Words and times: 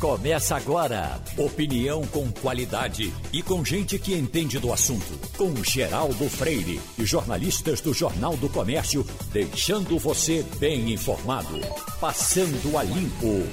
Começa 0.00 0.54
agora. 0.54 1.20
Opinião 1.36 2.06
com 2.06 2.30
qualidade 2.30 3.12
e 3.32 3.42
com 3.42 3.64
gente 3.64 3.98
que 3.98 4.14
entende 4.14 4.56
do 4.60 4.72
assunto. 4.72 5.18
Com 5.36 5.52
Geraldo 5.64 6.30
Freire 6.30 6.80
e 6.96 7.04
jornalistas 7.04 7.80
do 7.80 7.92
Jornal 7.92 8.36
do 8.36 8.48
Comércio, 8.48 9.04
deixando 9.32 9.98
você 9.98 10.44
bem 10.60 10.92
informado. 10.92 11.58
Passando 11.98 12.78
a 12.78 12.84
limpo. 12.84 13.44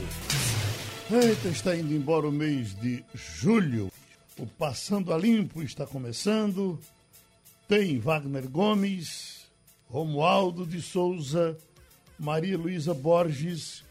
Eita, 1.10 1.48
está 1.48 1.76
indo 1.76 1.96
embora 1.96 2.28
o 2.28 2.32
mês 2.32 2.76
de 2.76 3.04
julho. 3.16 3.92
O 4.38 4.46
Passando 4.46 5.12
a 5.16 5.18
Limpo 5.18 5.64
está 5.64 5.88
começando. 5.88 6.80
Tem 7.68 7.98
Wagner 7.98 8.48
Gomes, 8.48 9.48
Romualdo 9.90 10.64
de 10.64 10.80
Souza, 10.80 11.58
Maria 12.20 12.56
Luísa 12.56 12.94
Borges 12.94 13.84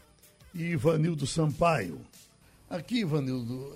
e 0.53 0.63
Ivanildo 0.63 1.27
Sampaio. 1.27 1.99
Aqui, 2.69 2.99
Ivanildo, 2.99 3.73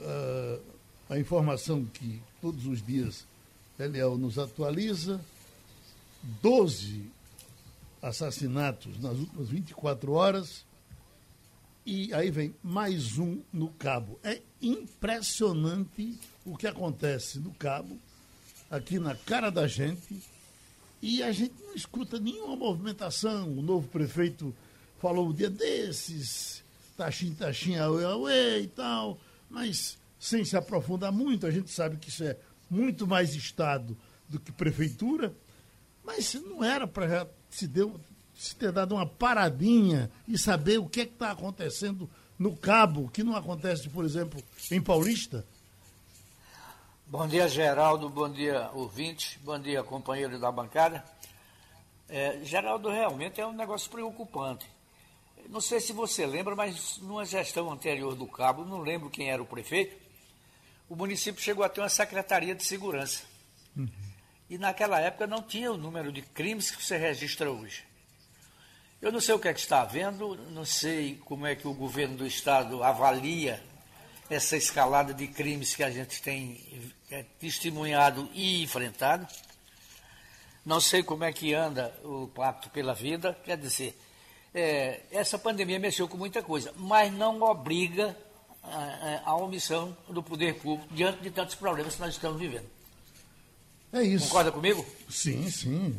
a 1.09 1.19
informação 1.19 1.85
que 1.85 2.21
todos 2.41 2.65
os 2.65 2.81
dias 2.81 3.25
Eliel 3.77 4.17
nos 4.17 4.39
atualiza: 4.39 5.21
12 6.41 7.03
assassinatos 8.01 8.99
nas 8.99 9.17
últimas 9.17 9.49
24 9.49 10.11
horas. 10.11 10.65
E 11.85 12.13
aí 12.13 12.29
vem 12.29 12.53
mais 12.63 13.17
um 13.17 13.39
no 13.53 13.69
Cabo. 13.69 14.19
É 14.23 14.41
impressionante 14.61 16.19
o 16.45 16.57
que 16.57 16.67
acontece 16.67 17.39
no 17.39 17.51
Cabo, 17.53 17.97
aqui 18.69 18.99
na 18.99 19.15
cara 19.15 19.49
da 19.49 19.67
gente, 19.67 20.21
e 21.01 21.23
a 21.23 21.31
gente 21.31 21.55
não 21.63 21.73
escuta 21.73 22.19
nenhuma 22.19 22.55
movimentação. 22.55 23.57
O 23.57 23.61
novo 23.61 23.87
prefeito 23.87 24.53
falou 24.99 25.29
um 25.29 25.33
dia 25.33 25.49
desses, 25.49 26.58
taxinha, 26.99 27.33
taxinha, 27.33 27.83
auê, 27.83 28.03
auê 28.03 28.61
e 28.63 28.67
tal, 28.67 29.17
mas 29.49 29.97
sem 30.19 30.43
se 30.43 30.57
aprofundar 30.57 31.13
muito, 31.13 31.47
a 31.47 31.51
gente 31.51 31.71
sabe 31.71 31.95
que 31.95 32.09
isso 32.09 32.25
é 32.25 32.35
muito 32.69 33.07
mais 33.07 33.33
Estado 33.35 33.97
do 34.27 34.37
que 34.37 34.51
prefeitura, 34.51 35.33
mas 36.03 36.33
não 36.33 36.61
era 36.61 36.85
para 36.85 37.25
se, 37.49 37.71
se 38.35 38.53
ter 38.53 38.73
dado 38.73 38.95
uma 38.95 39.05
paradinha 39.05 40.11
e 40.27 40.37
saber 40.37 40.77
o 40.77 40.89
que 40.89 40.99
é 40.99 41.03
está 41.03 41.31
acontecendo 41.31 42.09
no 42.37 42.55
Cabo, 42.55 43.09
que 43.09 43.23
não 43.23 43.33
acontece, 43.33 43.87
por 43.87 44.03
exemplo, 44.03 44.43
em 44.69 44.81
Paulista? 44.81 45.45
Bom 47.07 47.27
dia, 47.27 47.47
Geraldo, 47.47 48.09
bom 48.09 48.29
dia, 48.29 48.69
ouvinte, 48.73 49.39
bom 49.41 49.57
dia, 49.57 49.81
companheiro 49.83 50.37
da 50.37 50.51
bancada. 50.51 51.03
É, 52.09 52.39
Geraldo, 52.43 52.89
realmente 52.89 53.39
é 53.39 53.47
um 53.47 53.53
negócio 53.53 53.89
preocupante. 53.89 54.67
Não 55.49 55.59
sei 55.59 55.79
se 55.79 55.91
você 55.91 56.27
lembra, 56.27 56.55
mas 56.55 56.99
numa 56.99 57.25
gestão 57.25 57.71
anterior 57.71 58.15
do 58.15 58.27
Cabo, 58.27 58.63
não 58.63 58.81
lembro 58.81 59.09
quem 59.09 59.31
era 59.31 59.41
o 59.41 59.47
prefeito, 59.47 59.97
o 60.87 60.95
município 60.95 61.41
chegou 61.41 61.63
a 61.65 61.69
ter 61.69 61.81
uma 61.81 61.89
secretaria 61.89 62.53
de 62.53 62.63
segurança. 62.63 63.23
Uhum. 63.75 63.89
E 64.47 64.59
naquela 64.59 64.99
época 64.99 65.25
não 65.25 65.41
tinha 65.41 65.71
o 65.71 65.77
número 65.77 66.11
de 66.11 66.21
crimes 66.21 66.69
que 66.69 66.83
você 66.83 66.97
registra 66.97 67.51
hoje. 67.51 67.83
Eu 69.01 69.11
não 69.11 69.19
sei 69.19 69.33
o 69.33 69.39
que 69.39 69.47
é 69.47 69.53
que 69.53 69.59
está 69.59 69.81
havendo, 69.81 70.35
não 70.51 70.65
sei 70.65 71.15
como 71.25 71.47
é 71.47 71.55
que 71.55 71.67
o 71.67 71.73
governo 71.73 72.17
do 72.17 72.27
estado 72.27 72.83
avalia 72.83 73.63
essa 74.29 74.55
escalada 74.55 75.15
de 75.15 75.27
crimes 75.27 75.75
que 75.75 75.81
a 75.81 75.89
gente 75.89 76.21
tem 76.21 76.93
é, 77.09 77.23
testemunhado 77.39 78.29
e 78.33 78.61
enfrentado. 78.61 79.27
Não 80.63 80.79
sei 80.79 81.01
como 81.01 81.23
é 81.23 81.33
que 81.33 81.55
anda 81.55 81.91
o 82.03 82.27
pacto 82.27 82.69
pela 82.69 82.93
vida, 82.93 83.35
quer 83.43 83.57
dizer, 83.57 83.97
é, 84.53 85.01
essa 85.11 85.37
pandemia 85.37 85.79
mexeu 85.79 86.07
com 86.07 86.17
muita 86.17 86.41
coisa, 86.41 86.73
mas 86.77 87.13
não 87.13 87.41
obriga 87.41 88.15
a, 88.63 89.21
a, 89.25 89.35
omissão 89.35 89.95
do 90.09 90.21
poder 90.21 90.55
público 90.55 90.93
diante 90.93 91.21
de 91.21 91.31
tantos 91.31 91.55
problemas 91.55 91.95
que 91.95 92.01
nós 92.01 92.13
estamos 92.13 92.39
vivendo. 92.39 92.65
É 93.91 94.03
isso. 94.03 94.27
Concorda 94.27 94.51
comigo? 94.51 94.85
Sim, 95.09 95.49
sim. 95.49 95.95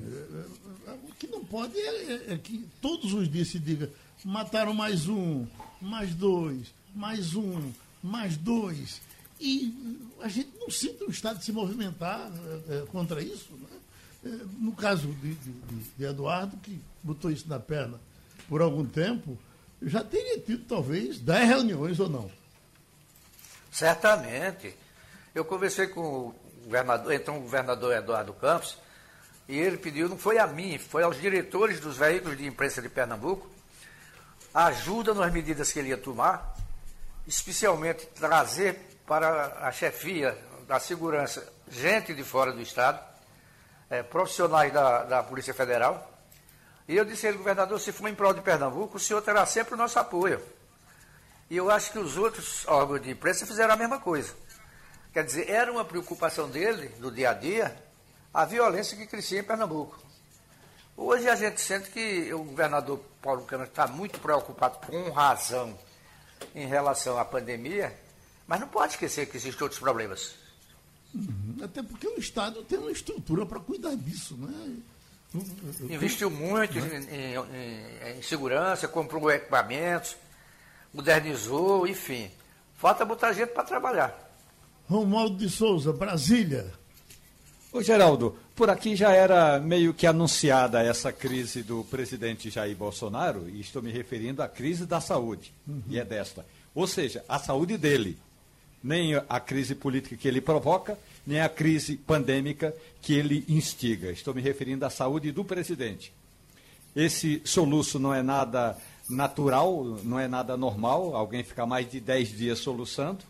É, 0.86 0.90
é, 0.90 0.94
o 1.08 1.14
que 1.14 1.26
não 1.26 1.44
pode 1.44 1.76
é, 1.78 2.32
é, 2.32 2.38
que 2.38 2.64
todos 2.80 3.12
os 3.12 3.28
dias 3.28 3.48
se 3.48 3.58
diga 3.58 3.90
mataram 4.24 4.74
mais 4.74 5.08
um, 5.08 5.46
mais 5.80 6.14
dois, 6.14 6.72
mais 6.94 7.34
um, 7.34 7.72
mais 8.02 8.36
dois. 8.36 9.00
E 9.40 9.74
a 10.20 10.28
gente 10.28 10.50
não 10.58 10.70
sinta 10.70 11.04
o 11.04 11.10
Estado 11.10 11.42
se 11.42 11.50
movimentar 11.50 12.30
é, 12.68 12.86
contra 12.86 13.22
isso. 13.22 13.52
Né? 13.52 13.68
no 14.58 14.72
caso 14.72 15.08
de, 15.14 15.32
de, 15.32 15.52
de 15.96 16.04
Eduardo, 16.04 16.54
que 16.58 16.78
botou 17.02 17.30
isso 17.30 17.48
na 17.48 17.58
perna 17.58 17.98
por 18.50 18.60
algum 18.60 18.84
tempo, 18.84 19.38
já 19.80 20.02
teria 20.02 20.40
tido 20.40 20.64
talvez 20.66 21.20
10 21.20 21.48
reuniões 21.48 22.00
ou 22.00 22.08
não. 22.08 22.28
Certamente. 23.70 24.76
Eu 25.32 25.44
conversei 25.44 25.86
com 25.86 26.00
o 26.00 26.34
governador, 26.64 27.12
então 27.12 27.38
o 27.38 27.42
governador 27.42 27.96
Eduardo 27.96 28.32
Campos, 28.32 28.76
e 29.48 29.56
ele 29.56 29.76
pediu, 29.76 30.08
não 30.08 30.18
foi 30.18 30.38
a 30.38 30.48
mim, 30.48 30.78
foi 30.78 31.04
aos 31.04 31.20
diretores 31.20 31.78
dos 31.78 31.96
veículos 31.96 32.36
de 32.36 32.44
imprensa 32.44 32.82
de 32.82 32.88
Pernambuco, 32.88 33.48
ajuda 34.52 35.14
nas 35.14 35.32
medidas 35.32 35.72
que 35.72 35.78
ele 35.78 35.90
ia 35.90 35.96
tomar, 35.96 36.56
especialmente 37.28 38.04
trazer 38.06 38.80
para 39.06 39.58
a 39.64 39.70
chefia 39.70 40.36
da 40.66 40.80
segurança 40.80 41.52
gente 41.70 42.12
de 42.12 42.24
fora 42.24 42.52
do 42.52 42.60
Estado, 42.60 43.00
é, 43.88 44.02
profissionais 44.02 44.72
da, 44.72 45.04
da 45.04 45.22
Polícia 45.22 45.54
Federal, 45.54 46.09
e 46.90 46.96
eu 46.96 47.04
disse 47.04 47.24
a 47.24 47.28
ele, 47.28 47.38
governador, 47.38 47.78
se 47.78 47.92
for 47.92 48.08
em 48.08 48.14
prol 48.16 48.34
de 48.34 48.40
Pernambuco, 48.40 48.96
o 48.96 49.00
senhor 49.00 49.22
terá 49.22 49.46
sempre 49.46 49.74
o 49.74 49.76
nosso 49.76 49.96
apoio. 49.96 50.42
E 51.48 51.56
eu 51.56 51.70
acho 51.70 51.92
que 51.92 52.00
os 52.00 52.16
outros 52.16 52.66
órgãos 52.66 53.00
de 53.00 53.12
imprensa 53.12 53.46
fizeram 53.46 53.74
a 53.74 53.76
mesma 53.76 54.00
coisa. 54.00 54.34
Quer 55.12 55.24
dizer, 55.24 55.48
era 55.48 55.70
uma 55.70 55.84
preocupação 55.84 56.50
dele, 56.50 56.88
do 56.98 57.08
dia 57.12 57.30
a 57.30 57.32
dia, 57.32 57.80
a 58.34 58.44
violência 58.44 58.96
que 58.96 59.06
crescia 59.06 59.38
em 59.38 59.44
Pernambuco. 59.44 60.02
Hoje 60.96 61.28
a 61.28 61.36
gente 61.36 61.60
sente 61.60 61.90
que 61.90 62.34
o 62.34 62.42
governador 62.42 62.98
Paulo 63.22 63.44
Câmara 63.44 63.70
está 63.70 63.86
muito 63.86 64.18
preocupado, 64.18 64.84
com 64.84 65.10
razão, 65.10 65.78
em 66.56 66.66
relação 66.66 67.20
à 67.20 67.24
pandemia, 67.24 67.96
mas 68.48 68.58
não 68.58 68.66
pode 68.66 68.94
esquecer 68.94 69.26
que 69.26 69.36
existem 69.36 69.62
outros 69.62 69.78
problemas. 69.78 70.34
Uhum, 71.14 71.58
até 71.62 71.84
porque 71.84 72.08
o 72.08 72.18
Estado 72.18 72.64
tem 72.64 72.80
uma 72.80 72.90
estrutura 72.90 73.46
para 73.46 73.60
cuidar 73.60 73.94
disso, 73.94 74.36
né? 74.36 74.82
Investiu 75.88 76.30
muito 76.30 76.78
em, 76.78 77.34
em, 77.34 78.18
em, 78.18 78.22
segurança, 78.22 78.88
comprou 78.88 79.30
equipamentos, 79.30 80.16
modernizou, 80.92 81.86
enfim. 81.86 82.30
Falta 82.76 83.04
botar 83.04 83.32
gente 83.32 83.50
para 83.50 83.62
trabalhar. 83.62 84.30
Romualdo 84.88 85.36
de 85.36 85.48
Souza, 85.48 85.92
Brasília. 85.92 86.72
Ô 87.72 87.80
Geraldo, 87.80 88.36
por 88.56 88.68
aqui 88.68 88.96
já 88.96 89.12
era 89.12 89.60
meio 89.60 89.94
que 89.94 90.04
anunciada 90.04 90.82
essa 90.82 91.12
crise 91.12 91.62
do 91.62 91.84
presidente 91.84 92.50
Jair 92.50 92.76
Bolsonaro, 92.76 93.48
e 93.48 93.60
estou 93.60 93.80
me 93.80 93.92
referindo 93.92 94.42
à 94.42 94.48
crise 94.48 94.84
da 94.84 95.00
saúde, 95.00 95.54
uhum. 95.68 95.80
e 95.88 95.96
é 95.96 96.04
desta. 96.04 96.44
Ou 96.74 96.88
seja, 96.88 97.24
a 97.28 97.38
saúde 97.38 97.78
dele. 97.78 98.18
Nem 98.82 99.14
a 99.14 99.38
crise 99.38 99.74
política 99.74 100.16
que 100.16 100.26
ele 100.26 100.40
provoca, 100.40 100.98
nem 101.26 101.40
a 101.40 101.48
crise 101.48 101.96
pandêmica 101.96 102.74
que 103.00 103.14
ele 103.14 103.44
instiga. 103.48 104.10
Estou 104.10 104.34
me 104.34 104.40
referindo 104.40 104.84
à 104.84 104.90
saúde 104.90 105.32
do 105.32 105.44
presidente. 105.44 106.12
Esse 106.94 107.40
soluço 107.44 107.98
não 107.98 108.12
é 108.12 108.22
nada 108.22 108.76
natural, 109.08 109.98
não 110.02 110.18
é 110.18 110.26
nada 110.26 110.56
normal, 110.56 111.14
alguém 111.14 111.42
ficar 111.42 111.66
mais 111.66 111.90
de 111.90 112.00
10 112.00 112.36
dias 112.36 112.58
soluçando. 112.58 113.24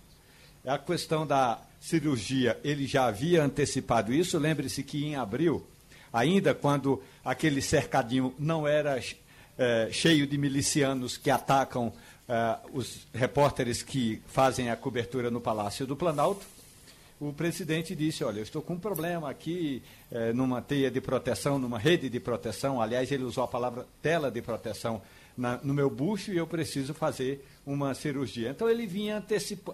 A 0.64 0.78
questão 0.78 1.26
da 1.26 1.58
cirurgia, 1.80 2.58
ele 2.62 2.86
já 2.86 3.06
havia 3.06 3.42
antecipado 3.42 4.12
isso. 4.12 4.38
Lembre-se 4.38 4.82
que 4.82 5.04
em 5.04 5.16
abril, 5.16 5.66
ainda 6.12 6.54
quando 6.54 7.02
aquele 7.24 7.62
cercadinho 7.62 8.34
não 8.38 8.68
era 8.68 9.02
é, 9.58 9.88
cheio 9.90 10.26
de 10.26 10.36
milicianos 10.36 11.16
que 11.16 11.30
atacam 11.30 11.92
é, 12.28 12.56
os 12.72 13.06
repórteres 13.14 13.82
que 13.82 14.22
fazem 14.26 14.70
a 14.70 14.76
cobertura 14.76 15.30
no 15.30 15.40
Palácio 15.40 15.86
do 15.86 15.96
Planalto, 15.96 16.44
o 17.20 17.34
presidente 17.34 17.94
disse, 17.94 18.24
olha, 18.24 18.38
eu 18.38 18.42
estou 18.42 18.62
com 18.62 18.72
um 18.72 18.78
problema 18.78 19.28
aqui 19.28 19.82
é, 20.10 20.32
numa 20.32 20.62
teia 20.62 20.90
de 20.90 21.02
proteção, 21.02 21.58
numa 21.58 21.78
rede 21.78 22.08
de 22.08 22.18
proteção, 22.18 22.80
aliás, 22.80 23.12
ele 23.12 23.24
usou 23.24 23.44
a 23.44 23.48
palavra 23.48 23.86
tela 24.00 24.30
de 24.30 24.40
proteção 24.40 25.02
na, 25.36 25.58
no 25.58 25.74
meu 25.74 25.90
bucho 25.90 26.32
e 26.32 26.38
eu 26.38 26.46
preciso 26.46 26.94
fazer 26.94 27.46
uma 27.66 27.92
cirurgia. 27.94 28.50
Então 28.50 28.70
ele 28.70 28.86
vinha 28.86 29.22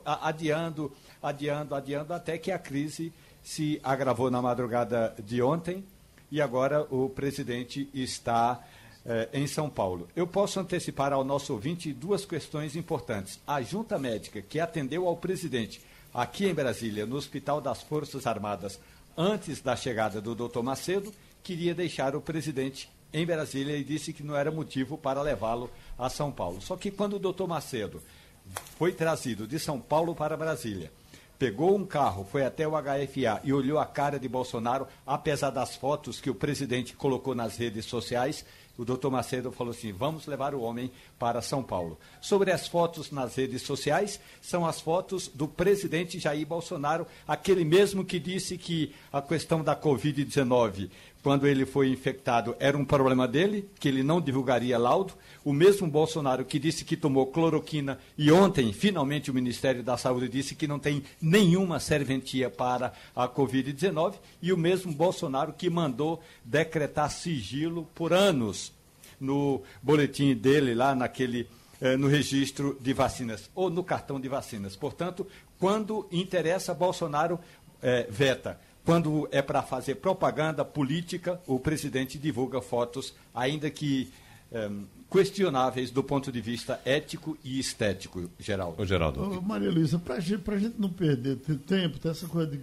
adiando, 0.05 0.93
adiando, 1.23 1.75
adiando, 1.75 2.13
até 2.13 2.37
que 2.37 2.51
a 2.51 2.59
crise 2.59 3.13
se 3.45 3.81
agravou 3.83 4.29
na 4.29 4.43
madrugada 4.43 5.15
de 5.25 5.41
ontem 5.41 5.85
e 6.33 6.41
agora 6.41 6.83
o 6.91 7.09
presidente 7.09 7.89
está 7.95 8.61
eh, 9.05 9.29
em 9.33 9.47
São 9.47 9.71
Paulo. 9.71 10.09
Eu 10.17 10.27
posso 10.27 10.59
antecipar 10.59 11.13
ao 11.13 11.23
nosso 11.23 11.53
ouvinte 11.53 11.93
duas 11.93 12.25
questões 12.25 12.75
importantes. 12.75 13.41
A 13.47 13.63
junta 13.63 13.97
médica 14.01 14.43
que 14.43 14.59
atendeu 14.59 15.07
ao 15.07 15.17
presidente 15.17 15.81
aqui 16.17 16.47
em 16.47 16.55
Brasília, 16.55 17.05
no 17.05 17.17
Hospital 17.17 17.61
das 17.61 17.83
Forças 17.83 18.27
Armadas, 18.27 18.81
antes 19.15 19.61
da 19.61 19.77
chegada 19.77 20.19
do 20.19 20.35
doutor 20.35 20.63
Macedo, 20.63 21.13
queria 21.43 21.75
deixar 21.75 22.17
o 22.17 22.23
presidente 22.23 22.89
em 23.13 23.27
Brasília 23.27 23.77
e 23.77 23.85
disse 23.85 24.15
que 24.15 24.23
não 24.23 24.35
era 24.35 24.51
motivo 24.51 24.97
para 24.97 25.21
levá-lo 25.21 25.71
a 25.99 26.09
São 26.09 26.33
Paulo. 26.33 26.63
Só 26.63 26.75
que 26.75 26.91
quando 26.91 27.17
o 27.17 27.19
doutor 27.19 27.47
Macedo 27.47 28.03
foi 28.79 28.93
trazido 28.93 29.47
de 29.47 29.59
São 29.59 29.79
Paulo 29.79 30.15
para 30.15 30.39
Brasília, 30.39 30.91
pegou 31.39 31.77
um 31.77 31.85
carro, 31.85 32.25
foi 32.31 32.45
até 32.45 32.67
o 32.67 32.73
HFA 32.73 33.41
e 33.45 33.53
olhou 33.53 33.79
a 33.79 33.87
cara 33.87 34.19
de 34.19 34.29
Bolsonaro, 34.29 34.87
apesar 35.07 35.51
das 35.51 35.77
fotos 35.77 36.21
que 36.21 36.31
o 36.31 36.35
presidente 36.35 36.95
colocou 36.95 37.35
nas 37.35 37.57
redes 37.57 37.85
sociais, 37.85 38.45
o 38.79 38.85
doutor 38.85 39.11
Macedo 39.11 39.51
falou 39.51 39.73
assim: 39.73 39.93
vamos 39.93 40.27
levar 40.27 40.55
o 40.55 40.61
homem 40.61 40.91
para 41.19 41.41
São 41.41 41.63
Paulo. 41.63 41.99
Sobre 42.21 42.53
as 42.53 42.69
fotos 42.69 43.11
nas 43.11 43.35
redes 43.35 43.63
sociais, 43.63 44.21
são 44.41 44.67
as 44.67 44.81
fotos 44.81 45.29
do 45.29 45.49
presidente 45.49 46.19
Jair 46.19 46.47
Bolsonaro, 46.47 47.07
aquele 47.27 47.65
mesmo 47.65 48.05
que 48.05 48.19
disse 48.19 48.59
que 48.59 48.95
a 49.13 49.23
questão 49.23 49.65
da 49.65 49.75
Covid-19 49.75 50.91
quando 51.27 51.45
ele 51.45 51.67
foi 51.67 51.89
infectado, 51.89 52.55
era 52.61 52.79
um 52.79 52.85
problema 52.85 53.27
dele, 53.27 53.69
que 53.81 53.89
ele 53.89 54.05
não 54.05 54.21
divulgaria 54.21 54.79
laudo. 54.79 55.15
O 55.45 55.53
mesmo 55.53 55.89
Bolsonaro 55.89 56.45
que 56.45 56.57
disse 56.57 56.85
que 56.85 56.97
tomou 56.97 57.27
cloroquina 57.27 57.99
e 58.17 58.31
ontem, 58.31 58.73
finalmente, 58.73 59.29
o 59.29 59.35
Ministério 59.35 59.83
da 59.83 59.97
Saúde 59.97 60.29
disse 60.29 60.55
que 60.55 60.69
não 60.69 60.79
tem 60.79 61.03
nenhuma 61.21 61.81
serventia 61.81 62.49
para 62.49 62.93
a 63.13 63.27
Covid-19. 63.27 64.15
E 64.41 64.53
o 64.53 64.57
mesmo 64.57 64.93
Bolsonaro 64.93 65.53
que 65.53 65.69
mandou 65.69 66.23
decretar 66.45 67.11
sigilo 67.11 67.89
por 67.93 68.13
anos 68.13 68.73
no 69.19 69.65
boletim 69.83 70.33
dele, 70.33 70.77
lá 70.77 70.95
naquele. 70.95 71.49
Eh, 71.81 71.97
no 71.97 72.07
registro 72.07 72.79
de 72.81 72.95
vacinas 72.95 73.51
ou 73.53 73.69
no 73.69 73.83
cartão 73.83 74.19
de 74.21 74.29
vacinas. 74.29 74.77
Portanto, 74.77 75.27
quando 75.59 76.07
interessa, 76.11 76.73
Bolsonaro 76.73 77.39
eh, 77.83 78.07
veta. 78.09 78.59
Quando 78.87 79.29
é 79.33 79.43
para 79.43 79.63
fazer 79.63 79.97
propaganda 79.97 80.65
política, 80.65 81.41
o 81.45 81.59
presidente 81.59 82.21
divulga 82.21 82.61
fotos, 82.61 83.13
ainda 83.35 83.69
que 83.69 84.09
um, 84.53 84.57
eh, 84.57 84.71
questionáveis 85.11 85.91
do 85.91 86.05
ponto 86.05 86.31
de 86.31 86.41
vista 86.41 86.81
ético 86.85 87.37
e 87.43 87.59
estético, 87.59 88.31
Geraldo. 88.39 88.81
Ô, 88.81 88.87
Geraldo. 88.87 89.21
Ô, 89.21 89.43
Maria 89.43 89.73
Luísa, 89.73 89.99
para 89.99 90.15
a 90.15 90.21
gente 90.21 90.75
não 90.79 90.89
perder 90.89 91.37
tempo, 91.67 91.99
tem 91.99 92.13
essa 92.13 92.29
coisa 92.29 92.53
de, 92.53 92.59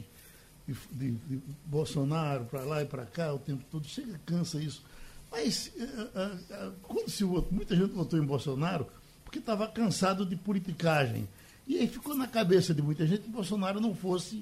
de, 0.66 0.74
de, 0.94 1.12
de 1.12 1.42
Bolsonaro 1.66 2.46
para 2.46 2.62
lá 2.62 2.82
e 2.82 2.86
para 2.86 3.06
cá 3.06 3.34
o 3.34 3.40
tempo 3.40 3.66
todo, 3.70 3.86
chega, 3.86 4.18
cansa 4.26 4.64
isso. 4.64 4.82
Mas 5.30 5.74
uh, 5.76 6.68
uh, 6.68 6.74
quando 6.84 7.10
se 7.10 7.26
votou, 7.26 7.52
muita 7.52 7.76
gente 7.76 7.92
votou 7.92 8.18
em 8.18 8.26
Bolsonaro 8.26 8.88
porque 9.26 9.40
estava 9.40 9.68
cansado 9.68 10.26
de 10.26 10.38
politicagem. 10.38 11.28
E 11.68 11.80
aí 11.80 11.88
ficou 11.90 12.16
na 12.16 12.28
cabeça 12.28 12.74
de 12.74 12.82
muita 12.82 13.06
gente 13.06 13.24
que 13.24 13.30
Bolsonaro 13.30 13.82
não 13.82 13.94
fosse 13.94 14.42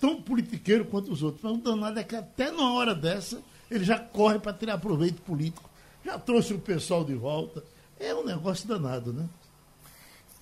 tão 0.00 0.20
politiqueiro 0.20 0.84
quanto 0.84 1.12
os 1.12 1.22
outros. 1.22 1.42
Mas 1.42 1.52
o 1.52 1.58
danado 1.58 1.98
é 1.98 2.04
que 2.04 2.16
até 2.16 2.50
na 2.50 2.72
hora 2.72 2.94
dessa 2.94 3.40
ele 3.70 3.84
já 3.84 3.98
corre 3.98 4.38
para 4.38 4.52
tirar 4.52 4.78
proveito 4.78 5.20
político. 5.22 5.68
Já 6.04 6.18
trouxe 6.18 6.54
o 6.54 6.58
pessoal 6.58 7.04
de 7.04 7.14
volta. 7.14 7.64
É 7.98 8.14
um 8.14 8.24
negócio 8.24 8.68
danado, 8.68 9.12
né? 9.12 9.28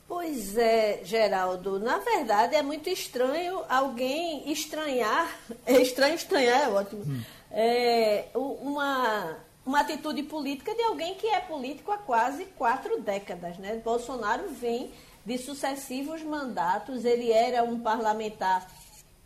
Pois 0.07 0.57
é, 0.59 1.01
Geraldo. 1.05 1.79
Na 1.79 1.99
verdade, 1.99 2.55
é 2.55 2.63
muito 2.63 2.89
estranho 2.89 3.63
alguém 3.69 4.51
estranhar. 4.53 5.35
É 5.65 5.81
estranho 5.81 6.15
estranhar, 6.15 6.63
é 6.65 6.69
ótimo. 6.69 7.03
Hum. 7.07 7.23
É, 7.51 8.27
uma, 8.35 9.39
uma 9.65 9.81
atitude 9.81 10.23
política 10.25 10.75
de 10.75 10.83
alguém 10.83 11.15
que 11.15 11.27
é 11.27 11.41
político 11.41 11.91
há 11.91 11.97
quase 11.97 12.45
quatro 12.57 13.01
décadas. 13.01 13.57
Né? 13.57 13.81
Bolsonaro 13.83 14.51
vem 14.51 14.91
de 15.25 15.39
sucessivos 15.39 16.23
mandatos, 16.23 17.05
ele 17.05 17.33
era 17.33 17.63
um 17.63 17.81
parlamentar 17.81 18.71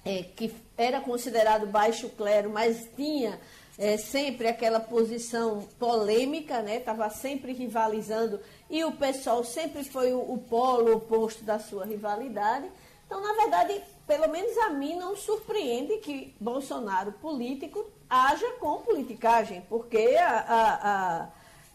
é, 0.04 0.22
que 0.22 0.54
era 0.76 1.00
considerado 1.00 1.66
baixo 1.66 2.08
clero, 2.10 2.50
mas 2.50 2.88
tinha 2.96 3.38
é, 3.78 3.96
sempre 3.96 4.48
aquela 4.48 4.80
posição 4.80 5.68
polêmica, 5.78 6.60
estava 6.72 7.04
né? 7.04 7.10
sempre 7.10 7.52
rivalizando, 7.52 8.40
e 8.68 8.84
o 8.84 8.92
pessoal 8.92 9.44
sempre 9.44 9.84
foi 9.84 10.12
o, 10.12 10.18
o 10.18 10.38
polo 10.38 10.96
oposto 10.96 11.44
da 11.44 11.58
sua 11.58 11.84
rivalidade. 11.84 12.68
Então, 13.06 13.22
na 13.22 13.32
verdade, 13.34 13.80
pelo 14.06 14.28
menos 14.28 14.56
a 14.58 14.70
mim 14.70 14.96
não 14.96 15.16
surpreende 15.16 15.98
que 15.98 16.34
Bolsonaro, 16.40 17.12
político, 17.12 17.86
haja 18.08 18.50
com 18.58 18.82
politicagem, 18.82 19.62
porque 19.68 20.16
a, 20.18 20.38
a, 20.38 21.22
a, 21.22 21.28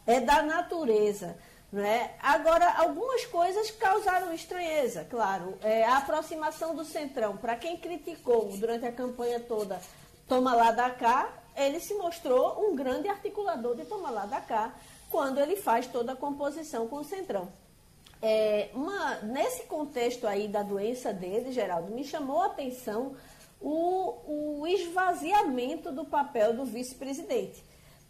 é 0.06 0.20
da 0.20 0.44
natureza. 0.44 1.38
Né? 1.74 2.12
Agora, 2.22 2.72
algumas 2.78 3.26
coisas 3.26 3.72
causaram 3.72 4.32
estranheza, 4.32 5.08
claro. 5.10 5.58
É, 5.64 5.84
a 5.84 5.98
aproximação 5.98 6.76
do 6.76 6.86
Centrão, 6.86 7.36
para 7.36 7.56
quem 7.56 7.78
criticou 7.78 8.46
durante 8.60 8.86
a 8.86 8.92
campanha 8.92 9.40
toda 9.40 9.82
Toma 10.28 10.54
lá 10.54 10.72
da 10.72 10.92
cá, 10.92 11.34
ele 11.56 11.80
se 11.80 11.96
mostrou 11.96 12.64
um 12.64 12.76
grande 12.76 13.08
articulador 13.08 13.76
de 13.76 13.86
Toma 13.86 14.12
lá 14.12 14.28
da 14.28 14.40
cá, 14.40 14.72
quando 15.10 15.40
ele 15.40 15.56
faz 15.56 15.88
toda 15.88 16.14
a 16.14 16.16
composição 16.16 16.88
com 16.88 16.98
o 16.98 17.04
Centrão. 17.04 17.52
É, 18.22 18.70
uma, 18.76 19.16
nesse 19.24 19.64
contexto 19.64 20.28
aí 20.28 20.48
da 20.48 20.62
doença 20.62 21.12
dele, 21.12 21.52
Geraldo, 21.52 21.92
me 21.92 22.04
chamou 22.04 22.44
a 22.44 22.46
atenção 22.46 23.16
o, 23.60 24.62
o 24.62 24.68
esvaziamento 24.68 25.92
do 25.92 26.06
papel 26.06 26.54
do 26.54 26.66
vice-presidente. 26.66 27.64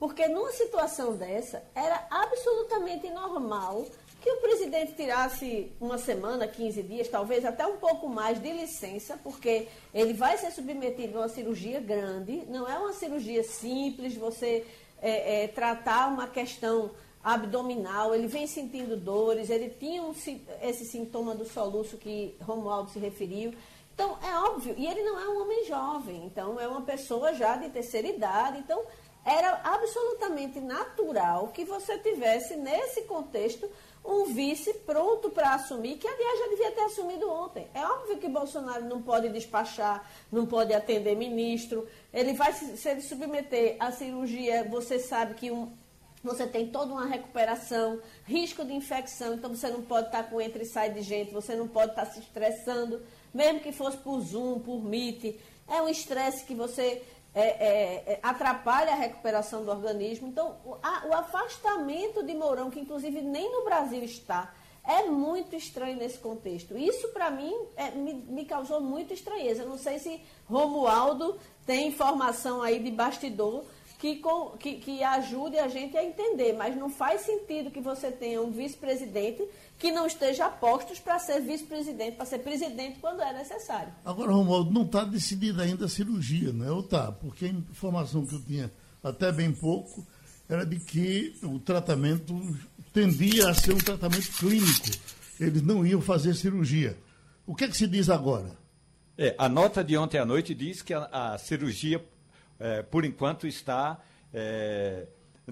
Porque 0.03 0.27
numa 0.27 0.51
situação 0.51 1.15
dessa, 1.15 1.63
era 1.73 2.05
absolutamente 2.11 3.09
normal 3.09 3.85
que 4.21 4.29
o 4.29 4.41
presidente 4.41 4.91
tirasse 4.95 5.71
uma 5.79 5.97
semana, 5.97 6.45
15 6.45 6.83
dias, 6.83 7.07
talvez 7.07 7.45
até 7.45 7.65
um 7.65 7.77
pouco 7.77 8.09
mais 8.09 8.37
de 8.37 8.51
licença, 8.51 9.17
porque 9.23 9.65
ele 9.93 10.11
vai 10.11 10.37
ser 10.37 10.51
submetido 10.51 11.17
a 11.17 11.21
uma 11.21 11.29
cirurgia 11.29 11.79
grande, 11.79 12.43
não 12.49 12.69
é 12.69 12.77
uma 12.77 12.91
cirurgia 12.91 13.45
simples, 13.45 14.13
você 14.17 14.65
é, 15.01 15.45
é, 15.45 15.47
tratar 15.47 16.09
uma 16.09 16.27
questão 16.27 16.91
abdominal, 17.23 18.13
ele 18.13 18.27
vem 18.27 18.45
sentindo 18.45 18.97
dores, 18.97 19.49
ele 19.49 19.69
tinha 19.69 20.03
um, 20.03 20.13
esse 20.61 20.83
sintoma 20.83 21.33
do 21.33 21.45
soluço 21.45 21.95
que 21.95 22.35
Romualdo 22.41 22.91
se 22.91 22.99
referiu. 22.99 23.53
Então, 23.93 24.17
é 24.21 24.35
óbvio, 24.35 24.73
e 24.77 24.85
ele 24.85 25.03
não 25.03 25.17
é 25.17 25.29
um 25.29 25.43
homem 25.43 25.65
jovem, 25.65 26.25
então 26.25 26.59
é 26.59 26.67
uma 26.67 26.81
pessoa 26.81 27.33
já 27.33 27.55
de 27.55 27.69
terceira 27.69 28.07
idade, 28.07 28.57
então 28.57 28.83
era 29.25 29.61
absolutamente 29.63 30.59
natural 30.59 31.49
que 31.49 31.63
você 31.63 31.97
tivesse, 31.99 32.55
nesse 32.55 33.03
contexto, 33.03 33.69
um 34.05 34.25
vice 34.25 34.73
pronto 34.85 35.29
para 35.29 35.53
assumir, 35.53 35.97
que 35.97 36.07
aliás 36.07 36.39
já 36.39 36.47
devia 36.49 36.71
ter 36.71 36.81
assumido 36.81 37.29
ontem. 37.29 37.67
É 37.73 37.85
óbvio 37.85 38.17
que 38.17 38.27
Bolsonaro 38.27 38.83
não 38.83 39.01
pode 39.01 39.29
despachar, 39.29 40.05
não 40.31 40.45
pode 40.45 40.73
atender 40.73 41.15
ministro, 41.15 41.87
ele 42.13 42.33
vai 42.33 42.51
se 42.51 42.89
ele 42.89 43.01
submeter 43.01 43.77
à 43.79 43.91
cirurgia, 43.91 44.65
você 44.69 44.99
sabe 44.99 45.35
que 45.35 45.49
um, 45.49 45.71
você 46.21 46.45
tem 46.45 46.67
toda 46.67 46.91
uma 46.91 47.05
recuperação, 47.05 48.01
risco 48.25 48.65
de 48.65 48.73
infecção, 48.73 49.35
então 49.35 49.55
você 49.55 49.69
não 49.69 49.81
pode 49.81 50.07
estar 50.07 50.23
com 50.23 50.41
entra 50.41 50.61
e 50.61 50.65
sai 50.65 50.89
de 50.89 51.01
gente, 51.01 51.33
você 51.33 51.55
não 51.55 51.67
pode 51.67 51.91
estar 51.91 52.05
se 52.05 52.19
estressando, 52.19 53.01
mesmo 53.33 53.61
que 53.61 53.71
fosse 53.71 53.97
por 53.97 54.19
Zoom, 54.19 54.59
por 54.59 54.83
Meet. 54.83 55.37
É 55.67 55.81
um 55.81 55.87
estresse 55.87 56.43
que 56.45 56.53
você 56.53 57.01
é, 57.35 57.41
é, 57.41 58.03
é, 58.13 58.19
atrapalha 58.21 58.91
a 58.91 58.95
recuperação 58.95 59.63
do 59.63 59.71
organismo. 59.71 60.27
Então, 60.27 60.55
o, 60.63 60.75
a, 60.83 61.07
o, 61.07 61.13
afastamento 61.13 62.23
de 62.23 62.33
Mourão, 62.33 62.69
que 62.69 62.79
inclusive 62.79 63.21
nem 63.21 63.51
no 63.51 63.65
Brasil 63.65 64.03
está, 64.03 64.53
é 64.85 65.03
muito 65.03 65.55
estranho 65.55 65.97
nesse 65.97 66.19
contexto. 66.19 66.77
Isso, 66.77 67.07
para 67.09 67.31
mim, 67.31 67.53
é, 67.75 67.91
me, 67.91 68.13
me, 68.13 68.45
causou 68.45 68.81
muita 68.81 69.13
estranheza. 69.13 69.65
Não 69.65 69.77
sei 69.77 69.97
se 69.97 70.21
Romualdo 70.45 71.39
tem 71.65 71.87
informação 71.87 72.61
aí 72.61 72.79
de 72.79 72.91
bastidor 72.91 73.63
que, 73.97 74.17
com, 74.17 74.49
que, 74.57 74.75
que 74.75 75.03
ajude 75.03 75.57
a 75.57 75.67
gente 75.69 75.97
a 75.97 76.03
entender, 76.03 76.53
mas 76.53 76.75
não 76.75 76.89
faz 76.89 77.21
sentido 77.21 77.71
que 77.71 77.79
você 77.79 78.11
tenha 78.11 78.41
um 78.41 78.51
vice-presidente 78.51 79.47
que 79.83 79.91
não 79.91 80.07
esteja 80.07 80.45
a 80.45 80.49
postos 80.49 80.97
para 80.97 81.19
ser 81.19 81.41
vice-presidente, 81.41 82.15
para 82.15 82.25
ser 82.25 82.39
presidente 82.39 82.99
quando 83.01 83.21
é 83.21 83.33
necessário. 83.33 83.91
Agora, 84.05 84.31
Romualdo, 84.31 84.71
não 84.71 84.83
está 84.83 85.03
decidida 85.03 85.63
ainda 85.63 85.87
a 85.87 85.89
cirurgia, 85.89 86.53
né? 86.53 86.71
Ou 86.71 86.79
está? 86.79 87.11
Porque 87.11 87.47
a 87.47 87.49
informação 87.49 88.25
que 88.25 88.33
eu 88.33 88.41
tinha 88.41 88.71
até 89.03 89.29
bem 89.29 89.51
pouco 89.51 90.07
era 90.47 90.65
de 90.65 90.79
que 90.79 91.35
o 91.43 91.59
tratamento 91.59 92.33
tendia 92.93 93.49
a 93.49 93.53
ser 93.53 93.73
um 93.73 93.77
tratamento 93.77 94.31
clínico. 94.37 94.89
Eles 95.37 95.61
não 95.61 95.85
iam 95.85 95.99
fazer 95.99 96.33
cirurgia. 96.33 96.97
O 97.45 97.53
que 97.53 97.65
é 97.65 97.67
que 97.67 97.75
se 97.75 97.85
diz 97.85 98.09
agora? 98.09 98.57
É, 99.17 99.35
a 99.37 99.49
nota 99.49 99.83
de 99.83 99.97
ontem 99.97 100.17
à 100.17 100.23
noite 100.23 100.55
diz 100.55 100.81
que 100.81 100.93
a, 100.93 101.09
a 101.11 101.37
cirurgia 101.37 102.01
é, 102.57 102.81
por 102.83 103.03
enquanto 103.03 103.45
está. 103.45 103.99
É, 104.33 105.07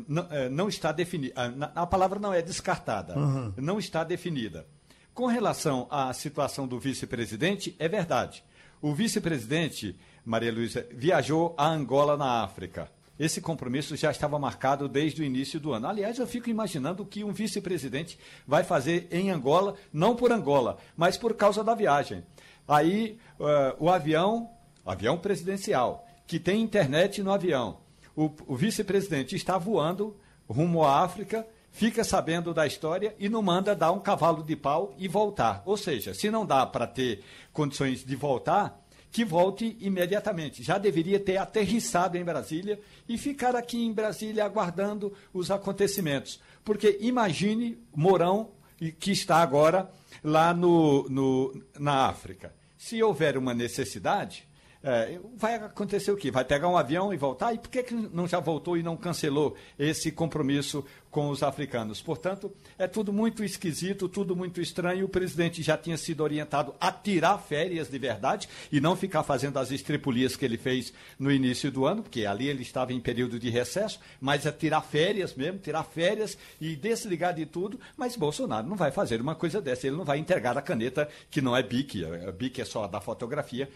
não, 0.08 0.28
é, 0.30 0.50
não, 0.50 0.70
está 0.70 0.92
definida. 0.92 1.34
A, 1.36 1.82
a, 1.84 1.88
palavra 1.88 2.20
não 2.20 2.34
é 2.34 2.42
descartada, 2.42 3.18
uhum. 3.18 3.54
não 3.58 3.80
está 3.80 4.04
definida. 4.04 4.66
Com 5.14 5.26
relação 5.26 5.88
à 5.90 6.14
situação 6.14 6.68
do 6.68 6.80
vice-presidente, 6.80 7.76
é 7.78 7.88
verdade. 7.90 8.44
O 8.82 8.94
vice-presidente, 8.94 9.96
Maria 10.26 10.52
Luísa, 10.52 10.88
viajou 10.92 11.54
a 11.58 11.68
Angola, 11.68 12.16
na 12.16 12.44
África. 12.44 12.90
Esse 13.20 13.40
compromisso 13.40 13.96
já 13.96 14.10
estava 14.10 14.40
marcado 14.40 14.88
desde 14.88 15.22
o 15.22 15.26
início 15.26 15.60
do 15.60 15.74
ano. 15.74 15.88
Aliás, 15.88 16.18
eu 16.18 16.26
fico 16.26 16.50
imaginando 16.50 17.04
o 17.04 17.06
que 17.06 17.24
um 17.24 17.32
vice-presidente 17.32 18.18
vai 18.48 18.64
fazer 18.64 19.08
em 19.12 19.30
Angola, 19.30 19.76
não 19.94 20.16
por 20.16 20.32
Angola, 20.32 20.78
mas 20.98 21.18
por 21.18 21.36
causa 21.36 21.64
da 21.64 21.76
viagem. 21.76 22.24
Aí, 22.68 23.20
uh, 23.40 23.76
o 23.78 23.90
avião, 23.90 24.50
avião 24.84 25.18
presidencial, 25.18 26.08
que 26.26 26.40
tem 26.40 26.62
internet 26.62 27.22
no 27.22 27.32
avião. 27.32 27.81
O, 28.16 28.32
o 28.48 28.56
vice-presidente 28.56 29.36
está 29.36 29.58
voando 29.58 30.16
rumo 30.48 30.84
à 30.84 31.02
África 31.04 31.46
fica 31.72 32.04
sabendo 32.04 32.54
da 32.54 32.68
história 32.68 33.16
e 33.18 33.30
não 33.30 33.42
manda 33.42 33.76
dar 33.76 33.92
um 33.92 34.00
cavalo 34.00 34.44
de 34.44 34.56
pau 34.56 34.94
e 34.98 35.08
voltar. 35.08 35.64
Ou 35.66 35.78
seja, 35.78 36.14
se 36.14 36.30
não 36.30 36.46
dá 36.46 36.66
para 36.66 36.86
ter 36.86 37.24
condições 37.52 38.04
de 38.04 38.16
voltar, 38.16 38.80
que 39.12 39.26
volte 39.26 39.78
imediatamente. 39.82 40.64
Já 40.64 40.78
deveria 40.78 41.20
ter 41.20 41.38
aterrissado 41.38 42.18
em 42.18 42.24
Brasília 42.24 42.80
e 43.10 43.18
ficar 43.18 43.56
aqui 43.56 43.84
em 43.84 43.92
Brasília 43.92 44.46
aguardando 44.46 45.14
os 45.34 45.52
acontecimentos. 45.52 46.40
Porque 46.64 46.98
imagine 47.02 47.78
Mourão, 47.94 48.52
que 49.00 49.12
está 49.12 49.38
agora 49.38 49.92
lá 50.24 50.54
no, 50.54 51.10
no 51.10 51.62
na 51.78 52.08
África. 52.08 52.54
Se 52.78 53.02
houver 53.04 53.38
uma 53.38 53.54
necessidade, 53.54 54.48
é, 54.84 55.20
vai 55.38 55.56
acontecer 55.56 56.12
o 56.12 56.18
quê? 56.18 56.32
Vai 56.32 56.44
pegar 56.44 56.68
um 56.68 56.76
avião 56.76 57.14
e 57.14 57.18
voltar? 57.18 57.54
E 57.54 57.60
por 57.60 57.70
que, 57.70 57.84
que 57.84 57.94
não 57.94 58.28
já 58.28 58.40
voltou 58.40 58.76
e 58.76 58.84
não 58.84 58.98
cancelou 58.98 59.56
esse 59.78 60.12
compromisso 60.12 60.84
com 61.12 61.30
os 61.30 61.44
africanos? 61.44 62.02
Portanto, 62.02 62.52
é 62.78 62.88
tudo 62.88 63.12
muito 63.12 63.44
esquisito, 63.44 64.10
tudo 64.10 64.36
muito 64.36 64.62
estranho. 64.62 65.06
O 65.06 65.10
presidente 65.10 65.62
já 65.62 65.78
tinha 65.78 65.98
sido 65.98 66.24
orientado 66.24 66.74
a 66.80 66.92
tirar 66.92 67.38
férias 67.38 67.90
de 67.90 68.00
verdade 68.00 68.48
e 68.72 68.80
não 68.80 68.96
ficar 68.96 69.24
fazendo 69.24 69.60
as 69.60 69.70
estrepulias 69.70 70.36
que 70.36 70.46
ele 70.46 70.58
fez 70.58 70.94
no 71.20 71.32
início 71.32 71.72
do 71.72 71.86
ano, 71.86 72.02
porque 72.02 72.26
ali 72.26 72.48
ele 72.48 72.62
estava 72.62 72.94
em 72.94 73.00
período 73.00 73.38
de 73.38 73.50
recesso, 73.50 74.00
mas 74.20 74.46
é 74.46 74.52
tirar 74.52 74.82
férias 74.82 75.36
mesmo, 75.36 75.60
tirar 75.60 75.84
férias 75.84 76.38
e 76.60 76.76
desligar 76.76 77.36
de 77.36 77.46
tudo. 77.46 77.80
Mas 77.98 78.16
Bolsonaro 78.16 78.68
não 78.68 78.78
vai 78.78 78.92
fazer 78.92 79.20
uma 79.20 79.36
coisa 79.36 79.62
dessa. 79.62 79.86
Ele 79.86 79.98
não 79.98 80.06
vai 80.06 80.18
entregar 80.18 80.58
a 80.58 80.62
caneta, 80.62 81.08
que 81.30 81.42
não 81.42 81.56
é 81.56 81.62
BIC, 81.62 82.06
a 82.06 82.32
BIC 82.32 82.62
é 82.62 82.66
só 82.66 82.88
da 82.88 83.02
fotografia, 83.02 83.70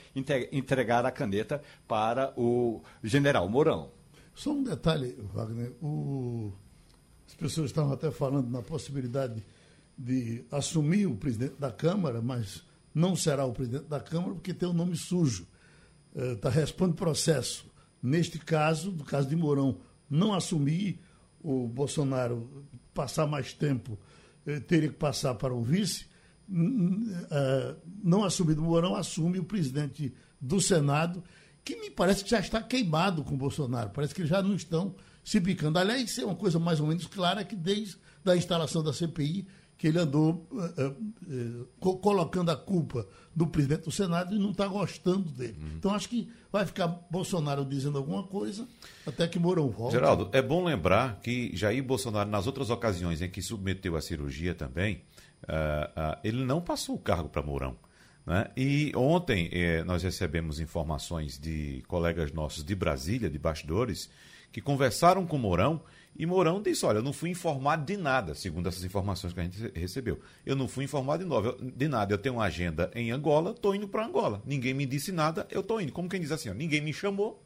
entregar 0.52 1.06
a 1.06 1.12
caneta 1.12 1.62
para 1.88 2.34
o 2.38 2.82
general 3.04 3.50
Mourão. 3.50 3.92
Só 4.34 4.52
um 4.52 4.64
detalhe, 4.64 5.16
Wagner. 5.34 5.72
O... 5.82 6.52
As 7.36 7.38
pessoas 7.38 7.70
estavam 7.70 7.92
até 7.92 8.10
falando 8.10 8.50
na 8.50 8.62
possibilidade 8.62 9.44
de 9.98 10.46
assumir 10.50 11.06
o 11.06 11.18
presidente 11.18 11.56
da 11.60 11.70
Câmara, 11.70 12.22
mas 12.22 12.64
não 12.94 13.14
será 13.14 13.44
o 13.44 13.52
presidente 13.52 13.88
da 13.90 14.00
Câmara 14.00 14.36
porque 14.36 14.54
tem 14.54 14.70
o 14.70 14.72
um 14.72 14.76
nome 14.76 14.96
sujo. 14.96 15.46
Está 16.16 16.48
uh, 16.48 16.52
responde 16.52 16.94
processo. 16.94 17.70
Neste 18.02 18.40
caso, 18.40 18.90
do 18.90 19.04
caso 19.04 19.28
de 19.28 19.36
Mourão, 19.36 19.80
não 20.10 20.34
assumir, 20.34 21.02
o 21.44 21.68
Bolsonaro 21.68 22.66
passar 22.94 23.28
mais 23.28 23.52
tempo, 23.52 24.00
uh, 24.48 24.62
teria 24.62 24.88
que 24.88 24.96
passar 24.96 25.36
para 25.36 25.54
o 25.54 25.62
vice. 25.62 26.06
Uh, 26.50 27.76
não 28.02 28.24
assumir 28.24 28.58
o 28.58 28.62
Mourão, 28.62 28.96
assume 28.96 29.40
o 29.40 29.44
presidente 29.44 30.14
do 30.40 30.62
Senado, 30.62 31.22
que 31.66 31.76
me 31.76 31.92
parece 31.92 32.24
que 32.24 32.30
já 32.30 32.40
está 32.40 32.64
queimado 32.64 33.26
com 33.26 33.36
o 33.36 33.38
Bolsonaro. 33.38 33.90
Parece 33.90 34.16
que 34.16 34.26
já 34.26 34.42
não 34.42 34.56
estão 34.56 34.96
se 35.26 35.42
picando. 35.42 35.80
Aliás, 35.80 36.04
isso 36.04 36.22
é 36.22 36.26
uma 36.26 36.36
coisa 36.36 36.60
mais 36.60 36.80
ou 36.80 36.88
menos 36.88 37.08
clara 37.08 37.44
que 37.44 37.56
desde 37.56 37.98
a 38.24 38.36
instalação 38.36 38.84
da 38.84 38.94
CPI 38.94 39.48
que 39.78 39.88
ele 39.88 40.00
andou 40.00 40.48
uh, 40.52 40.82
uh, 40.82 41.90
uh, 41.90 41.98
colocando 41.98 42.50
a 42.50 42.56
culpa 42.56 43.06
do 43.36 43.46
presidente 43.46 43.84
do 43.84 43.92
Senado 43.92 44.34
e 44.34 44.40
não 44.40 44.52
está 44.52 44.68
gostando 44.68 45.30
dele. 45.32 45.58
Uhum. 45.60 45.76
Então 45.78 45.94
acho 45.94 46.08
que 46.08 46.32
vai 46.50 46.66
ficar 46.66 46.88
Bolsonaro 47.10 47.66
dizendo 47.66 47.98
alguma 47.98 48.24
coisa 48.24 48.66
até 49.06 49.28
que 49.28 49.38
Mourão 49.38 49.70
volte. 49.70 49.94
Geraldo, 49.94 50.30
é 50.32 50.42
bom 50.42 50.64
lembrar 50.64 51.20
que 51.20 51.52
Jair 51.54 51.84
Bolsonaro, 51.84 52.30
nas 52.30 52.48
outras 52.48 52.70
ocasiões 52.70 53.22
em 53.22 53.30
que 53.30 53.42
submeteu 53.42 53.98
a 53.98 54.02
cirurgia 54.02 54.56
também, 54.56 55.02
ele 56.24 56.46
não 56.46 56.62
passou 56.62 56.96
o 56.96 57.00
cargo 57.00 57.28
para 57.28 57.42
Mourão. 57.42 57.76
Né? 58.26 58.50
E 58.58 58.92
ontem 58.96 59.50
eh, 59.52 59.84
nós 59.84 60.02
recebemos 60.02 60.60
informações 60.60 61.38
de 61.38 61.84
colegas 61.88 62.32
nossos 62.32 62.64
de 62.64 62.74
Brasília, 62.74 63.30
de 63.30 63.38
bastidores, 63.38 64.10
que 64.56 64.62
conversaram 64.62 65.28
com 65.28 65.38
Mourão 65.38 65.82
e 66.16 66.26
Mourão 66.26 66.62
disse: 66.62 66.86
Olha, 66.86 67.00
eu 67.00 67.04
não 67.04 67.12
fui 67.12 67.30
informado 67.30 67.84
de 67.84 67.98
nada, 67.98 68.34
segundo 68.34 68.70
essas 68.70 68.86
informações 68.86 69.34
que 69.34 69.40
a 69.42 69.44
gente 69.44 69.70
recebeu. 69.78 70.18
Eu 70.46 70.56
não 70.56 70.66
fui 70.66 70.86
informado 70.86 71.22
de, 71.22 71.30
novo, 71.30 71.58
de 71.62 71.88
nada. 71.90 72.14
Eu 72.14 72.18
tenho 72.18 72.36
uma 72.36 72.46
agenda 72.46 72.90
em 72.96 73.12
Angola, 73.12 73.52
estou 73.52 73.76
indo 73.76 73.86
para 73.86 74.06
Angola. 74.06 74.42
Ninguém 74.46 74.74
me 74.74 74.86
disse 74.86 75.12
nada, 75.12 75.46
eu 75.52 75.60
estou 75.60 75.82
indo. 75.82 75.92
Como 75.92 76.08
quem 76.08 76.22
diz 76.22 76.32
assim: 76.32 76.50
ó, 76.50 76.54
ninguém 76.54 76.80
me 76.80 76.94
chamou, 76.94 77.44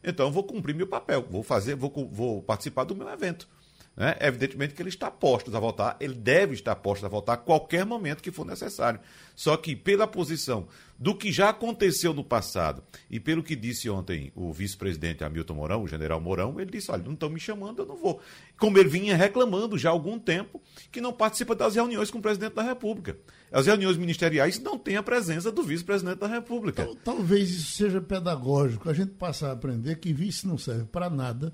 então 0.00 0.26
eu 0.26 0.32
vou 0.32 0.44
cumprir 0.44 0.76
meu 0.76 0.86
papel, 0.86 1.26
vou 1.28 1.42
fazer, 1.42 1.74
vou, 1.74 1.90
vou 2.12 2.40
participar 2.40 2.84
do 2.84 2.94
meu 2.94 3.08
evento. 3.08 3.48
Né? 3.96 4.16
Evidentemente 4.20 4.74
que 4.74 4.82
ele 4.82 4.88
está 4.88 5.10
posto 5.10 5.54
a 5.56 5.60
votar, 5.60 5.96
ele 6.00 6.14
deve 6.14 6.54
estar 6.54 6.74
posto 6.74 7.06
a 7.06 7.08
votar 7.08 7.36
a 7.36 7.38
qualquer 7.38 7.86
momento 7.86 8.22
que 8.22 8.32
for 8.32 8.44
necessário. 8.44 8.98
Só 9.36 9.56
que 9.56 9.76
pela 9.76 10.06
posição 10.06 10.66
do 10.98 11.14
que 11.14 11.30
já 11.30 11.50
aconteceu 11.50 12.12
no 12.12 12.24
passado 12.24 12.82
e 13.08 13.20
pelo 13.20 13.42
que 13.42 13.54
disse 13.54 13.88
ontem 13.88 14.32
o 14.34 14.52
vice-presidente 14.52 15.22
Hamilton 15.22 15.54
Mourão, 15.54 15.82
o 15.82 15.88
general 15.88 16.20
Mourão, 16.20 16.60
ele 16.60 16.72
disse: 16.72 16.90
olha, 16.90 17.04
não 17.04 17.12
estão 17.12 17.30
me 17.30 17.38
chamando, 17.38 17.82
eu 17.82 17.86
não 17.86 17.96
vou. 17.96 18.20
Como 18.58 18.78
ele 18.78 18.88
vinha 18.88 19.16
reclamando 19.16 19.78
já 19.78 19.90
há 19.90 19.92
algum 19.92 20.18
tempo 20.18 20.60
que 20.90 21.00
não 21.00 21.12
participa 21.12 21.54
das 21.54 21.76
reuniões 21.76 22.10
com 22.10 22.18
o 22.18 22.22
presidente 22.22 22.54
da 22.54 22.62
República. 22.62 23.16
As 23.52 23.66
reuniões 23.66 23.96
ministeriais 23.96 24.58
não 24.58 24.76
têm 24.76 24.96
a 24.96 25.02
presença 25.02 25.52
do 25.52 25.62
vice-presidente 25.62 26.18
da 26.18 26.26
República. 26.26 26.88
Talvez 27.04 27.50
isso 27.50 27.76
seja 27.76 28.00
pedagógico, 28.00 28.90
a 28.90 28.94
gente 28.94 29.12
passar 29.12 29.50
a 29.50 29.52
aprender 29.52 30.00
que 30.00 30.12
vice 30.12 30.46
não 30.46 30.58
serve 30.58 30.86
para 30.86 31.08
nada 31.08 31.52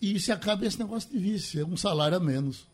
e 0.00 0.18
se 0.20 0.30
acaba 0.32 0.66
esse 0.66 0.78
negócio 0.78 1.10
de 1.10 1.18
vice, 1.18 1.60
é 1.60 1.64
um 1.64 1.76
salário 1.76 2.16
a 2.16 2.20
menos. 2.20 2.66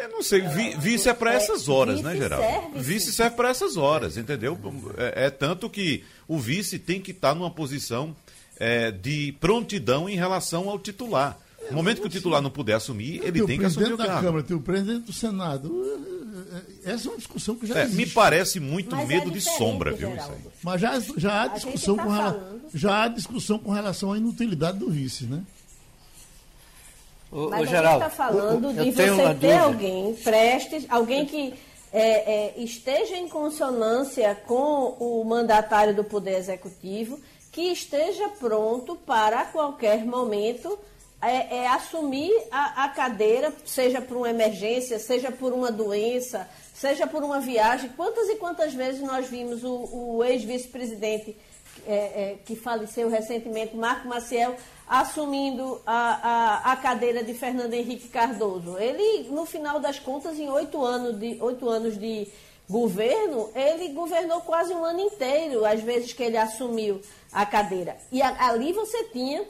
Eu 0.00 0.10
não 0.10 0.22
sei, 0.22 0.42
vi, 0.42 0.76
vice 0.76 1.08
é 1.08 1.14
para 1.14 1.32
essas 1.32 1.68
horas, 1.68 2.02
né, 2.02 2.16
Geraldo? 2.16 2.46
Serve, 2.46 2.80
vice 2.80 3.12
serve 3.12 3.36
para 3.36 3.48
essas 3.48 3.76
horas, 3.76 4.16
entendeu? 4.16 4.58
É, 4.98 5.26
é, 5.26 5.30
tanto 5.30 5.70
que 5.70 6.04
o 6.28 6.38
vice 6.38 6.78
tem 6.78 7.00
que 7.00 7.12
estar 7.12 7.30
tá 7.30 7.34
numa 7.34 7.50
posição 7.50 8.14
é, 8.58 8.90
de 8.90 9.34
prontidão 9.40 10.08
em 10.08 10.16
relação 10.16 10.68
ao 10.68 10.78
titular. 10.78 11.38
No 11.70 11.76
momento 11.76 12.00
que 12.00 12.06
o 12.06 12.10
titular 12.10 12.40
não 12.40 12.50
puder 12.50 12.74
assumir, 12.74 13.20
ele 13.24 13.44
tem 13.44 13.58
que 13.58 13.64
assumir 13.64 13.92
o 13.92 13.96
cargo. 13.96 14.06
Tem 14.06 14.06
o 14.06 14.06
presidente 14.06 14.14
da 14.14 14.20
Câmara, 14.20 14.42
tem 14.44 14.56
o 14.56 14.60
presidente 14.60 15.06
do 15.06 15.12
Senado. 15.12 16.26
Essa 16.84 17.08
é 17.08 17.10
uma 17.10 17.16
discussão 17.16 17.56
que 17.56 17.66
já 17.66 17.80
é, 17.80 17.82
existe. 17.84 17.96
Me 17.96 18.06
parece 18.06 18.60
muito 18.60 18.94
Mas 18.94 19.08
medo 19.08 19.30
é 19.30 19.32
de 19.32 19.40
sombra, 19.40 19.92
viu? 19.92 20.14
Isso 20.14 20.30
aí. 20.30 20.38
Mas 20.62 20.80
já, 20.80 21.00
já, 21.16 21.42
há 21.42 21.46
discussão 21.48 21.96
tá 21.96 22.04
com 22.04 22.10
rela... 22.10 22.60
já 22.72 23.02
há 23.02 23.08
discussão 23.08 23.58
com 23.58 23.72
relação 23.72 24.12
à 24.12 24.18
inutilidade 24.18 24.78
do 24.78 24.90
vice, 24.90 25.24
né? 25.24 25.42
O, 27.30 27.50
Mas 27.50 27.60
o 27.60 27.76
a 27.76 27.82
gente 27.82 27.92
está 27.92 28.10
falando 28.10 28.72
de 28.72 28.90
você 28.92 29.34
ter 29.34 29.56
alguém 29.56 30.14
prestes, 30.14 30.86
alguém 30.88 31.26
que 31.26 31.54
é, 31.92 32.00
é, 32.00 32.54
esteja 32.58 33.16
em 33.16 33.28
consonância 33.28 34.34
com 34.46 34.96
o 34.98 35.24
mandatário 35.24 35.94
do 35.94 36.04
Poder 36.04 36.36
Executivo, 36.36 37.18
que 37.50 37.72
esteja 37.72 38.28
pronto 38.38 38.96
para 38.96 39.40
a 39.40 39.44
qualquer 39.46 40.04
momento 40.04 40.78
é, 41.22 41.56
é 41.58 41.68
assumir 41.68 42.32
a, 42.50 42.84
a, 42.84 42.88
cadeira, 42.90 43.52
seja 43.64 44.00
por 44.00 44.18
uma 44.18 44.28
emergência, 44.28 44.98
seja 44.98 45.32
por 45.32 45.52
uma 45.52 45.72
doença, 45.72 46.48
seja 46.74 47.06
por 47.06 47.22
uma 47.22 47.40
viagem. 47.40 47.90
Quantas 47.96 48.28
e 48.28 48.36
quantas 48.36 48.74
vezes 48.74 49.00
nós 49.00 49.26
vimos 49.28 49.64
o, 49.64 49.88
o 49.92 50.24
ex-vice-presidente 50.24 51.36
é, 51.86 51.94
é, 51.94 52.38
que 52.44 52.54
faleceu 52.54 53.08
recentemente, 53.08 53.76
Marco 53.76 54.06
Maciel, 54.06 54.56
assumindo 54.88 55.80
a, 55.84 56.62
a, 56.62 56.72
a, 56.72 56.76
cadeira 56.76 57.24
de 57.24 57.34
Fernando 57.34 57.74
Henrique 57.74 58.08
Cardoso. 58.08 58.78
Ele, 58.78 59.28
no 59.30 59.44
final 59.44 59.80
das 59.80 59.98
contas, 59.98 60.38
em 60.38 60.48
oito 60.48 60.84
anos 60.84 61.18
de, 61.18 61.38
oito 61.40 61.68
anos 61.68 61.98
de 61.98 62.28
governo, 62.68 63.50
ele 63.54 63.88
governou 63.88 64.40
quase 64.42 64.72
um 64.72 64.84
ano 64.84 65.00
inteiro, 65.00 65.64
às 65.64 65.80
vezes 65.80 66.12
que 66.12 66.22
ele 66.22 66.36
assumiu 66.36 67.00
a 67.32 67.44
cadeira. 67.44 67.96
E 68.12 68.22
a, 68.22 68.48
ali 68.48 68.72
você 68.72 69.04
tinha 69.04 69.44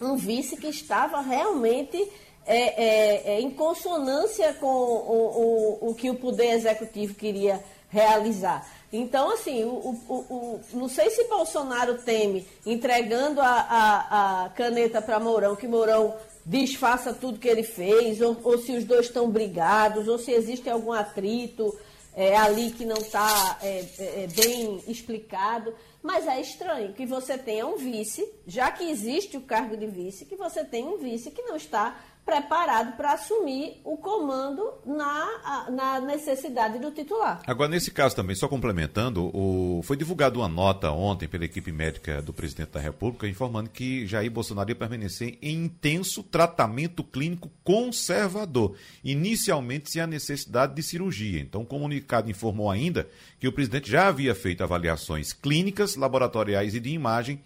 um 0.00 0.16
vice 0.16 0.56
que 0.56 0.66
estava 0.66 1.20
realmente 1.20 2.10
é, 2.46 2.56
é, 2.56 3.34
é, 3.34 3.40
em 3.40 3.50
consonância 3.50 4.52
com 4.54 4.66
o, 4.66 5.78
o, 5.80 5.90
o 5.90 5.94
que 5.94 6.10
o 6.10 6.14
Poder 6.14 6.50
Executivo 6.50 7.14
queria 7.14 7.62
realizar. 7.88 8.68
Então, 8.92 9.30
assim, 9.30 9.64
o, 9.64 10.00
o, 10.08 10.14
o, 10.14 10.60
não 10.72 10.88
sei 10.88 11.10
se 11.10 11.24
Bolsonaro 11.24 11.98
teme 11.98 12.46
entregando 12.64 13.40
a, 13.40 13.46
a, 13.46 14.44
a 14.44 14.48
caneta 14.50 15.02
para 15.02 15.18
Mourão, 15.18 15.56
que 15.56 15.66
Mourão 15.66 16.14
desfaça 16.44 17.12
tudo 17.12 17.38
que 17.38 17.48
ele 17.48 17.62
fez, 17.62 18.20
ou, 18.20 18.36
ou 18.44 18.58
se 18.58 18.72
os 18.72 18.84
dois 18.84 19.06
estão 19.06 19.28
brigados, 19.30 20.06
ou 20.06 20.18
se 20.18 20.30
existe 20.30 20.68
algum 20.68 20.92
atrito 20.92 21.76
é, 22.14 22.36
ali 22.36 22.70
que 22.70 22.84
não 22.84 22.96
está 22.96 23.58
é, 23.62 23.84
é, 23.98 24.24
é, 24.24 24.26
bem 24.28 24.80
explicado. 24.86 25.74
Mas 26.02 26.26
é 26.26 26.40
estranho 26.40 26.92
que 26.92 27.06
você 27.06 27.38
tenha 27.38 27.66
um 27.66 27.76
vice, 27.76 28.30
já 28.46 28.70
que 28.70 28.84
existe 28.84 29.36
o 29.36 29.40
cargo 29.40 29.76
de 29.76 29.86
vice, 29.86 30.26
que 30.26 30.36
você 30.36 30.62
tenha 30.62 30.86
um 30.86 30.98
vice 30.98 31.30
que 31.30 31.42
não 31.42 31.56
está 31.56 31.98
preparado 32.24 32.96
para 32.96 33.12
assumir 33.12 33.80
o 33.84 33.98
comando 33.98 34.72
na, 34.86 35.68
na 35.70 36.00
necessidade 36.00 36.78
do 36.78 36.90
titular. 36.90 37.42
Agora, 37.46 37.68
nesse 37.68 37.90
caso 37.90 38.16
também, 38.16 38.34
só 38.34 38.48
complementando, 38.48 39.30
o, 39.34 39.82
foi 39.82 39.96
divulgada 39.96 40.38
uma 40.38 40.48
nota 40.48 40.90
ontem 40.90 41.28
pela 41.28 41.44
equipe 41.44 41.70
médica 41.70 42.22
do 42.22 42.32
presidente 42.32 42.70
da 42.70 42.80
República 42.80 43.28
informando 43.28 43.68
que 43.68 44.06
Jair 44.06 44.30
Bolsonaro 44.30 44.70
ia 44.70 44.74
permanecer 44.74 45.38
em 45.42 45.64
intenso 45.64 46.22
tratamento 46.22 47.04
clínico 47.04 47.50
conservador, 47.62 48.74
inicialmente 49.02 49.90
sem 49.90 50.00
a 50.00 50.06
necessidade 50.06 50.74
de 50.74 50.82
cirurgia. 50.82 51.40
Então, 51.40 51.62
o 51.62 51.66
comunicado 51.66 52.30
informou 52.30 52.70
ainda 52.70 53.08
que 53.38 53.46
o 53.46 53.52
presidente 53.52 53.90
já 53.90 54.08
havia 54.08 54.34
feito 54.34 54.64
avaliações 54.64 55.32
clínicas, 55.32 55.96
laboratoriais 55.96 56.74
e 56.74 56.80
de 56.80 56.90
imagem 56.90 57.40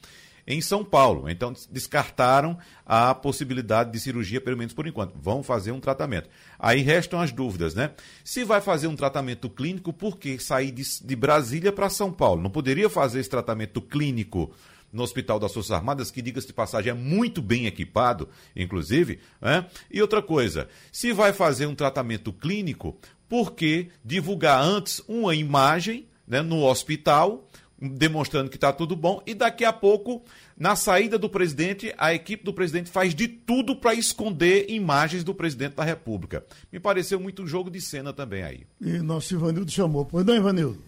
em 0.49 0.63
São 0.63 0.83
Paulo. 0.83 1.29
Então, 1.29 1.53
descartaram 1.71 2.59
a 2.87 3.15
possibilidade 3.15 3.93
de 3.93 4.01
cirurgia, 4.01 4.41
pelo 4.41 4.57
menos 4.57 4.73
por 4.73 4.87
enquanto. 4.87 5.15
Vão 5.21 5.43
fazer 5.43 5.73
um 5.73 5.79
tratamento. 5.79 6.31
Aí 6.59 6.81
restam 6.81 7.21
as 7.21 7.31
dúvidas, 7.31 7.75
né? 7.75 7.91
Se 8.25 8.43
vai 8.45 8.63
fazer 8.63 8.87
um 8.87 8.97
tratamento 8.97 9.51
clínico, 9.51 9.93
por 9.93 10.17
que 10.17 10.39
sair 10.39 10.71
de, 10.71 10.83
de 11.05 11.15
Brasília 11.15 11.71
para 11.71 11.91
São 11.91 12.11
Paulo? 12.11 12.43
Não 12.43 12.49
poderia 12.49 12.89
fazer 12.89 13.21
esse 13.21 13.29
tratamento 13.29 13.83
clínico 13.83 14.51
no 14.91 15.03
Hospital 15.03 15.39
das 15.39 15.53
Forças 15.53 15.71
Armadas, 15.71 16.11
que, 16.11 16.23
diga-se 16.23 16.47
de 16.47 16.55
passagem, 16.55 16.93
é 16.93 16.95
muito 16.95 17.43
bem 17.43 17.67
equipado, 17.67 18.27
inclusive. 18.57 19.21
Né? 19.39 19.67
E 19.91 20.01
outra 20.01 20.23
coisa, 20.23 20.67
se 20.91 21.13
vai 21.13 21.35
fazer 21.35 21.67
um 21.67 21.75
tratamento 21.75 22.33
clínico, 22.33 22.97
por 23.29 23.53
que 23.53 23.91
divulgar 24.03 24.63
antes 24.63 25.03
uma 25.07 25.35
imagem 25.35 26.07
né, 26.27 26.41
no 26.41 26.65
hospital, 26.65 27.47
demonstrando 27.81 28.51
que 28.51 28.57
está 28.57 28.73
tudo 28.73 28.97
bom, 28.97 29.23
e 29.27 29.35
daqui 29.35 29.65
a 29.65 29.73
pouco, 29.73 30.23
na 30.57 30.75
saída 30.75 31.17
do 31.17 31.29
presidente, 31.29 31.95
a 31.97 32.13
equipe 32.13 32.45
do 32.45 32.53
presidente 32.53 32.91
faz 32.91 33.15
de 33.15 33.29
tudo 33.29 33.77
para 33.77 33.95
esconder 33.95 34.67
imagens 34.69 35.23
do 35.23 35.35
presidente 35.35 35.75
da 35.75 35.85
República. 35.85 36.45
Me 36.73 36.81
pareceu 36.81 37.21
muito 37.21 37.43
um 37.43 37.47
jogo 37.47 37.71
de 37.71 37.81
cena 37.81 38.13
também 38.13 38.43
aí. 38.43 38.67
E 38.81 38.99
nosso 38.99 39.35
Ivanildo 39.35 39.71
chamou. 39.71 40.05
Pois 40.05 40.25
não, 40.25 40.35
Ivanildo? 40.35 40.83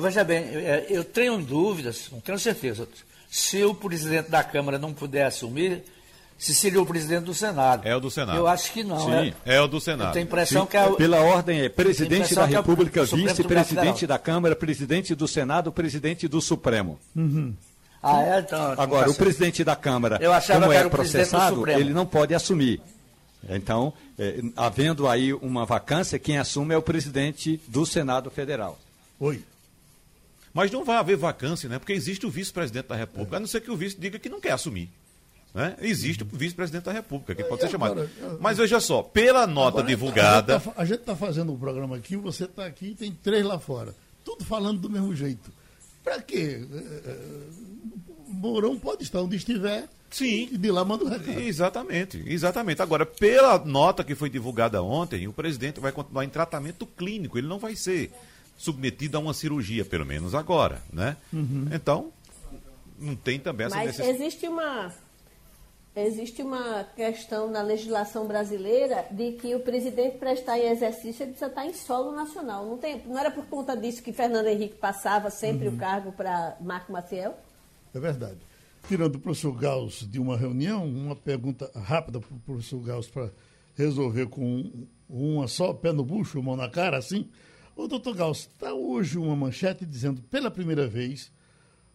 Veja 0.00 0.22
bem, 0.22 0.44
é, 0.44 0.86
eu 0.88 1.02
tenho 1.02 1.36
dúvidas, 1.38 2.08
não 2.10 2.20
tenho 2.20 2.38
certeza. 2.38 2.88
Se 3.28 3.62
o 3.64 3.74
presidente 3.74 4.30
da 4.30 4.44
Câmara 4.44 4.78
não 4.78 4.94
puder 4.94 5.26
assumir, 5.26 5.82
se 6.44 6.54
seria 6.54 6.82
o 6.82 6.84
presidente 6.84 7.24
do 7.24 7.32
Senado. 7.32 7.88
É 7.88 7.96
o 7.96 8.00
do 8.00 8.10
Senado. 8.10 8.36
Eu 8.36 8.46
acho 8.46 8.70
que 8.70 8.84
não. 8.84 9.00
Sim, 9.00 9.32
é, 9.46 9.56
é 9.56 9.60
o 9.62 9.66
do 9.66 9.80
Senado. 9.80 10.08
Eu 10.08 10.12
tenho 10.12 10.26
a 10.26 10.28
impressão 10.28 10.62
Sim, 10.64 10.68
que 10.68 10.76
é 10.76 10.84
o... 10.84 10.94
Pela 10.94 11.20
ordem 11.20 11.62
é 11.62 11.68
presidente 11.70 12.34
da 12.34 12.44
República, 12.44 13.00
é 13.00 13.04
vice-presidente 13.04 14.06
da 14.06 14.18
Câmara, 14.18 14.54
presidente 14.54 15.14
do 15.14 15.26
Senado, 15.26 15.72
presidente 15.72 16.28
do 16.28 16.42
Supremo. 16.42 17.00
Uhum. 17.16 17.54
Ah, 18.02 18.20
é? 18.20 18.40
Então, 18.40 18.74
Agora, 18.76 19.10
o 19.10 19.14
presidente 19.14 19.64
da 19.64 19.74
Câmara, 19.74 20.18
como 20.18 20.70
é 20.70 20.76
era 20.76 20.86
o 20.86 20.90
presidente 20.90 21.28
do 21.28 21.30
processado, 21.30 21.56
Supremo. 21.56 21.80
ele 21.80 21.94
não 21.94 22.04
pode 22.04 22.34
assumir. 22.34 22.82
Então, 23.48 23.94
é, 24.18 24.42
havendo 24.54 25.08
aí 25.08 25.32
uma 25.32 25.64
vacância, 25.64 26.18
quem 26.18 26.36
assume 26.36 26.74
é 26.74 26.76
o 26.76 26.82
presidente 26.82 27.58
do 27.66 27.86
Senado 27.86 28.30
Federal. 28.30 28.78
Oi. 29.18 29.42
Mas 30.52 30.70
não 30.70 30.84
vai 30.84 30.96
haver 30.96 31.16
vacância, 31.16 31.70
né? 31.70 31.78
Porque 31.78 31.94
existe 31.94 32.26
o 32.26 32.30
vice-presidente 32.30 32.88
da 32.88 32.96
República, 32.96 33.38
a 33.38 33.40
não 33.40 33.46
ser 33.46 33.62
que 33.62 33.70
o 33.70 33.76
vice 33.76 33.98
diga 33.98 34.18
que 34.18 34.28
não 34.28 34.42
quer 34.42 34.52
assumir. 34.52 34.90
Né? 35.54 35.76
Existe 35.80 36.24
o 36.24 36.26
vice-presidente 36.26 36.84
da 36.84 36.92
República, 36.92 37.32
que 37.32 37.44
pode 37.44 37.62
ser 37.62 37.70
chamado. 37.70 37.92
agora, 37.92 38.38
Mas 38.40 38.58
veja 38.58 38.80
só, 38.80 39.02
pela 39.02 39.46
nota 39.46 39.78
Agora, 39.78 39.86
divulgada. 39.86 40.60
A 40.76 40.84
gente 40.84 41.00
está 41.00 41.14
fazendo 41.14 41.54
o 41.54 41.58
programa 41.58 41.96
aqui, 41.96 42.16
você 42.16 42.44
está 42.44 42.66
aqui 42.66 42.86
e 42.86 42.94
tem 42.94 43.12
três 43.12 43.44
lá 43.44 43.58
fora. 43.58 43.94
Tudo 44.24 44.44
falando 44.44 44.80
do 44.80 44.90
mesmo 44.90 45.14
jeito. 45.14 45.52
Para 46.02 46.20
quê? 46.20 46.66
É, 46.72 46.76
é, 47.10 47.18
Mourão 48.26 48.76
pode 48.76 49.04
estar 49.04 49.20
onde 49.20 49.36
estiver 49.36 49.88
Sim. 50.10 50.48
e 50.50 50.58
de 50.58 50.70
lá 50.72 50.84
manda 50.84 51.04
o 51.04 51.08
recado. 51.08 51.38
Exatamente, 51.40 52.22
exatamente. 52.26 52.82
Agora, 52.82 53.06
pela 53.06 53.56
nota 53.64 54.02
que 54.02 54.14
foi 54.16 54.28
divulgada 54.28 54.82
ontem, 54.82 55.28
o 55.28 55.32
presidente 55.32 55.78
vai 55.78 55.92
continuar 55.92 56.24
em 56.24 56.28
tratamento 56.28 56.84
clínico, 56.84 57.38
ele 57.38 57.46
não 57.46 57.58
vai 57.60 57.76
ser 57.76 58.10
submetido 58.56 59.16
a 59.16 59.20
uma 59.20 59.34
cirurgia, 59.34 59.84
pelo 59.84 60.04
menos 60.04 60.34
agora, 60.34 60.82
né? 60.92 61.16
Então, 61.72 62.12
não 62.98 63.14
tem 63.16 63.38
também 63.38 63.66
essa 63.66 63.76
Mas 63.76 63.86
necessidade. 63.86 64.22
existe 64.22 64.46
uma, 64.46 64.92
existe 65.96 66.42
uma 66.42 66.84
questão 66.96 67.50
na 67.50 67.62
legislação 67.62 68.26
brasileira 68.26 69.06
de 69.10 69.32
que 69.32 69.54
o 69.54 69.60
presidente 69.60 70.18
para 70.18 70.32
estar 70.32 70.58
em 70.58 70.68
exercício 70.68 71.22
ele 71.22 71.30
precisa 71.32 71.46
estar 71.46 71.66
em 71.66 71.72
solo 71.72 72.12
nacional. 72.12 72.66
Não, 72.66 72.76
tem, 72.76 73.02
não 73.06 73.18
era 73.18 73.30
por 73.30 73.46
conta 73.46 73.76
disso 73.76 74.02
que 74.02 74.12
Fernando 74.12 74.46
Henrique 74.46 74.76
passava 74.76 75.30
sempre 75.30 75.68
o 75.68 75.76
cargo 75.76 76.12
para 76.12 76.56
Marco 76.60 76.92
Maciel? 76.92 77.36
É 77.94 78.00
verdade. 78.00 78.40
Tirando 78.88 79.16
o 79.16 79.20
professor 79.20 79.52
Gauss 79.52 80.06
de 80.10 80.18
uma 80.18 80.36
reunião, 80.36 80.84
uma 80.84 81.16
pergunta 81.16 81.70
rápida 81.74 82.20
para 82.20 82.34
o 82.34 82.40
professor 82.40 82.80
Gauss 82.80 83.08
para 83.08 83.30
resolver 83.74 84.26
com 84.26 84.86
uma 85.08 85.46
só, 85.46 85.72
pé 85.72 85.92
no 85.92 86.04
bucho, 86.04 86.42
mão 86.42 86.56
na 86.56 86.68
cara, 86.68 86.98
assim. 86.98 87.30
Ô, 87.76 87.86
doutor 87.86 88.14
Gauss, 88.14 88.40
está 88.52 88.74
hoje 88.74 89.16
uma 89.16 89.34
manchete 89.34 89.86
dizendo, 89.86 90.20
pela 90.22 90.50
primeira 90.50 90.86
vez, 90.86 91.32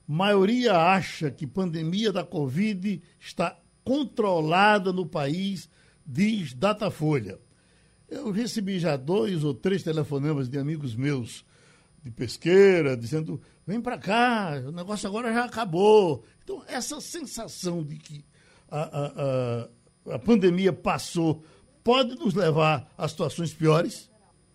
maioria 0.07 0.75
acha 0.75 1.29
que 1.29 1.45
pandemia 1.45 2.11
da 2.11 2.23
Covid 2.23 3.01
está 3.19 3.57
controlada 3.89 4.93
no 4.93 5.03
país, 5.03 5.67
diz 6.05 6.53
Datafolha. 6.53 7.39
Eu 8.07 8.29
recebi 8.29 8.77
já 8.77 8.95
dois 8.95 9.43
ou 9.43 9.51
três 9.51 9.81
telefonemas 9.81 10.47
de 10.47 10.59
amigos 10.59 10.95
meus 10.95 11.43
de 12.03 12.11
pesqueira, 12.11 12.95
dizendo: 12.95 13.41
vem 13.65 13.81
para 13.81 13.97
cá, 13.97 14.61
o 14.67 14.71
negócio 14.71 15.09
agora 15.09 15.33
já 15.33 15.45
acabou. 15.45 16.23
Então, 16.43 16.61
essa 16.67 17.01
sensação 17.01 17.83
de 17.83 17.97
que 17.97 18.23
a, 18.69 18.81
a, 18.81 20.13
a, 20.13 20.15
a 20.15 20.19
pandemia 20.19 20.71
passou 20.71 21.41
pode 21.83 22.13
nos 22.13 22.35
levar 22.35 22.87
a 22.95 23.07
situações 23.07 23.55
piores? 23.55 24.07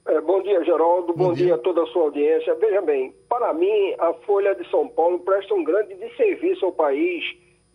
É, 0.06 0.20
bom 0.20 0.40
dia, 0.42 0.62
Geraldo. 0.64 1.12
Bom, 1.12 1.28
Bom 1.28 1.32
dia. 1.32 1.46
dia. 1.46 1.54
a 1.56 1.58
toda 1.58 1.82
a 1.82 1.86
sua 1.86 2.02
audiência. 2.04 2.54
Veja 2.54 2.80
bem, 2.82 3.12
para 3.28 3.52
mim, 3.52 3.94
a 3.98 4.12
Folha 4.26 4.54
de 4.54 4.70
São 4.70 4.86
Paulo 4.86 5.18
presta 5.20 5.54
um 5.54 5.64
grande 5.64 5.96
desserviço 5.96 6.66
ao 6.66 6.72
país, 6.72 7.24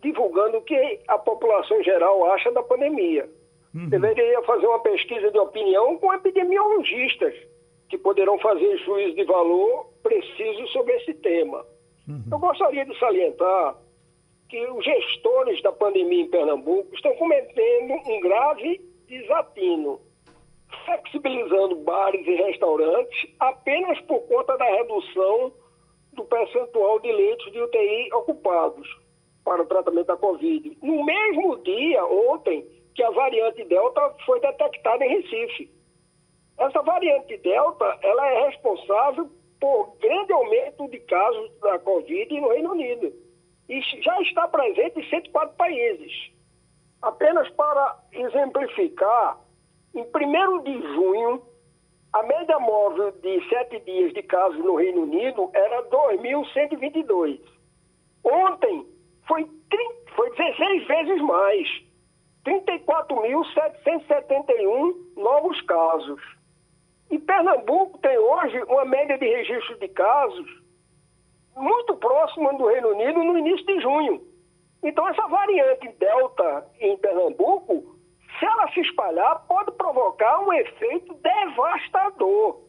divulgando 0.02 0.58
o 0.58 0.62
que 0.62 1.00
a 1.08 1.18
população 1.18 1.82
geral 1.82 2.32
acha 2.32 2.50
da 2.52 2.62
pandemia. 2.62 3.28
Deveria 3.72 4.42
fazer 4.42 4.66
uma 4.66 4.80
pesquisa 4.80 5.30
de 5.30 5.38
opinião 5.38 5.96
com 5.98 6.12
epidemiologistas, 6.12 7.34
que 7.88 7.96
poderão 7.96 8.38
fazer 8.38 8.76
juízo 8.78 9.14
de 9.14 9.24
valor 9.24 9.90
preciso 10.02 10.66
sobre 10.68 10.94
esse 10.96 11.14
tema. 11.14 11.64
Eu 12.30 12.38
gostaria 12.38 12.84
de 12.84 12.98
salientar 12.98 13.76
que 14.48 14.66
os 14.66 14.84
gestores 14.84 15.62
da 15.62 15.70
pandemia 15.70 16.22
em 16.22 16.28
Pernambuco 16.28 16.92
estão 16.92 17.14
cometendo 17.14 17.92
um 18.08 18.20
grave 18.20 18.80
desatino 19.06 20.00
flexibilizando 20.84 21.76
bares 21.76 22.26
e 22.26 22.34
restaurantes 22.34 23.28
apenas 23.38 24.00
por 24.02 24.20
conta 24.22 24.56
da 24.56 24.64
redução 24.64 25.52
do 26.12 26.24
percentual 26.24 26.98
de 27.00 27.12
leitos 27.12 27.52
de 27.52 27.60
UTI 27.60 28.12
ocupados 28.14 28.99
para 29.44 29.62
o 29.62 29.66
tratamento 29.66 30.06
da 30.06 30.16
Covid. 30.16 30.78
No 30.82 31.04
mesmo 31.04 31.58
dia, 31.58 32.04
ontem, 32.04 32.66
que 32.94 33.02
a 33.02 33.10
variante 33.10 33.64
Delta 33.64 34.14
foi 34.26 34.40
detectada 34.40 35.04
em 35.04 35.20
Recife. 35.20 35.70
Essa 36.58 36.82
variante 36.82 37.36
Delta, 37.38 37.98
ela 38.02 38.26
é 38.26 38.46
responsável 38.48 39.30
por 39.60 39.96
grande 40.00 40.32
aumento 40.32 40.88
de 40.88 40.98
casos 41.00 41.50
da 41.60 41.78
Covid 41.78 42.40
no 42.40 42.48
Reino 42.48 42.72
Unido. 42.72 43.12
E 43.68 43.80
já 44.02 44.20
está 44.22 44.48
presente 44.48 44.98
em 44.98 45.08
104 45.08 45.56
países. 45.56 46.12
Apenas 47.02 47.48
para 47.50 47.98
exemplificar, 48.12 49.38
em 49.94 50.02
1 50.02 50.62
de 50.62 50.82
junho, 50.94 51.42
a 52.12 52.22
média 52.24 52.58
móvel 52.58 53.12
de 53.12 53.48
sete 53.48 53.78
dias 53.80 54.12
de 54.12 54.22
casos 54.24 54.58
no 54.58 54.74
Reino 54.74 55.02
Unido 55.02 55.48
era 55.54 55.82
2.122. 55.84 57.40
Ontem 58.24 58.86
foi, 59.30 59.44
30, 59.44 59.94
foi 60.16 60.28
16 60.30 60.86
vezes 60.88 61.22
mais. 61.22 61.68
34.771 62.44 64.94
novos 65.16 65.60
casos. 65.62 66.20
E 67.10 67.18
Pernambuco 67.18 67.96
tem 67.98 68.18
hoje 68.18 68.62
uma 68.64 68.84
média 68.84 69.16
de 69.16 69.26
registro 69.26 69.78
de 69.78 69.88
casos 69.88 70.60
muito 71.56 71.96
próxima 71.96 72.52
do 72.54 72.66
Reino 72.66 72.88
Unido 72.88 73.22
no 73.22 73.38
início 73.38 73.64
de 73.66 73.80
junho. 73.80 74.20
Então, 74.82 75.06
essa 75.08 75.28
variante 75.28 75.88
Delta 75.98 76.66
em 76.80 76.96
Pernambuco, 76.96 77.94
se 78.38 78.46
ela 78.46 78.72
se 78.72 78.80
espalhar, 78.80 79.46
pode 79.46 79.70
provocar 79.72 80.40
um 80.40 80.50
efeito 80.52 81.14
devastador. 81.14 82.62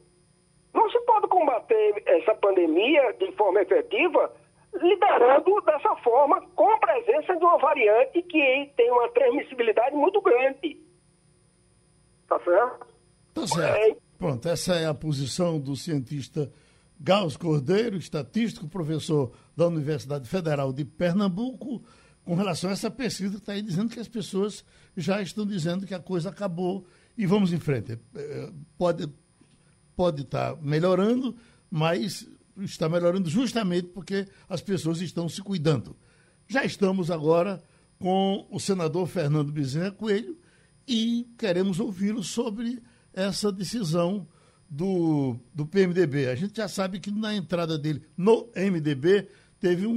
Não 0.73 0.89
se 0.89 0.99
pode 1.01 1.27
combater 1.27 2.01
essa 2.05 2.33
pandemia 2.35 3.13
de 3.13 3.31
forma 3.33 3.61
efetiva 3.61 4.31
liderando 4.73 5.61
dessa 5.61 5.95
forma 5.97 6.41
com 6.55 6.69
a 6.69 6.77
presença 6.77 7.35
de 7.35 7.43
uma 7.43 7.57
variante 7.57 8.21
que 8.23 8.71
tem 8.75 8.91
uma 8.91 9.09
transmissibilidade 9.09 9.95
muito 9.95 10.21
grande. 10.21 10.79
Tá 12.27 12.39
certo? 12.39 12.87
Tá 13.33 13.47
certo. 13.47 14.01
Pronto, 14.17 14.47
essa 14.47 14.75
é 14.75 14.85
a 14.85 14.93
posição 14.93 15.59
do 15.59 15.75
cientista 15.75 16.51
Gauss 16.99 17.35
Cordeiro, 17.35 17.97
estatístico, 17.97 18.67
professor 18.67 19.31
da 19.57 19.67
Universidade 19.67 20.29
Federal 20.29 20.71
de 20.71 20.85
Pernambuco, 20.85 21.83
com 22.23 22.35
relação 22.35 22.69
a 22.69 22.73
essa 22.73 22.91
pesquisa 22.91 23.31
que 23.31 23.37
está 23.39 23.53
aí 23.53 23.61
dizendo 23.61 23.89
que 23.89 23.99
as 23.99 24.07
pessoas 24.07 24.63
já 24.95 25.21
estão 25.21 25.45
dizendo 25.45 25.87
que 25.87 25.95
a 25.95 25.99
coisa 25.99 26.29
acabou 26.29 26.85
e 27.17 27.25
vamos 27.25 27.51
em 27.51 27.59
frente. 27.59 27.99
Eh, 28.15 28.49
Pode, 28.77 29.11
pode 29.95 30.21
estar 30.21 30.55
melhorando, 30.61 31.35
mas 31.69 32.29
está 32.59 32.89
melhorando 32.89 33.29
justamente 33.29 33.87
porque 33.87 34.27
as 34.47 34.61
pessoas 34.61 35.01
estão 35.01 35.27
se 35.29 35.41
cuidando. 35.41 35.95
Já 36.47 36.65
estamos 36.65 37.09
agora 37.09 37.63
com 37.99 38.47
o 38.49 38.59
senador 38.59 39.07
Fernando 39.07 39.51
Bezerra 39.51 39.91
Coelho 39.91 40.37
e 40.87 41.27
queremos 41.37 41.79
ouvi-lo 41.79 42.23
sobre 42.23 42.81
essa 43.13 43.51
decisão 43.51 44.27
do, 44.69 45.37
do 45.53 45.65
PMDB. 45.65 46.27
A 46.27 46.35
gente 46.35 46.57
já 46.57 46.67
sabe 46.67 46.99
que 46.99 47.11
na 47.11 47.35
entrada 47.35 47.77
dele 47.77 48.03
no 48.17 48.49
MDB 48.55 49.27
teve 49.59 49.85
um, 49.85 49.93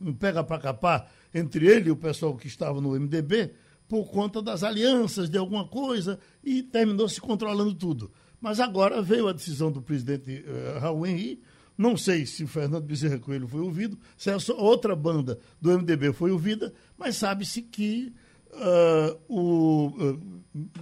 um, 0.00 0.08
um 0.08 0.14
pega 0.14 0.42
para 0.42 0.60
capar 0.60 1.10
entre 1.32 1.66
ele 1.66 1.88
e 1.88 1.92
o 1.92 1.96
pessoal 1.96 2.36
que 2.36 2.46
estava 2.46 2.80
no 2.80 2.98
MDB 2.98 3.52
por 3.86 4.10
conta 4.10 4.40
das 4.40 4.62
alianças 4.62 5.28
de 5.28 5.36
alguma 5.36 5.66
coisa 5.66 6.18
e 6.42 6.62
terminou 6.62 7.08
se 7.08 7.20
controlando 7.20 7.74
tudo. 7.74 8.10
Mas 8.40 8.58
agora 8.58 9.02
veio 9.02 9.28
a 9.28 9.32
decisão 9.32 9.70
do 9.70 9.82
presidente 9.82 10.44
uh, 10.46 10.78
Raul 10.78 11.06
Henrique. 11.06 11.42
Não 11.80 11.96
sei 11.96 12.26
se 12.26 12.44
o 12.44 12.46
Fernando 12.46 12.84
Bezerra 12.84 13.18
Coelho 13.18 13.48
foi 13.48 13.62
ouvido, 13.62 13.98
se 14.14 14.28
essa 14.28 14.52
outra 14.52 14.94
banda 14.94 15.38
do 15.58 15.70
MDB 15.70 16.12
foi 16.12 16.30
ouvida, 16.30 16.74
mas 16.98 17.16
sabe-se 17.16 17.62
que 17.62 18.14
uh, 18.52 19.18
o 19.26 19.86
uh, 19.86 20.20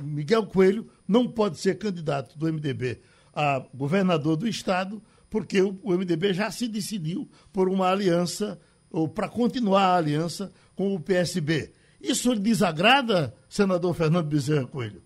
Miguel 0.03 0.45
Coelho 0.47 0.91
não 1.07 1.31
pode 1.31 1.57
ser 1.61 1.79
candidato 1.79 2.37
do 2.37 2.53
MDB 2.53 3.01
a 3.33 3.65
governador 3.73 4.37
do 4.37 4.49
Estado, 4.49 5.01
porque 5.31 5.63
o, 5.63 5.79
o 5.85 5.93
MDB 5.93 6.33
já 6.33 6.51
se 6.51 6.67
decidiu 6.67 7.29
por 7.53 7.69
uma 7.69 7.89
aliança, 7.89 8.61
ou 8.91 9.09
para 9.09 9.29
continuar 9.29 9.85
a 9.85 9.97
aliança 9.99 10.53
com 10.75 10.93
o 10.97 11.01
PSB. 11.01 11.73
Isso 12.03 12.33
lhe 12.33 12.41
desagrada, 12.41 13.33
senador 13.49 13.95
Fernando 13.95 14.27
Bezerra 14.27 14.67
Coelho? 14.67 15.01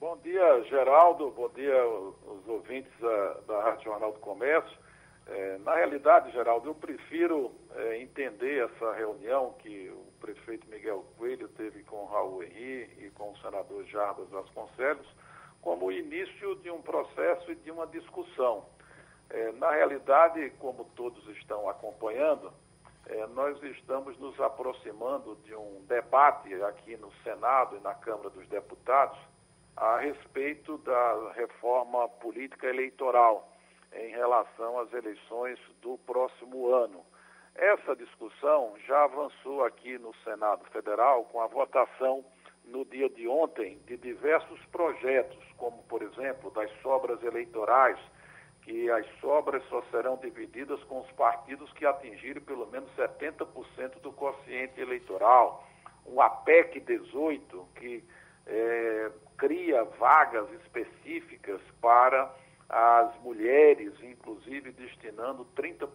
Bom 0.00 0.16
dia, 0.24 0.64
Geraldo. 0.70 1.30
Bom 1.32 1.50
dia, 1.54 1.86
os 1.86 2.48
ouvintes 2.48 2.90
da, 2.98 3.40
da 3.46 3.62
Rádio 3.64 3.84
Jornal 3.84 4.10
do 4.10 4.20
Comércio. 4.20 4.83
É, 5.26 5.58
na 5.58 5.74
realidade, 5.74 6.30
Geraldo, 6.32 6.68
eu 6.68 6.74
prefiro 6.74 7.50
é, 7.74 7.98
entender 8.02 8.64
essa 8.64 8.92
reunião 8.92 9.54
que 9.58 9.88
o 9.88 10.12
prefeito 10.20 10.68
Miguel 10.68 11.04
Coelho 11.16 11.48
teve 11.48 11.82
com 11.84 12.04
Raul 12.04 12.42
Henri 12.42 12.90
e 12.98 13.10
com 13.14 13.32
o 13.32 13.38
senador 13.38 13.84
Jarbas 13.86 14.28
Vasconcelos 14.28 15.06
como 15.62 15.86
o 15.86 15.92
início 15.92 16.56
de 16.56 16.70
um 16.70 16.82
processo 16.82 17.50
e 17.50 17.54
de 17.54 17.70
uma 17.70 17.86
discussão. 17.86 18.66
É, 19.30 19.50
na 19.52 19.70
realidade, 19.70 20.50
como 20.58 20.84
todos 20.94 21.26
estão 21.38 21.68
acompanhando, 21.70 22.52
é, 23.06 23.26
nós 23.28 23.60
estamos 23.62 24.18
nos 24.18 24.38
aproximando 24.38 25.36
de 25.36 25.54
um 25.54 25.82
debate 25.88 26.52
aqui 26.64 26.96
no 26.98 27.10
Senado 27.22 27.76
e 27.76 27.80
na 27.80 27.94
Câmara 27.94 28.28
dos 28.28 28.46
Deputados 28.48 29.18
a 29.74 29.98
respeito 29.98 30.78
da 30.78 31.32
reforma 31.32 32.08
política 32.08 32.66
eleitoral 32.68 33.50
em 33.94 34.08
relação 34.10 34.78
às 34.78 34.92
eleições 34.92 35.58
do 35.80 35.98
próximo 35.98 36.72
ano. 36.72 37.04
Essa 37.54 37.94
discussão 37.94 38.74
já 38.86 39.04
avançou 39.04 39.64
aqui 39.64 39.96
no 39.98 40.12
Senado 40.24 40.64
Federal 40.70 41.24
com 41.26 41.40
a 41.40 41.46
votação 41.46 42.24
no 42.64 42.84
dia 42.84 43.08
de 43.08 43.28
ontem 43.28 43.78
de 43.86 43.96
diversos 43.96 44.58
projetos, 44.66 45.38
como, 45.56 45.82
por 45.84 46.02
exemplo, 46.02 46.50
das 46.50 46.70
sobras 46.80 47.22
eleitorais, 47.22 47.98
que 48.62 48.90
as 48.90 49.06
sobras 49.20 49.62
só 49.68 49.82
serão 49.90 50.16
divididas 50.16 50.82
com 50.84 51.00
os 51.00 51.10
partidos 51.12 51.70
que 51.74 51.84
atingirem 51.84 52.42
pelo 52.42 52.66
menos 52.66 52.90
70% 52.96 54.00
do 54.00 54.10
quociente 54.12 54.80
eleitoral. 54.80 55.64
O 56.06 56.20
APEC 56.20 56.80
18, 56.80 57.68
que 57.76 58.02
é, 58.46 59.12
cria 59.36 59.84
vagas 59.84 60.50
específicas 60.52 61.60
para 61.80 62.34
as 62.76 63.16
mulheres, 63.20 63.94
inclusive 64.02 64.72
destinando 64.72 65.46
30% 65.56 65.86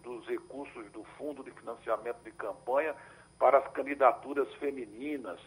dos 0.00 0.24
recursos 0.28 0.88
do 0.92 1.02
Fundo 1.18 1.42
de 1.42 1.50
Financiamento 1.50 2.22
de 2.22 2.30
Campanha 2.30 2.94
para 3.36 3.58
as 3.58 3.66
candidaturas 3.72 4.46
femininas. 4.54 5.40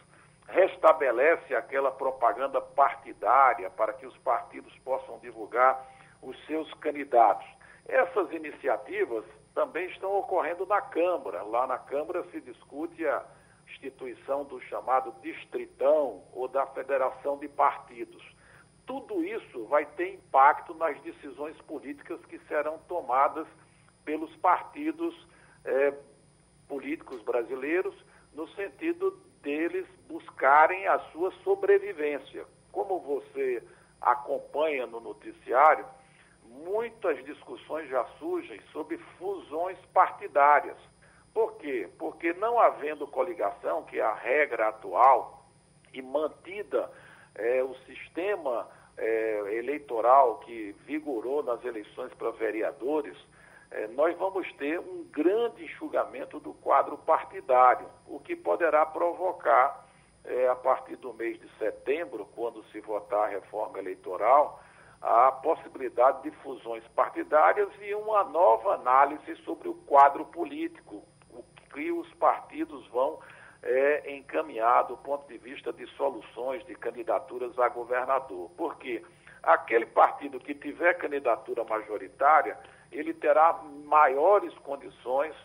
Restabelece 0.49 1.55
aquela 1.55 1.89
propaganda 1.89 2.59
partidária 2.59 3.69
para 3.69 3.93
que 3.93 4.05
os 4.05 4.17
partidos 4.17 4.77
possam 4.79 5.17
divulgar 5.19 5.85
os 6.21 6.37
seus 6.45 6.69
candidatos. 6.75 7.47
Essas 7.87 8.29
iniciativas 8.33 9.23
também 9.55 9.87
estão 9.87 10.17
ocorrendo 10.19 10.65
na 10.65 10.81
Câmara. 10.81 11.43
Lá 11.43 11.65
na 11.65 11.77
Câmara 11.77 12.25
se 12.25 12.41
discute 12.41 13.07
a 13.07 13.23
instituição 13.69 14.43
do 14.43 14.59
chamado 14.63 15.15
distritão 15.21 16.23
ou 16.33 16.49
da 16.49 16.67
federação 16.67 17.37
de 17.37 17.47
partidos. 17.47 18.36
Tudo 18.87 19.21
isso 19.23 19.65
vai 19.65 19.85
ter 19.85 20.15
impacto 20.15 20.73
nas 20.73 20.99
decisões 21.01 21.55
políticas 21.63 22.19
que 22.25 22.39
serão 22.47 22.79
tomadas 22.87 23.45
pelos 24.05 24.33
partidos 24.37 25.13
eh, 25.65 25.93
políticos 26.69 27.21
brasileiros, 27.21 27.93
no 28.33 28.47
sentido 28.55 29.11
deles 29.41 29.85
buscarem 30.07 30.87
a 30.87 30.99
sua 31.11 31.31
sobrevivência. 31.43 32.45
Como 32.71 32.99
você 32.99 33.61
acompanha 33.99 34.87
no 34.87 35.01
noticiário, 35.01 35.85
muitas 36.45 37.23
discussões 37.25 37.89
já 37.89 38.05
surgem 38.19 38.61
sobre 38.71 38.97
fusões 39.17 39.77
partidárias. 39.93 40.77
Por 41.33 41.57
quê? 41.57 41.89
Porque 41.99 42.31
não 42.33 42.57
havendo 42.57 43.05
coligação, 43.05 43.83
que 43.83 43.99
é 43.99 44.03
a 44.03 44.13
regra 44.13 44.69
atual, 44.69 45.45
e 45.93 46.01
mantida 46.01 46.89
é, 47.35 47.63
o 47.63 47.75
sistema 47.85 48.67
é, 48.97 49.55
eleitoral 49.57 50.39
que 50.39 50.75
vigorou 50.85 51.43
nas 51.43 51.63
eleições 51.63 52.13
para 52.15 52.31
vereadores, 52.31 53.15
é, 53.69 53.87
nós 53.87 54.17
vamos 54.17 54.51
ter 54.53 54.79
um 54.79 55.03
grande 55.11 55.63
enxugamento 55.65 56.39
do 56.39 56.53
quadro 56.53 56.97
partidário, 56.97 57.87
o 58.07 58.19
que 58.19 58.35
poderá 58.35 58.85
provocar, 58.85 59.85
é, 60.25 60.47
a 60.47 60.55
partir 60.55 60.95
do 60.97 61.13
mês 61.13 61.39
de 61.39 61.49
setembro, 61.57 62.27
quando 62.35 62.63
se 62.65 62.79
votar 62.81 63.25
a 63.25 63.27
reforma 63.27 63.79
eleitoral, 63.79 64.61
a 65.01 65.31
possibilidade 65.31 66.23
de 66.23 66.31
fusões 66.37 66.83
partidárias 66.95 67.69
e 67.81 67.93
uma 67.93 68.23
nova 68.23 68.73
análise 68.75 69.35
sobre 69.43 69.69
o 69.69 69.73
quadro 69.73 70.25
político, 70.25 71.03
o 71.29 71.43
que 71.73 71.91
os 71.91 72.11
partidos 72.15 72.87
vão 72.87 73.19
é, 73.63 74.15
encaminhar 74.15 74.83
do 74.83 74.97
ponto 74.97 75.27
de 75.27 75.37
vista 75.37 75.73
de 75.73 75.85
soluções 75.95 76.65
de 76.65 76.75
candidaturas 76.75 77.57
a 77.59 77.69
governador. 77.69 78.51
Porque 78.57 79.03
aquele 79.43 79.85
partido 79.85 80.39
que 80.39 80.53
tiver 80.53 80.93
candidatura 80.95 81.63
majoritária, 81.63 82.57
ele 82.91 83.13
terá 83.13 83.53
maiores 83.85 84.53
condições 84.59 85.35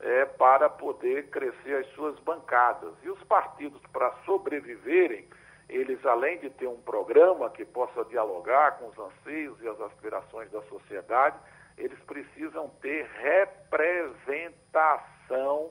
é, 0.00 0.24
para 0.24 0.68
poder 0.68 1.28
crescer 1.30 1.76
as 1.76 1.86
suas 1.94 2.18
bancadas. 2.20 2.94
E 3.02 3.10
os 3.10 3.22
partidos, 3.24 3.80
para 3.92 4.12
sobreviverem, 4.24 5.26
eles, 5.68 6.04
além 6.06 6.38
de 6.38 6.48
ter 6.50 6.66
um 6.66 6.80
programa 6.80 7.50
que 7.50 7.64
possa 7.64 8.04
dialogar 8.06 8.78
com 8.78 8.88
os 8.88 8.98
anseios 8.98 9.60
e 9.60 9.68
as 9.68 9.80
aspirações 9.80 10.50
da 10.50 10.60
sociedade, 10.62 11.36
eles 11.76 12.00
precisam 12.00 12.68
ter 12.80 13.06
representação 13.20 15.70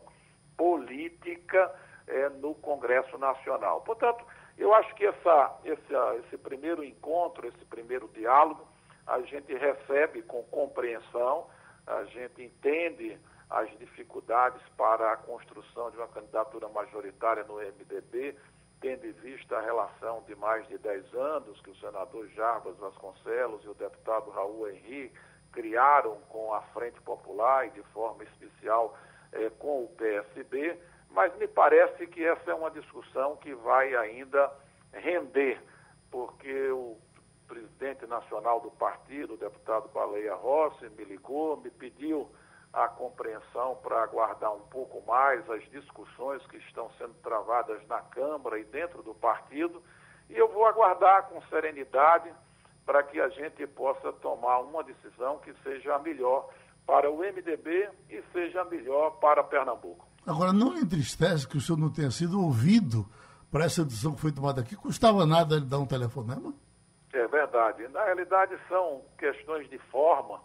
política 0.55 1.73
é, 2.07 2.29
no 2.29 2.55
Congresso 2.55 3.17
Nacional. 3.17 3.81
Portanto, 3.81 4.23
eu 4.57 4.73
acho 4.73 4.93
que 4.95 5.05
essa, 5.05 5.59
esse, 5.63 5.93
esse 6.25 6.37
primeiro 6.37 6.83
encontro, 6.83 7.47
esse 7.47 7.65
primeiro 7.65 8.07
diálogo, 8.09 8.67
a 9.05 9.21
gente 9.21 9.53
recebe 9.53 10.21
com 10.23 10.43
compreensão, 10.43 11.47
a 11.85 12.03
gente 12.05 12.43
entende 12.43 13.17
as 13.49 13.69
dificuldades 13.77 14.61
para 14.75 15.13
a 15.13 15.17
construção 15.17 15.89
de 15.91 15.97
uma 15.97 16.07
candidatura 16.07 16.67
majoritária 16.67 17.43
no 17.45 17.55
MDB, 17.55 18.35
tendo 18.81 19.05
em 19.05 19.11
vista 19.13 19.57
a 19.57 19.61
relação 19.61 20.23
de 20.27 20.35
mais 20.35 20.67
de 20.67 20.77
10 20.77 21.13
anos 21.13 21.59
que 21.61 21.71
o 21.71 21.75
senador 21.77 22.27
Jarbas 22.29 22.77
Vasconcelos 22.77 23.63
e 23.63 23.69
o 23.69 23.73
deputado 23.73 24.29
Raul 24.31 24.69
Henrique 24.69 25.15
criaram 25.51 26.17
com 26.29 26.53
a 26.53 26.61
Frente 26.73 26.99
Popular 27.01 27.65
e 27.65 27.71
de 27.71 27.81
forma 27.93 28.23
especial 28.23 28.95
eh, 29.31 29.49
com 29.57 29.85
o 29.85 29.87
PSB, 29.89 30.77
mas 31.11 31.35
me 31.37 31.47
parece 31.47 32.07
que 32.07 32.23
essa 32.23 32.51
é 32.51 32.53
uma 32.53 32.71
discussão 32.71 33.35
que 33.37 33.53
vai 33.55 33.95
ainda 33.95 34.51
render, 34.93 35.61
porque 36.11 36.69
o 36.71 36.97
presidente 37.47 38.05
nacional 38.05 38.59
do 38.59 38.71
partido, 38.71 39.33
o 39.33 39.37
deputado 39.37 39.89
Baleia 39.89 40.35
Rossi, 40.35 40.89
me 40.89 41.03
ligou, 41.05 41.57
me 41.57 41.69
pediu 41.69 42.29
a 42.73 42.87
compreensão 42.87 43.75
para 43.81 44.03
aguardar 44.03 44.53
um 44.53 44.67
pouco 44.67 45.01
mais 45.07 45.49
as 45.49 45.63
discussões 45.69 46.45
que 46.47 46.57
estão 46.57 46.91
sendo 46.97 47.13
travadas 47.23 47.85
na 47.87 48.01
Câmara 48.01 48.59
e 48.59 48.63
dentro 48.65 49.01
do 49.01 49.15
partido, 49.15 49.81
e 50.29 50.37
eu 50.37 50.47
vou 50.49 50.65
aguardar 50.65 51.29
com 51.29 51.41
serenidade 51.43 52.31
para 52.85 53.03
que 53.03 53.19
a 53.19 53.29
gente 53.29 53.65
possa 53.67 54.13
tomar 54.13 54.59
uma 54.59 54.83
decisão 54.83 55.39
que 55.39 55.53
seja 55.63 55.95
a 55.95 55.99
melhor 55.99 56.49
para 56.85 57.11
o 57.11 57.17
MDB 57.17 57.89
e 58.09 58.21
seja 58.31 58.61
a 58.61 58.65
melhor 58.65 59.11
para 59.19 59.43
Pernambuco. 59.43 60.06
Agora, 60.27 60.51
não 60.51 60.73
lhe 60.73 60.81
entristece 60.81 61.47
que 61.47 61.55
o 61.55 61.61
senhor 61.61 61.77
não 61.77 61.89
tenha 61.89 62.11
sido 62.11 62.41
ouvido 62.41 63.05
para 63.49 63.63
essa 63.63 63.85
decisão 63.85 64.13
que 64.13 64.19
foi 64.19 64.31
tomada 64.33 64.59
aqui? 64.59 64.75
Custava 64.75 65.25
nada 65.25 65.55
ele 65.55 65.65
dar 65.65 65.79
um 65.79 65.85
telefonema? 65.85 66.53
É 67.13 67.25
verdade. 67.27 67.87
Na 67.87 68.03
realidade, 68.03 68.57
são 68.67 69.03
questões 69.17 69.69
de 69.69 69.77
forma 69.89 70.41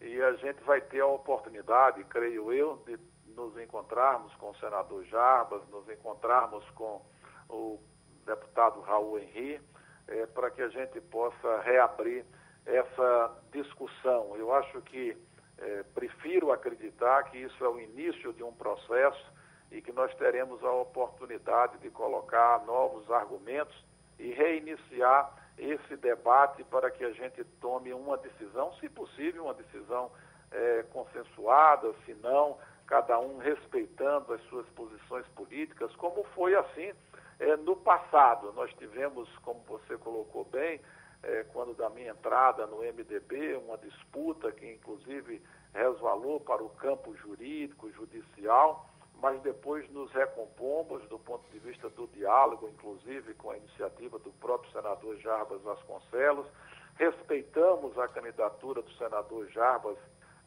e 0.00 0.18
a 0.22 0.32
gente 0.36 0.64
vai 0.64 0.80
ter 0.80 1.00
a 1.00 1.06
oportunidade, 1.06 2.02
creio 2.04 2.50
eu, 2.50 2.82
de 2.86 2.98
nos 3.34 3.54
encontrarmos 3.58 4.34
com 4.36 4.50
o 4.50 4.56
senador 4.56 5.04
Jarbas, 5.04 5.62
nos 5.68 5.86
encontrarmos 5.90 6.64
com 6.70 7.02
o 7.50 7.78
deputado 8.24 8.80
Raul 8.80 9.18
Henri, 9.18 9.60
é, 10.06 10.24
para 10.26 10.50
que 10.50 10.62
a 10.62 10.68
gente 10.68 11.00
possa 11.02 11.60
reabrir 11.60 12.24
essa 12.64 13.36
discussão. 13.52 14.34
Eu 14.36 14.54
acho 14.54 14.80
que 14.82 15.14
é, 15.60 15.82
prefiro 15.94 16.52
acreditar 16.52 17.24
que 17.24 17.38
isso 17.38 17.64
é 17.64 17.68
o 17.68 17.80
início 17.80 18.32
de 18.32 18.42
um 18.42 18.52
processo 18.52 19.32
e 19.70 19.82
que 19.82 19.92
nós 19.92 20.14
teremos 20.14 20.62
a 20.64 20.72
oportunidade 20.72 21.78
de 21.78 21.90
colocar 21.90 22.64
novos 22.64 23.10
argumentos 23.10 23.76
e 24.18 24.30
reiniciar 24.30 25.32
esse 25.58 25.96
debate 25.96 26.62
para 26.64 26.90
que 26.90 27.04
a 27.04 27.10
gente 27.10 27.42
tome 27.60 27.92
uma 27.92 28.16
decisão, 28.16 28.72
se 28.74 28.88
possível, 28.88 29.44
uma 29.44 29.54
decisão 29.54 30.10
é, 30.50 30.84
consensuada, 30.92 31.92
se 32.04 32.14
não, 32.14 32.56
cada 32.86 33.18
um 33.18 33.38
respeitando 33.38 34.32
as 34.32 34.40
suas 34.44 34.66
posições 34.70 35.26
políticas, 35.28 35.94
como 35.96 36.24
foi 36.34 36.54
assim 36.54 36.92
é, 37.38 37.56
no 37.56 37.76
passado. 37.76 38.52
Nós 38.52 38.72
tivemos, 38.74 39.28
como 39.38 39.60
você 39.68 39.96
colocou 39.98 40.44
bem, 40.44 40.80
é, 41.22 41.44
quando 41.52 41.74
da 41.74 41.90
minha 41.90 42.12
entrada 42.12 42.66
no 42.66 42.78
MDB, 42.78 43.56
uma 43.56 43.76
disputa 43.78 44.52
que 44.52 44.70
inclusive 44.70 45.42
resvalou 45.74 46.40
para 46.40 46.62
o 46.62 46.70
campo 46.70 47.14
jurídico, 47.16 47.90
judicial, 47.92 48.88
mas 49.20 49.40
depois 49.42 49.88
nos 49.90 50.10
recompomos 50.12 51.02
do 51.08 51.18
ponto 51.18 51.48
de 51.50 51.58
vista 51.58 51.88
do 51.90 52.06
diálogo, 52.08 52.68
inclusive 52.68 53.34
com 53.34 53.50
a 53.50 53.56
iniciativa 53.56 54.18
do 54.18 54.30
próprio 54.32 54.70
senador 54.72 55.16
Jarbas 55.18 55.60
Vasconcelos. 55.62 56.46
Respeitamos 56.94 57.98
a 57.98 58.08
candidatura 58.08 58.80
do 58.80 58.90
senador 58.92 59.48
Jarbas 59.48 59.98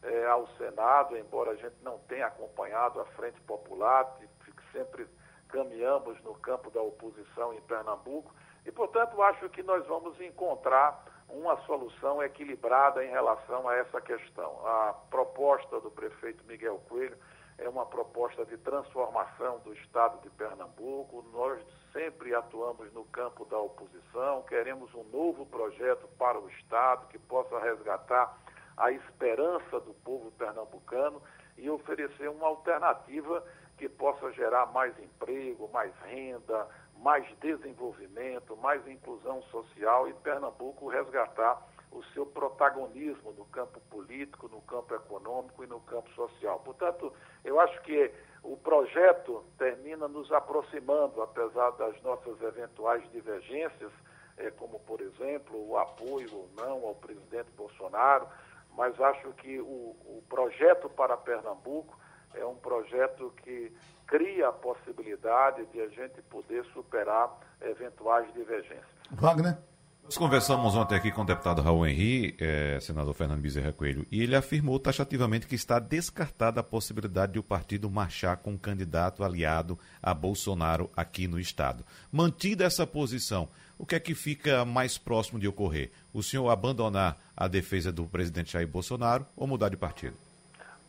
eh, 0.02 0.26
ao 0.26 0.46
Senado, 0.56 1.16
embora 1.16 1.52
a 1.52 1.56
gente 1.56 1.76
não 1.82 1.98
tenha 2.00 2.26
acompanhado 2.26 3.00
a 3.00 3.04
Frente 3.06 3.40
Popular, 3.42 4.18
que 4.18 4.52
sempre 4.72 5.06
caminhamos 5.48 6.20
no 6.22 6.34
campo 6.34 6.70
da 6.70 6.80
oposição 6.80 7.52
em 7.52 7.60
Pernambuco. 7.62 8.34
E, 8.64 8.70
portanto, 8.70 9.20
acho 9.22 9.48
que 9.50 9.62
nós 9.62 9.86
vamos 9.86 10.20
encontrar 10.20 11.04
uma 11.28 11.56
solução 11.62 12.22
equilibrada 12.22 13.04
em 13.04 13.10
relação 13.10 13.68
a 13.68 13.74
essa 13.76 14.00
questão. 14.00 14.66
A 14.66 14.94
proposta 15.10 15.80
do 15.80 15.90
prefeito 15.90 16.44
Miguel 16.44 16.80
Coelho 16.88 17.16
é 17.58 17.68
uma 17.68 17.86
proposta 17.86 18.44
de 18.44 18.56
transformação 18.58 19.58
do 19.60 19.72
Estado 19.74 20.20
de 20.22 20.30
Pernambuco. 20.30 21.24
Nós 21.32 21.60
sempre 21.92 22.34
atuamos 22.34 22.92
no 22.92 23.04
campo 23.06 23.44
da 23.46 23.58
oposição, 23.58 24.42
queremos 24.42 24.92
um 24.94 25.04
novo 25.04 25.46
projeto 25.46 26.06
para 26.18 26.38
o 26.38 26.48
Estado 26.50 27.06
que 27.08 27.18
possa 27.18 27.58
resgatar 27.58 28.38
a 28.76 28.90
esperança 28.90 29.80
do 29.80 29.94
povo 30.02 30.30
pernambucano 30.32 31.22
e 31.56 31.68
oferecer 31.68 32.28
uma 32.28 32.46
alternativa 32.46 33.44
que 33.76 33.88
possa 33.88 34.32
gerar 34.32 34.66
mais 34.66 34.98
emprego, 34.98 35.68
mais 35.72 35.92
renda, 36.04 36.68
mais 37.02 37.26
desenvolvimento, 37.40 38.56
mais 38.56 38.86
inclusão 38.86 39.42
social 39.50 40.08
e 40.08 40.14
Pernambuco 40.14 40.88
resgatar 40.88 41.60
o 41.90 42.02
seu 42.14 42.24
protagonismo 42.24 43.32
no 43.32 43.44
campo 43.46 43.80
político, 43.90 44.48
no 44.48 44.62
campo 44.62 44.94
econômico 44.94 45.62
e 45.62 45.66
no 45.66 45.80
campo 45.80 46.08
social. 46.14 46.60
Portanto, 46.60 47.12
eu 47.44 47.60
acho 47.60 47.82
que 47.82 48.10
o 48.42 48.56
projeto 48.56 49.44
termina 49.58 50.08
nos 50.08 50.32
aproximando, 50.32 51.20
apesar 51.20 51.70
das 51.72 52.00
nossas 52.02 52.40
eventuais 52.40 53.02
divergências, 53.10 53.92
é, 54.38 54.50
como, 54.52 54.78
por 54.80 55.00
exemplo, 55.00 55.68
o 55.68 55.76
apoio 55.76 56.28
ou 56.32 56.48
não 56.56 56.86
ao 56.86 56.94
presidente 56.94 57.50
Bolsonaro, 57.56 58.26
mas 58.74 58.98
acho 59.00 59.32
que 59.34 59.60
o, 59.60 59.64
o 59.64 60.24
projeto 60.28 60.88
para 60.88 61.16
Pernambuco 61.16 61.98
é 62.34 62.44
um 62.46 62.56
projeto 62.56 63.32
que 63.42 63.70
cria 64.12 64.48
a 64.48 64.52
possibilidade 64.52 65.64
de 65.72 65.80
a 65.80 65.88
gente 65.88 66.20
poder 66.28 66.62
superar 66.74 67.30
eventuais 67.62 68.30
divergências. 68.34 68.84
Wagner? 69.10 69.56
Nós 70.04 70.18
conversamos 70.18 70.74
ontem 70.74 70.96
aqui 70.96 71.10
com 71.10 71.22
o 71.22 71.24
deputado 71.24 71.62
Raul 71.62 71.86
Henri, 71.86 72.36
eh, 72.38 72.78
senador 72.82 73.14
Fernando 73.14 73.40
Bezerra 73.40 73.72
Coelho, 73.72 74.04
e 74.10 74.20
ele 74.20 74.36
afirmou 74.36 74.78
taxativamente 74.78 75.46
que 75.46 75.54
está 75.54 75.78
descartada 75.78 76.60
a 76.60 76.62
possibilidade 76.62 77.32
de 77.32 77.38
o 77.38 77.42
partido 77.42 77.88
marchar 77.88 78.36
com 78.36 78.50
um 78.50 78.58
candidato 78.58 79.24
aliado 79.24 79.78
a 80.02 80.12
Bolsonaro 80.12 80.90
aqui 80.94 81.26
no 81.26 81.40
Estado. 81.40 81.82
Mantida 82.10 82.64
essa 82.64 82.86
posição, 82.86 83.48
o 83.78 83.86
que 83.86 83.94
é 83.94 84.00
que 84.00 84.14
fica 84.14 84.64
mais 84.64 84.98
próximo 84.98 85.38
de 85.38 85.48
ocorrer? 85.48 85.90
O 86.12 86.22
senhor 86.22 86.50
abandonar 86.50 87.16
a 87.34 87.48
defesa 87.48 87.90
do 87.90 88.04
presidente 88.04 88.52
Jair 88.52 88.68
Bolsonaro 88.68 89.24
ou 89.34 89.46
mudar 89.46 89.70
de 89.70 89.76
partido? 89.76 90.16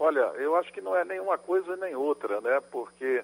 Olha, 0.06 0.34
eu 0.36 0.54
acho 0.58 0.70
que 0.74 0.82
não 0.82 0.94
é 0.94 1.06
nenhuma 1.06 1.38
coisa 1.38 1.78
nem 1.78 1.96
outra, 1.96 2.42
né? 2.42 2.60
Porque 2.70 3.24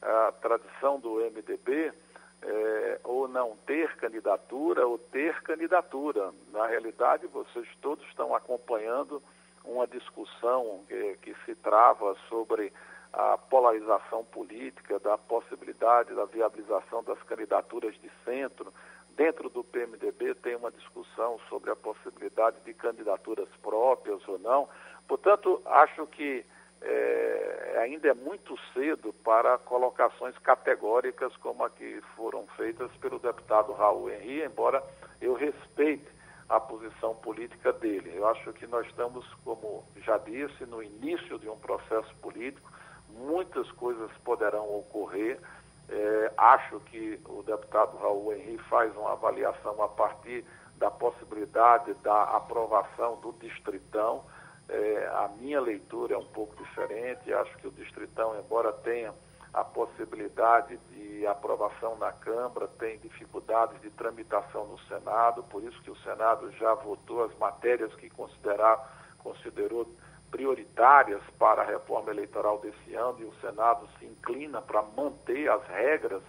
a 0.00 0.30
tradição 0.40 1.00
do 1.00 1.16
MDB 1.16 1.92
é, 2.40 3.00
ou 3.02 3.26
não 3.26 3.56
ter 3.66 3.96
candidatura 3.96 4.86
ou 4.86 4.96
ter 4.96 5.42
candidatura. 5.42 6.32
Na 6.52 6.68
realidade, 6.68 7.26
vocês 7.26 7.66
todos 7.82 8.06
estão 8.06 8.32
acompanhando 8.32 9.20
uma 9.64 9.88
discussão 9.88 10.84
que, 10.86 11.18
que 11.20 11.34
se 11.44 11.56
trava 11.56 12.16
sobre 12.28 12.72
a 13.12 13.36
polarização 13.36 14.24
política, 14.24 15.00
da 15.00 15.18
possibilidade 15.18 16.14
da 16.14 16.26
viabilização 16.26 17.02
das 17.02 17.20
candidaturas 17.24 17.92
de 18.00 18.08
centro. 18.24 18.72
Dentro 19.16 19.50
do 19.50 19.64
PMDB 19.64 20.36
tem 20.36 20.54
uma 20.54 20.70
discussão 20.70 21.40
sobre 21.48 21.72
a 21.72 21.76
possibilidade 21.76 22.60
de 22.64 22.72
candidaturas 22.72 23.48
próprias 23.60 24.20
ou 24.28 24.38
não. 24.38 24.68
Portanto, 25.10 25.60
acho 25.66 26.06
que 26.06 26.46
é, 26.80 27.78
ainda 27.82 28.10
é 28.10 28.14
muito 28.14 28.56
cedo 28.72 29.12
para 29.24 29.58
colocações 29.58 30.38
categóricas 30.38 31.36
como 31.38 31.64
a 31.64 31.68
que 31.68 32.00
foram 32.14 32.46
feitas 32.56 32.88
pelo 32.98 33.18
deputado 33.18 33.72
Raul 33.72 34.08
Henri, 34.08 34.44
embora 34.44 34.80
eu 35.20 35.34
respeite 35.34 36.06
a 36.48 36.60
posição 36.60 37.16
política 37.16 37.72
dele. 37.72 38.12
Eu 38.14 38.28
acho 38.28 38.52
que 38.52 38.68
nós 38.68 38.86
estamos, 38.86 39.26
como 39.44 39.84
já 39.96 40.16
disse, 40.16 40.64
no 40.64 40.80
início 40.80 41.40
de 41.40 41.48
um 41.48 41.58
processo 41.58 42.14
político, 42.22 42.70
muitas 43.08 43.68
coisas 43.72 44.12
poderão 44.18 44.72
ocorrer. 44.78 45.40
É, 45.88 46.32
acho 46.36 46.78
que 46.82 47.20
o 47.28 47.42
deputado 47.42 47.96
Raul 47.96 48.32
Henri 48.32 48.58
faz 48.70 48.96
uma 48.96 49.14
avaliação 49.14 49.82
a 49.82 49.88
partir 49.88 50.44
da 50.76 50.88
possibilidade 50.88 51.94
da 51.94 52.22
aprovação 52.22 53.16
do 53.16 53.32
distritão. 53.32 54.24
É, 54.72 55.10
a 55.12 55.28
minha 55.40 55.60
leitura 55.60 56.14
é 56.14 56.18
um 56.18 56.26
pouco 56.26 56.54
diferente. 56.56 57.32
Acho 57.32 57.56
que 57.58 57.66
o 57.66 57.72
Distritão, 57.72 58.38
embora 58.38 58.72
tenha 58.72 59.12
a 59.52 59.64
possibilidade 59.64 60.78
de 60.90 61.26
aprovação 61.26 61.98
na 61.98 62.12
Câmara, 62.12 62.68
tem 62.78 62.98
dificuldades 62.98 63.80
de 63.80 63.90
tramitação 63.90 64.66
no 64.66 64.78
Senado, 64.82 65.42
por 65.44 65.62
isso 65.64 65.82
que 65.82 65.90
o 65.90 65.96
Senado 65.96 66.50
já 66.52 66.72
votou 66.74 67.24
as 67.24 67.36
matérias 67.36 67.92
que 67.96 68.08
considerar, 68.10 69.16
considerou 69.18 69.88
prioritárias 70.30 71.20
para 71.36 71.62
a 71.62 71.64
reforma 71.64 72.12
eleitoral 72.12 72.60
desse 72.60 72.94
ano 72.94 73.18
e 73.20 73.24
o 73.24 73.34
Senado 73.40 73.88
se 73.98 74.06
inclina 74.06 74.62
para 74.62 74.82
manter 74.96 75.50
as 75.50 75.66
regras 75.66 76.22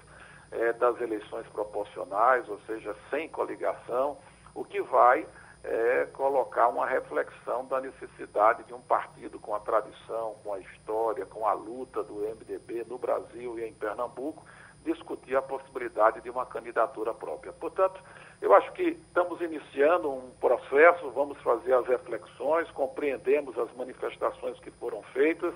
é, 0.52 0.74
das 0.74 1.00
eleições 1.00 1.46
proporcionais, 1.50 2.50
ou 2.50 2.60
seja, 2.62 2.96
sem 3.12 3.30
coligação, 3.30 4.18
o 4.56 4.66
que 4.66 4.82
vai 4.82 5.28
é 5.64 6.08
colocar 6.14 6.68
uma 6.70 6.86
reflexão 6.86 7.66
da 7.66 7.80
necessidade 7.80 8.64
de 8.64 8.74
um 8.74 8.82
partido 8.82 9.40
com 9.40 9.54
a 9.54 9.60
tradição, 9.60 10.36
com 10.44 10.54
a 10.54 10.60
história, 10.60 11.26
com 11.26 11.48
a 11.48 11.54
luta 11.54 12.04
do 12.04 12.16
MDB 12.16 12.86
no 12.88 12.98
Brasil 12.98 13.60
e 13.60 13.66
em 13.66 13.74
Pernambuco, 13.74 14.44
discutir 14.84 15.36
a 15.36 15.42
possibilidade 15.42 16.22
de 16.22 16.30
uma 16.30 16.46
candidatura 16.46 17.14
própria. 17.14 17.54
Portanto, 17.54 18.02
eu 18.42 18.54
acho 18.56 18.72
que 18.72 18.82
estamos 18.82 19.40
iniciando 19.40 20.10
um 20.12 20.32
processo, 20.40 21.12
vamos 21.12 21.40
fazer 21.42 21.74
as 21.74 21.86
reflexões, 21.86 22.70
compreendemos 22.72 23.58
as 23.58 23.72
manifestações 23.76 24.60
que 24.60 24.72
foram 24.72 25.04
feitas, 25.14 25.54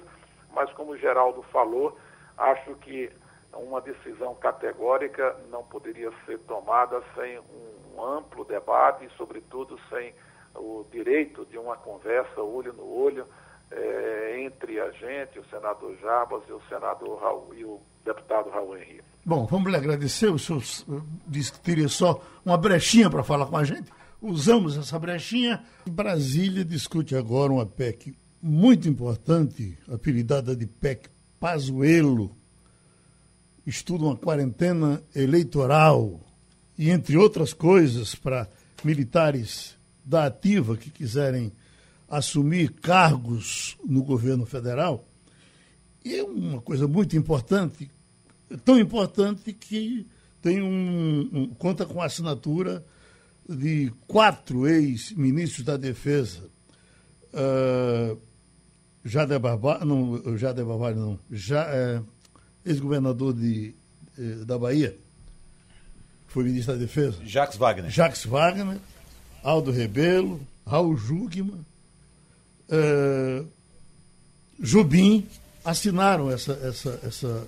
mas 0.52 0.72
como 0.74 0.92
o 0.92 0.98
Geraldo 0.98 1.42
falou, 1.52 1.98
acho 2.38 2.76
que 2.76 3.12
uma 3.54 3.82
decisão 3.82 4.36
categórica 4.36 5.36
não 5.50 5.64
poderia 5.64 6.12
ser 6.26 6.38
tomada 6.40 7.02
sem 7.16 7.40
um 7.40 7.75
um 7.96 8.04
amplo 8.04 8.44
debate 8.44 9.06
e, 9.06 9.10
sobretudo, 9.18 9.80
sem 9.90 10.14
o 10.56 10.86
direito 10.92 11.46
de 11.46 11.58
uma 11.58 11.76
conversa 11.76 12.42
olho 12.42 12.74
no 12.74 12.86
olho 12.86 13.26
é, 13.72 14.44
entre 14.44 14.80
a 14.80 14.92
gente, 14.92 15.40
o 15.40 15.46
senador 15.46 15.96
Jabas 15.98 16.44
e 16.48 16.52
o 16.52 16.62
senador 16.70 17.20
Raul, 17.20 17.54
e 17.56 17.66
o 17.66 17.80
deputado 18.04 18.50
Raul 18.50 18.78
Henrique. 18.78 19.04
Bom, 19.26 19.46
vamos 19.46 19.72
lhe 19.72 19.78
agradecer. 19.78 20.28
O 20.28 20.38
senhor 20.38 20.62
disse 21.28 21.52
que 21.52 21.60
teria 21.60 21.88
só 21.88 22.22
uma 22.46 22.58
brechinha 22.58 23.10
para 23.10 23.24
falar 23.24 23.48
com 23.48 23.58
a 23.58 23.64
gente. 23.64 23.92
Usamos 24.22 24.78
essa 24.78 24.98
brechinha. 25.00 25.64
Brasília 25.88 26.64
discute 26.64 27.16
agora 27.16 27.52
uma 27.52 27.66
PEC 27.66 28.16
muito 28.42 28.88
importante, 28.88 29.78
apelidada 29.92 30.56
de 30.56 30.68
PEC 30.68 31.10
Pazuelo. 31.40 32.36
Estuda 33.66 34.06
uma 34.06 34.16
quarentena 34.16 35.02
eleitoral 35.16 36.20
e, 36.78 36.90
entre 36.90 37.18
outras 37.18 37.54
coisas, 37.54 38.16
para 38.16 38.50
militares 38.84 39.76
da 40.04 40.26
ativa 40.26 40.78
que 40.78 40.90
quiserem 40.90 41.52
assumir 42.08 42.72
cargos 42.74 43.78
no 43.84 44.04
governo 44.04 44.46
federal. 44.46 45.08
E 46.04 46.16
é 46.16 46.24
uma 46.24 46.62
coisa 46.62 46.88
muito 46.88 47.18
importante, 47.18 47.90
tão 48.64 48.80
importante 48.80 49.52
que 49.54 50.06
tem 50.42 50.62
um, 50.62 51.30
um 51.34 51.48
conta 51.48 51.86
com 51.86 52.02
a 52.02 52.06
assinatura 52.06 52.86
de 53.50 53.92
quatro 54.08 54.68
ex-ministros 54.68 55.66
da 55.66 55.78
Defesa. 55.78 56.44
Uh, 57.34 58.18
Jader 59.04 59.40
Barbalho, 59.40 59.86
não, 59.86 60.38
Jader 60.38 60.66
Barbalho 60.66 60.96
não, 60.96 61.20
já, 61.32 61.64
é, 61.68 62.02
ex-governador 62.66 63.34
de, 63.34 63.76
eh, 64.18 64.44
da 64.46 64.58
Bahia, 64.58 64.98
foi 66.36 66.44
ministro 66.44 66.74
da 66.74 66.80
Defesa. 66.80 67.16
Jacques 67.26 67.58
Wagner. 67.58 67.90
Jacques 67.90 68.26
Wagner, 68.26 68.78
Aldo 69.42 69.72
Rebelo, 69.72 70.42
Raul 70.68 70.98
Jugman, 70.98 71.66
uh, 72.68 73.48
Jubim, 74.60 75.26
assinaram 75.64 76.30
essa, 76.30 76.52
essa, 76.62 77.00
essa, 77.06 77.48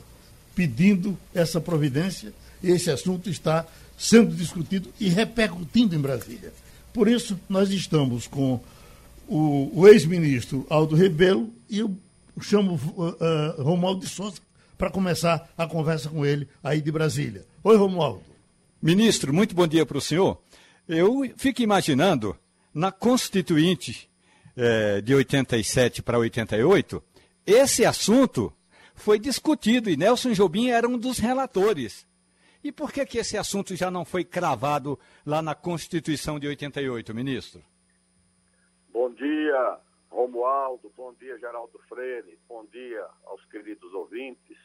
pedindo 0.56 1.18
essa 1.36 1.60
providência 1.60 2.34
e 2.64 2.72
esse 2.72 2.90
assunto 2.90 3.30
está 3.30 3.66
sendo 3.98 4.34
discutido 4.34 4.90
e 4.98 5.10
repercutindo 5.10 5.94
em 5.94 6.00
Brasília. 6.00 6.54
Por 6.94 7.10
isso, 7.10 7.38
nós 7.50 7.70
estamos 7.72 8.26
com 8.26 8.58
o, 9.28 9.82
o 9.82 9.86
ex-ministro 9.86 10.66
Aldo 10.70 10.96
Rebelo 10.96 11.50
e 11.70 11.80
eu 11.80 11.94
chamo 12.40 12.80
uh, 12.96 13.60
uh, 13.60 13.64
Romualdo 13.64 14.00
de 14.00 14.08
Souza 14.08 14.38
para 14.78 14.90
começar 14.90 15.50
a 15.58 15.68
conversa 15.68 16.08
com 16.08 16.26
ele 16.26 16.48
aí 16.64 16.80
de 16.80 16.90
Brasília. 16.90 17.46
Oi, 17.66 17.76
Romualdo. 17.76 18.27
Ministro, 18.88 19.34
muito 19.34 19.54
bom 19.54 19.68
dia 19.68 19.86
para 19.86 19.98
o 19.98 20.02
senhor. 20.02 20.42
Eu 20.88 21.24
fico 21.36 21.62
imaginando, 21.62 22.38
na 22.74 22.90
Constituinte 22.90 24.10
eh, 24.56 25.02
de 25.02 25.14
87 25.14 26.02
para 26.02 26.18
88, 26.18 27.04
esse 27.46 27.84
assunto 27.84 28.50
foi 28.96 29.20
discutido 29.20 29.90
e 29.90 29.98
Nelson 29.98 30.32
Jobim 30.32 30.70
era 30.70 30.88
um 30.88 30.98
dos 30.98 31.18
relatores. 31.18 32.08
E 32.64 32.72
por 32.72 32.94
que, 32.94 33.06
que 33.06 33.18
esse 33.18 33.38
assunto 33.38 33.76
já 33.76 33.92
não 33.92 34.06
foi 34.06 34.24
cravado 34.24 34.98
lá 35.26 35.42
na 35.42 35.54
Constituição 35.54 36.40
de 36.40 36.48
88, 36.48 37.14
ministro? 37.14 37.62
Bom 38.94 39.12
dia, 39.12 39.80
Romualdo. 40.10 40.90
Bom 40.96 41.14
dia, 41.20 41.38
Geraldo 41.40 41.78
Freire. 41.90 42.40
Bom 42.48 42.66
dia 42.72 43.06
aos 43.26 43.44
queridos 43.48 43.94
ouvintes. 43.94 44.58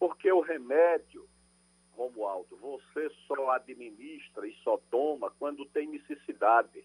Porque 0.00 0.32
o 0.32 0.40
remédio, 0.40 1.28
Romualdo, 1.96 2.56
você 2.56 3.10
só 3.26 3.50
administra 3.50 4.46
e 4.46 4.54
só 4.62 4.78
toma 4.90 5.30
quando 5.38 5.64
tem 5.66 5.88
necessidade. 5.88 6.84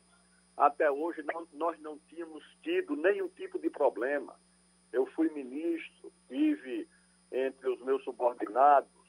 Até 0.55 0.89
hoje 0.91 1.23
não, 1.23 1.47
nós 1.53 1.79
não 1.79 1.97
tínhamos 2.09 2.43
tido 2.61 2.95
nenhum 2.95 3.27
tipo 3.29 3.59
de 3.59 3.69
problema. 3.69 4.35
Eu 4.91 5.05
fui 5.07 5.29
ministro, 5.29 6.11
tive 6.27 6.87
entre 7.31 7.69
os 7.69 7.81
meus 7.81 8.03
subordinados 8.03 8.99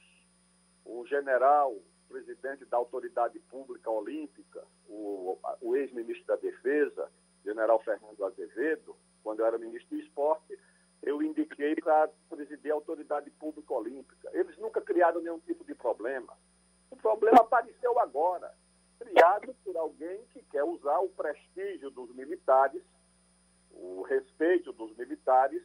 o 0.85 1.05
general, 1.05 1.75
presidente 2.07 2.65
da 2.65 2.77
Autoridade 2.77 3.39
Pública 3.39 3.89
Olímpica, 3.89 4.63
o, 4.87 5.37
o 5.61 5.75
ex-ministro 5.75 6.25
da 6.25 6.35
Defesa, 6.35 7.09
general 7.43 7.81
Fernando 7.81 8.23
Azevedo, 8.25 8.95
quando 9.23 9.39
eu 9.39 9.45
era 9.45 9.57
ministro 9.57 9.95
do 9.95 10.01
Esporte, 10.01 10.57
eu 11.01 11.21
indiquei 11.21 11.75
para 11.75 12.09
presidir 12.29 12.71
a 12.71 12.75
Autoridade 12.75 13.29
Pública 13.31 13.73
Olímpica. 13.73 14.29
Eles 14.33 14.57
nunca 14.57 14.81
criaram 14.81 15.21
nenhum 15.21 15.39
tipo 15.39 15.63
de 15.65 15.73
problema. 15.73 16.37
O 16.91 16.95
problema 16.95 17.41
apareceu 17.41 17.97
agora, 17.99 18.53
criado 18.99 19.55
por 19.63 19.75
alguém 19.77 20.23
que 20.27 20.43
quer 20.43 20.63
usar 20.63 20.99
o 20.99 21.09
prestígio 21.09 21.89
dos 21.89 22.13
militares, 22.15 22.83
o 23.71 24.03
respeito 24.03 24.71
dos 24.73 24.95
militares, 24.95 25.63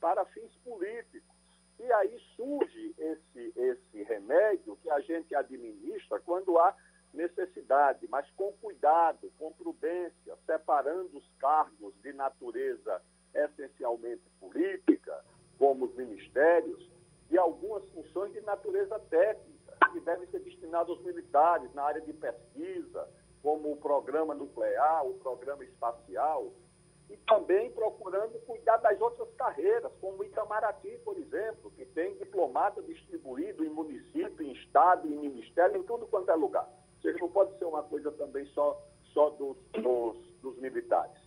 para 0.00 0.24
fins 0.26 0.54
políticos. 0.56 1.34
E 1.78 1.92
aí 1.92 2.20
surge 2.36 2.94
esse, 2.98 3.52
esse 3.56 4.02
remédio 4.02 4.76
que 4.76 4.90
a 4.90 5.00
gente 5.00 5.34
administra 5.34 6.20
quando 6.20 6.58
há 6.58 6.76
necessidade, 7.12 8.06
mas 8.08 8.28
com 8.32 8.52
cuidado, 8.54 9.32
com 9.38 9.52
prudência, 9.52 10.36
separando 10.44 11.16
os 11.16 11.28
cargos 11.38 11.94
de 12.02 12.12
natureza 12.12 13.00
essencialmente 13.34 14.22
política, 14.40 15.24
como 15.58 15.86
os 15.86 15.94
ministérios, 15.94 16.90
e 17.30 17.38
algumas 17.38 17.84
funções 17.90 18.32
de 18.32 18.40
natureza 18.42 18.98
técnica, 19.10 19.76
que 19.92 20.00
devem 20.00 20.26
ser 20.28 20.40
destinadas 20.40 20.90
aos 20.90 21.02
militares 21.02 21.72
na 21.74 21.82
área 21.82 22.00
de 22.00 22.12
pesquisa, 22.12 23.08
como 23.42 23.72
o 23.72 23.76
programa 23.76 24.34
nuclear, 24.34 25.06
o 25.06 25.14
programa 25.14 25.64
espacial, 25.64 26.52
e 27.10 27.16
também 27.18 27.70
procurando 27.72 28.38
cuidar 28.46 28.78
das 28.78 29.00
outras 29.00 29.28
carreiras, 29.34 29.92
como 30.00 30.18
o 30.18 30.24
Itamaraty, 30.24 30.98
por 31.04 31.16
exemplo, 31.18 31.70
que 31.72 31.84
tem 31.86 32.16
diplomata 32.16 32.82
distribuído 32.82 33.64
em 33.64 33.68
município, 33.68 34.42
em 34.42 34.52
estado, 34.52 35.06
em 35.06 35.18
ministério, 35.18 35.76
em 35.76 35.82
tudo 35.82 36.06
quanto 36.06 36.30
é 36.30 36.34
lugar. 36.34 36.66
Ou 36.66 37.02
seja, 37.02 37.18
não 37.20 37.30
pode 37.30 37.56
ser 37.58 37.66
uma 37.66 37.82
coisa 37.82 38.10
também 38.12 38.46
só, 38.46 38.80
só 39.12 39.30
dos, 39.30 39.56
dos, 39.72 40.16
dos 40.40 40.56
militares. 40.58 41.23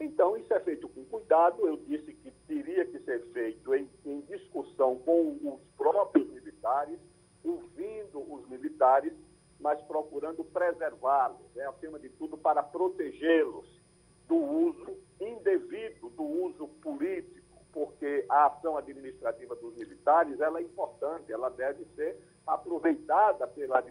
Então, 0.00 0.34
isso 0.34 0.52
é 0.54 0.60
feito 0.60 0.88
com 0.88 1.04
cuidado. 1.04 1.66
Eu 1.66 1.76
disse 1.76 2.14
que 2.14 2.30
teria 2.48 2.86
que 2.86 2.98
ser 3.00 3.20
feito 3.32 3.74
em, 3.74 3.88
em 4.06 4.20
discussão 4.22 4.96
com 5.00 5.38
os 5.42 5.60
próprios 5.76 6.26
militares, 6.30 6.98
ouvindo 7.44 8.32
os 8.32 8.48
militares, 8.48 9.12
mas 9.60 9.78
procurando 9.82 10.42
preservá-los, 10.42 11.54
né, 11.54 11.66
acima 11.66 11.98
de 11.98 12.08
tudo, 12.08 12.38
para 12.38 12.62
protegê-los 12.62 13.78
do 14.26 14.36
uso 14.36 14.96
indevido, 15.20 16.08
do 16.10 16.22
uso 16.22 16.66
político, 16.82 17.60
porque 17.70 18.24
a 18.30 18.46
ação 18.46 18.78
administrativa 18.78 19.54
dos 19.56 19.76
militares 19.76 20.40
ela 20.40 20.60
é 20.60 20.62
importante, 20.62 21.30
ela 21.30 21.50
deve 21.50 21.84
ser 21.94 22.16
aproveitada 22.46 23.46
pela, 23.46 23.84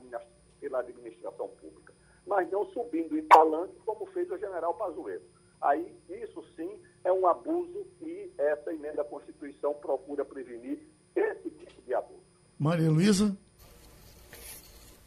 pela 0.60 0.80
administração 0.80 1.50
pública, 1.50 1.94
mas 2.26 2.50
não 2.50 2.66
subindo 2.66 3.16
em 3.16 3.24
palanque 3.28 3.76
como 3.86 4.08
fez 4.08 4.30
o 4.32 4.38
general 4.38 4.74
Pazuello. 4.74 5.39
Aí, 5.62 5.94
isso 6.10 6.44
sim 6.56 6.70
é 7.04 7.12
um 7.12 7.28
abuso 7.28 7.86
e 8.02 8.32
essa 8.38 8.72
emenda 8.72 9.02
à 9.02 9.06
Constituição 9.06 9.74
procura 9.74 10.24
prevenir 10.24 10.80
esse 11.16 11.50
tipo 11.50 11.82
de 11.82 11.94
abuso. 11.94 12.20
Maria 12.58 12.90
Luísa? 12.90 13.36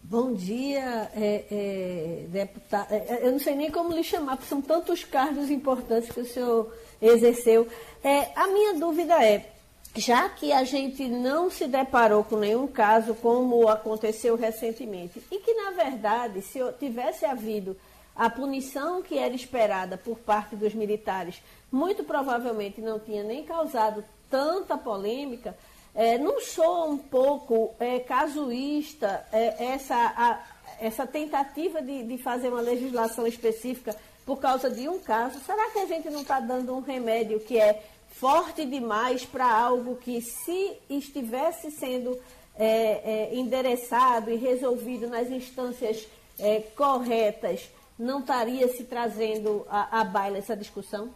Bom 0.05 0.35
dia, 0.35 1.11
é, 1.15 1.45
é, 1.51 2.27
deputado. 2.29 2.93
É, 2.93 2.97
é, 2.97 3.27
eu 3.27 3.33
não 3.33 3.39
sei 3.39 3.55
nem 3.55 3.71
como 3.71 3.95
lhe 3.95 4.03
chamar, 4.03 4.37
porque 4.37 4.49
são 4.49 4.61
tantos 4.61 5.05
cargos 5.05 5.49
importantes 5.49 6.11
que 6.11 6.21
o 6.21 6.25
senhor 6.27 6.75
exerceu. 7.01 7.67
É, 8.03 8.31
a 8.35 8.49
minha 8.49 8.75
dúvida 8.75 9.25
é, 9.25 9.53
já 9.97 10.29
que 10.29 10.53
a 10.53 10.65
gente 10.65 11.09
não 11.09 11.49
se 11.51 11.67
deparou 11.67 12.25
com 12.25 12.37
nenhum 12.37 12.67
caso 12.67 13.15
como 13.15 13.69
aconteceu 13.69 14.37
recentemente, 14.37 15.23
e 15.31 15.39
que, 15.39 15.55
na 15.55 15.71
verdade, 15.71 16.43
se 16.43 16.59
tivesse 16.79 17.25
havido 17.25 17.77
a 18.15 18.29
punição 18.29 19.03
que 19.03 19.19
era 19.19 19.35
esperada 19.35 19.97
por 19.97 20.19
parte 20.19 20.55
dos 20.55 20.75
militares, 20.75 21.43
muito 21.71 22.05
provavelmente 22.05 22.81
não 22.81 22.99
tinha 22.99 23.23
nem 23.23 23.45
causado 23.45 24.05
tanta 24.31 24.77
polêmica, 24.77 25.57
é, 25.95 26.19
não 26.19 26.41
soa 26.41 26.87
um 26.87 26.99
pouco 26.99 27.75
é, 27.79 27.99
casuísta 28.01 29.27
é, 29.33 29.73
essa, 29.73 29.95
a, 29.95 30.41
essa 30.81 31.07
tentativa 31.07 31.83
de, 31.83 32.03
de 32.05 32.19
fazer 32.19 32.49
uma 32.49 32.61
legislação 32.61 33.27
específica 33.27 33.95
por 34.25 34.39
causa 34.39 34.71
de 34.71 34.89
um 34.89 34.99
caso? 34.99 35.39
Será 35.41 35.71
que 35.71 35.81
a 35.81 35.87
gente 35.87 36.09
não 36.09 36.23
está 36.23 36.41
dando 36.41 36.75
um 36.75 36.81
remédio 36.81 37.41
que 37.41 37.59
é 37.59 37.83
forte 38.13 38.65
demais 38.65 39.25
para 39.25 39.51
algo 39.51 39.97
que, 39.97 40.21
se 40.21 40.77
estivesse 40.89 41.71
sendo 41.71 42.19
é, 42.57 43.31
é, 43.31 43.35
endereçado 43.35 44.31
e 44.31 44.37
resolvido 44.37 45.09
nas 45.09 45.29
instâncias 45.31 46.07
é, 46.39 46.61
corretas, 46.77 47.69
não 47.99 48.21
estaria 48.21 48.69
se 48.69 48.85
trazendo 48.85 49.67
a 49.69 50.05
baila 50.05 50.39
essa 50.39 50.57
discussão? 50.57 51.13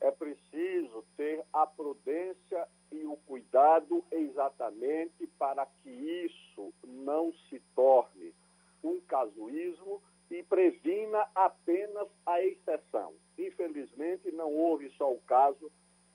É 0.00 0.10
preciso 0.10 1.04
ter 1.16 1.44
a 1.52 1.66
prudência 1.66 2.66
e 2.90 3.04
o 3.04 3.16
cuidado 3.26 4.02
exatamente 4.10 5.26
para 5.38 5.66
que 5.82 5.90
isso 5.90 6.72
não 6.84 7.32
se 7.48 7.60
torne 7.74 8.34
um 8.82 9.00
casuísmo 9.02 10.02
e 10.30 10.42
previna 10.42 11.26
apenas 11.34 12.08
a 12.24 12.42
exceção. 12.42 13.12
Infelizmente, 13.38 14.30
não 14.32 14.52
houve 14.52 14.90
só 14.96 15.12
o 15.12 15.20
caso 15.22 15.70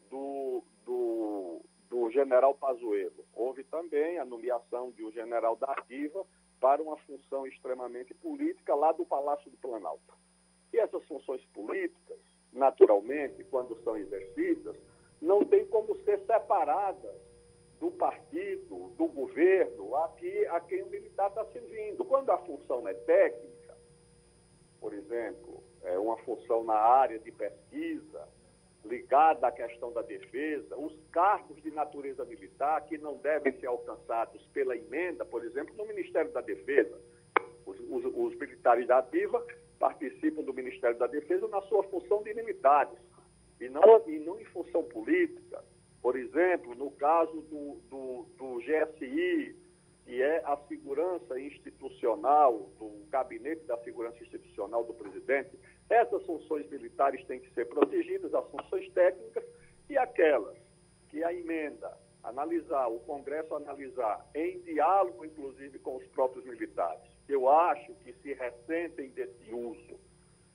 do, 0.09 0.63
do, 0.85 1.61
do 1.89 2.09
general 2.11 2.55
Pazuello. 2.55 3.25
Houve 3.33 3.63
também 3.65 4.17
a 4.17 4.25
nomeação 4.25 4.91
de 4.91 5.03
um 5.03 5.11
general 5.11 5.55
da 5.55 5.67
ativa 5.71 6.25
para 6.59 6.81
uma 6.81 6.97
função 6.97 7.45
extremamente 7.45 8.13
política 8.13 8.73
lá 8.75 8.91
do 8.91 9.05
Palácio 9.05 9.49
do 9.51 9.57
Planalto. 9.57 10.13
E 10.73 10.79
essas 10.79 11.03
funções 11.05 11.43
políticas, 11.53 12.19
naturalmente, 12.51 13.43
quando 13.45 13.81
são 13.83 13.97
exercidas, 13.97 14.75
não 15.21 15.43
tem 15.43 15.65
como 15.67 15.95
ser 16.03 16.19
separada 16.25 17.15
do 17.79 17.91
partido, 17.91 18.89
do 18.97 19.07
governo, 19.07 19.95
a, 19.95 20.09
que, 20.09 20.45
a 20.47 20.59
quem 20.61 20.83
o 20.83 20.89
militar 20.89 21.29
está 21.29 21.45
servindo. 21.45 22.05
Quando 22.05 22.29
a 22.31 22.37
função 22.39 22.87
é 22.87 22.93
técnica, 22.93 23.77
por 24.79 24.93
exemplo, 24.93 25.63
é 25.83 25.97
uma 25.97 26.17
função 26.17 26.63
na 26.63 26.75
área 26.75 27.19
de 27.19 27.31
pesquisa, 27.31 28.27
ligada 28.85 29.47
à 29.47 29.51
questão 29.51 29.91
da 29.91 30.01
defesa, 30.01 30.77
os 30.77 30.97
cargos 31.11 31.61
de 31.61 31.71
natureza 31.71 32.23
militar 32.25 32.85
que 32.85 32.97
não 32.97 33.17
devem 33.17 33.53
ser 33.59 33.67
alcançados 33.67 34.41
pela 34.47 34.75
emenda, 34.75 35.25
por 35.25 35.43
exemplo, 35.43 35.73
no 35.77 35.85
Ministério 35.85 36.31
da 36.31 36.41
Defesa. 36.41 36.99
Os, 37.65 37.79
os, 37.79 38.05
os 38.05 38.35
militares 38.39 38.87
da 38.87 38.99
ativa 38.99 39.45
participam 39.79 40.43
do 40.43 40.53
Ministério 40.53 40.97
da 40.97 41.07
Defesa 41.07 41.47
na 41.47 41.61
sua 41.63 41.83
função 41.83 42.23
de 42.23 42.33
militares 42.33 42.97
e 43.59 43.69
não, 43.69 43.81
e 44.07 44.19
não 44.19 44.39
em 44.39 44.45
função 44.45 44.83
política. 44.83 45.63
Por 46.01 46.15
exemplo, 46.15 46.75
no 46.75 46.91
caso 46.91 47.41
do, 47.41 47.79
do, 47.89 48.25
do 48.37 48.59
GSI, 48.59 49.55
que 50.05 50.21
é 50.21 50.37
a 50.45 50.55
segurança 50.67 51.39
institucional, 51.39 52.69
do 52.77 53.05
gabinete 53.09 53.65
da 53.65 53.77
segurança 53.79 54.21
institucional 54.21 54.83
do 54.83 54.93
presidente, 54.93 55.57
essas 55.89 56.23
funções 56.25 56.69
militares 56.69 57.23
têm 57.25 57.39
que 57.39 57.53
ser 57.53 57.65
protegidas, 57.65 58.33
as 58.33 58.45
funções 58.49 58.89
técnicas 58.91 59.43
e 59.89 59.97
aquelas 59.97 60.57
que 61.09 61.23
a 61.23 61.33
emenda 61.33 61.97
analisar, 62.23 62.87
o 62.87 62.99
Congresso 63.01 63.53
analisar, 63.55 64.25
em 64.33 64.59
diálogo, 64.61 65.23
inclusive, 65.23 65.77
com 65.79 65.97
os 65.97 66.05
próprios 66.07 66.43
militares, 66.45 67.03
eu 67.29 67.47
acho 67.47 67.93
que 68.03 68.13
se 68.13 68.33
ressentem 68.33 69.09
desse 69.09 69.53
uso, 69.53 69.99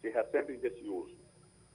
se 0.01 0.09
ressentem 0.09 0.59
desse 0.59 0.83
uso, 0.89 1.17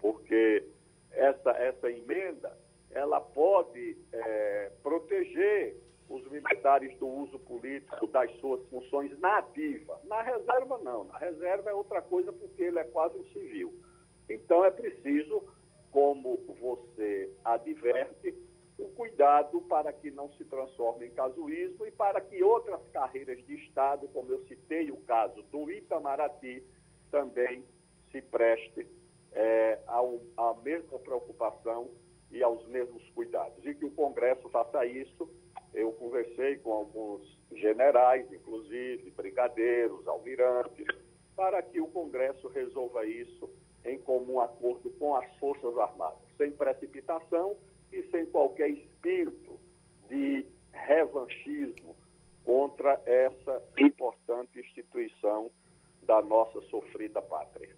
porque 0.01 0.65
essa, 1.11 1.51
essa 1.51 1.89
emenda, 1.89 2.57
ela 2.91 3.21
pode 3.21 3.97
é, 4.11 4.71
proteger 4.83 5.77
os 6.09 6.23
militares 6.29 6.95
do 6.97 7.07
uso 7.07 7.39
político 7.39 8.07
das 8.07 8.31
suas 8.39 8.63
funções 8.69 9.17
na 9.19 9.39
ativa. 9.39 9.99
Na 10.05 10.21
reserva, 10.21 10.77
não. 10.79 11.05
Na 11.05 11.17
reserva 11.17 11.69
é 11.69 11.73
outra 11.73 12.01
coisa 12.01 12.31
porque 12.31 12.63
ele 12.63 12.79
é 12.79 12.83
quase 12.83 13.17
um 13.17 13.25
civil. 13.25 13.73
Então, 14.29 14.63
é 14.63 14.71
preciso, 14.71 15.43
como 15.91 16.37
você 16.59 17.31
adverte, 17.43 18.35
o 18.77 18.89
cuidado 18.89 19.61
para 19.61 19.91
que 19.93 20.11
não 20.11 20.31
se 20.33 20.43
transforme 20.45 21.07
em 21.07 21.11
casuísmo 21.11 21.85
e 21.85 21.91
para 21.91 22.19
que 22.19 22.43
outras 22.43 22.81
carreiras 22.89 23.43
de 23.45 23.55
Estado, 23.55 24.07
como 24.09 24.31
eu 24.31 24.45
citei 24.47 24.91
o 24.91 24.97
caso 24.97 25.41
do 25.43 25.71
Itamaraty, 25.71 26.61
também 27.09 27.63
se 28.11 28.21
preste 28.21 28.85
é, 29.31 29.79
à 29.87 30.53
mesma 30.61 30.99
preocupação 30.99 31.89
e 32.31 32.43
aos 32.43 32.65
mesmos 32.67 33.07
cuidados. 33.11 33.65
E 33.65 33.73
que 33.73 33.85
o 33.85 33.91
Congresso 33.91 34.49
faça 34.49 34.85
isso. 34.85 35.29
Eu 35.75 35.91
conversei 35.91 36.55
com 36.57 36.71
alguns 36.71 37.37
generais, 37.51 38.25
inclusive 38.31 39.11
brigadeiros, 39.11 40.07
almirantes, 40.07 40.87
para 41.35 41.61
que 41.61 41.81
o 41.81 41.87
Congresso 41.87 42.47
resolva 42.47 43.05
isso 43.05 43.49
em 43.83 43.99
comum 43.99 44.39
acordo 44.39 44.89
com 44.91 45.15
as 45.15 45.29
Forças 45.35 45.77
Armadas, 45.77 46.17
sem 46.37 46.49
precipitação 46.51 47.57
e 47.91 48.01
sem 48.09 48.25
qualquer 48.25 48.69
espírito 48.69 49.59
de 50.09 50.45
revanchismo 50.71 51.95
contra 52.45 53.01
essa 53.05 53.61
importante 53.77 54.59
instituição 54.59 55.51
da 56.03 56.21
nossa 56.21 56.61
sofrida 56.69 57.21
pátria. 57.21 57.75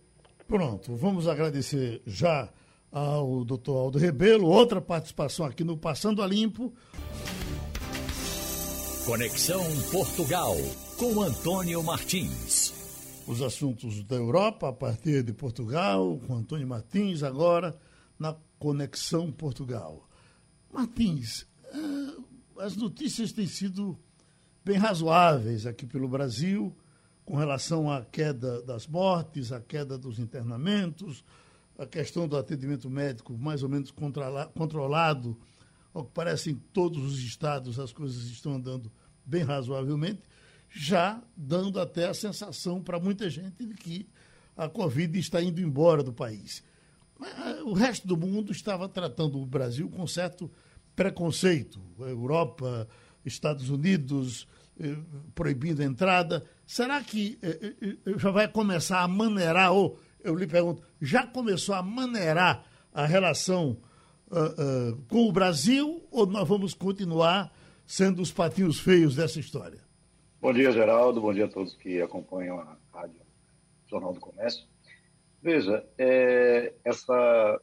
Pronto, 0.47 0.95
vamos 0.95 1.27
agradecer 1.27 2.01
já 2.05 2.47
ao 2.91 3.43
doutor 3.43 3.77
Aldo 3.77 3.97
Rebelo, 3.97 4.47
outra 4.47 4.79
participação 4.79 5.45
aqui 5.45 5.63
no 5.63 5.77
Passando 5.77 6.21
a 6.21 6.27
Limpo. 6.27 6.71
Conexão 9.07 9.63
Portugal, 9.89 10.57
com 10.97 11.21
Antônio 11.21 11.81
Martins. 11.81 12.73
Os 13.25 13.41
assuntos 13.41 14.03
da 14.03 14.17
Europa, 14.17 14.67
a 14.67 14.73
partir 14.73 15.23
de 15.23 15.31
Portugal, 15.31 16.19
com 16.27 16.35
Antônio 16.35 16.67
Martins, 16.67 17.23
agora 17.23 17.73
na 18.19 18.35
Conexão 18.59 19.31
Portugal. 19.31 20.05
Martins, 20.69 21.47
eh, 21.73 22.21
as 22.59 22.75
notícias 22.75 23.31
têm 23.31 23.47
sido 23.47 23.97
bem 24.65 24.75
razoáveis 24.75 25.65
aqui 25.65 25.85
pelo 25.85 26.09
Brasil 26.09 26.75
com 27.23 27.37
relação 27.37 27.89
à 27.89 28.03
queda 28.03 28.61
das 28.63 28.87
mortes, 28.87 29.53
à 29.53 29.61
queda 29.61 29.97
dos 29.97 30.19
internamentos, 30.19 31.23
a 31.79 31.85
questão 31.85 32.27
do 32.27 32.35
atendimento 32.35 32.89
médico 32.89 33.37
mais 33.37 33.63
ou 33.63 33.69
menos 33.69 33.89
controlado. 33.89 35.37
Ao 35.97 36.05
que 36.05 36.11
parece, 36.13 36.51
em 36.51 36.55
todos 36.55 37.03
os 37.03 37.17
estados 37.17 37.79
as 37.79 37.91
coisas 37.91 38.25
estão 38.25 38.53
andando 38.53 38.91
bem 39.25 39.41
razoavelmente, 39.41 40.21
já 40.69 41.19
dando 41.35 41.79
até 41.79 42.07
a 42.07 42.13
sensação 42.13 42.83
para 42.83 42.99
muita 42.99 43.27
gente 43.31 43.65
de 43.65 43.73
que 43.73 44.07
a 44.55 44.69
Covid 44.69 45.17
está 45.17 45.41
indo 45.41 45.59
embora 45.59 46.03
do 46.03 46.13
país. 46.13 46.63
Eh, 47.19 47.63
o 47.63 47.73
resto 47.73 48.07
do 48.07 48.15
mundo 48.15 48.51
estava 48.51 48.87
tratando 48.87 49.41
o 49.41 49.45
Brasil 49.47 49.89
com 49.89 50.05
certo 50.05 50.51
preconceito. 50.95 51.81
Europa, 51.97 52.87
Estados 53.25 53.71
Unidos, 53.71 54.47
eh, 54.79 54.97
proibindo 55.33 55.81
a 55.81 55.85
entrada. 55.85 56.45
Será 56.63 57.01
que 57.01 57.39
eh, 57.41 57.97
já 58.17 58.29
vai 58.29 58.47
começar 58.47 59.01
a 59.01 59.07
maneirar, 59.07 59.73
ou 59.73 59.99
eu 60.23 60.35
lhe 60.35 60.45
pergunto, 60.45 60.83
já 61.01 61.25
começou 61.25 61.73
a 61.73 61.81
maneirar 61.81 62.63
a 62.93 63.03
relação 63.03 63.79
uh, 64.31 64.91
uh, 64.91 65.01
com 65.09 65.27
o 65.27 65.31
Brasil 65.31 66.05
ou 66.11 66.25
nós 66.25 66.47
vamos 66.47 66.73
continuar 66.73 67.53
sendo 67.85 68.21
os 68.21 68.31
patinhos 68.31 68.79
feios 68.79 69.15
dessa 69.15 69.39
história? 69.39 69.79
Bom 70.39 70.53
dia, 70.53 70.71
Geraldo. 70.71 71.21
Bom 71.21 71.33
dia 71.33 71.45
a 71.45 71.49
todos 71.49 71.75
que 71.75 72.01
acompanham 72.01 72.59
a 72.59 72.77
Rádio 72.93 73.21
Jornal 73.89 74.13
do 74.13 74.19
Comércio. 74.19 74.67
Veja, 75.41 75.85
é, 75.97 76.73
essa 76.83 77.61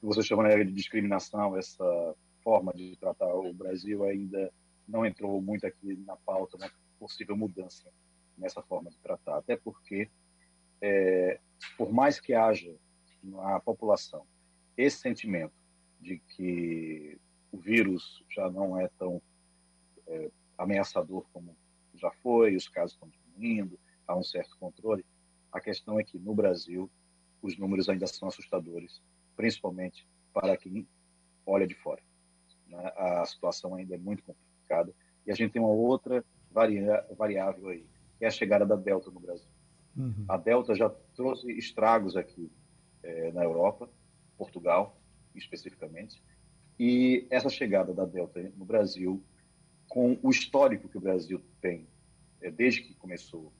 que 0.00 0.06
você 0.06 0.22
chama 0.22 0.44
né, 0.44 0.62
de 0.62 0.72
discriminação, 0.72 1.56
essa 1.56 2.14
forma 2.42 2.72
de 2.74 2.96
tratar 2.96 3.34
o 3.34 3.52
Brasil 3.52 4.04
ainda 4.04 4.52
não 4.86 5.04
entrou 5.04 5.40
muito 5.40 5.66
aqui 5.66 5.96
na 6.06 6.16
pauta, 6.16 6.58
né, 6.58 6.70
possível 6.98 7.36
mudança 7.36 7.90
nessa 8.36 8.62
forma 8.62 8.90
de 8.90 8.98
tratar. 8.98 9.38
Até 9.38 9.56
porque, 9.56 10.10
é, 10.80 11.40
por 11.76 11.92
mais 11.92 12.20
que 12.20 12.34
haja 12.34 12.74
na 13.22 13.58
população 13.60 14.26
esse 14.76 14.98
sentimento 14.98 15.63
de 16.04 16.18
que 16.18 17.18
o 17.50 17.56
vírus 17.56 18.22
já 18.30 18.50
não 18.50 18.78
é 18.78 18.88
tão 18.98 19.22
é, 20.06 20.30
ameaçador 20.58 21.24
como 21.32 21.56
já 21.94 22.10
foi, 22.22 22.54
os 22.54 22.68
casos 22.68 22.92
estão 22.92 23.08
diminuindo, 23.08 23.78
há 24.06 24.14
um 24.14 24.22
certo 24.22 24.56
controle, 24.58 25.04
a 25.50 25.60
questão 25.60 25.98
é 25.98 26.04
que 26.04 26.18
no 26.18 26.34
Brasil 26.34 26.90
os 27.40 27.56
números 27.56 27.88
ainda 27.88 28.06
são 28.06 28.28
assustadores, 28.28 29.00
principalmente 29.34 30.06
para 30.32 30.56
quem 30.56 30.86
olha 31.46 31.66
de 31.66 31.74
fora. 31.74 32.02
Né? 32.68 32.92
A 32.96 33.24
situação 33.24 33.74
ainda 33.74 33.94
é 33.94 33.98
muito 33.98 34.22
complicada 34.22 34.94
e 35.26 35.32
a 35.32 35.34
gente 35.34 35.52
tem 35.52 35.62
uma 35.62 35.70
outra 35.70 36.22
variável 36.50 37.68
aí, 37.68 37.86
que 38.18 38.24
é 38.24 38.28
a 38.28 38.30
chegada 38.30 38.66
da 38.66 38.76
Delta 38.76 39.10
no 39.10 39.20
Brasil. 39.20 39.48
Uhum. 39.96 40.26
A 40.28 40.36
Delta 40.36 40.74
já 40.74 40.90
trouxe 41.14 41.50
estragos 41.52 42.14
aqui 42.16 42.50
é, 43.02 43.32
na 43.32 43.42
Europa, 43.42 43.88
Portugal 44.36 45.00
especificamente, 45.34 46.22
e 46.78 47.26
essa 47.30 47.48
chegada 47.48 47.92
da 47.92 48.04
Delta 48.04 48.40
no 48.56 48.64
Brasil, 48.64 49.22
com 49.88 50.18
o 50.22 50.30
histórico 50.30 50.88
que 50.88 50.98
o 50.98 51.00
Brasil 51.00 51.40
tem 51.60 51.86
é, 52.40 52.50
desde 52.50 52.82
que 52.82 52.94
começou 52.94 53.52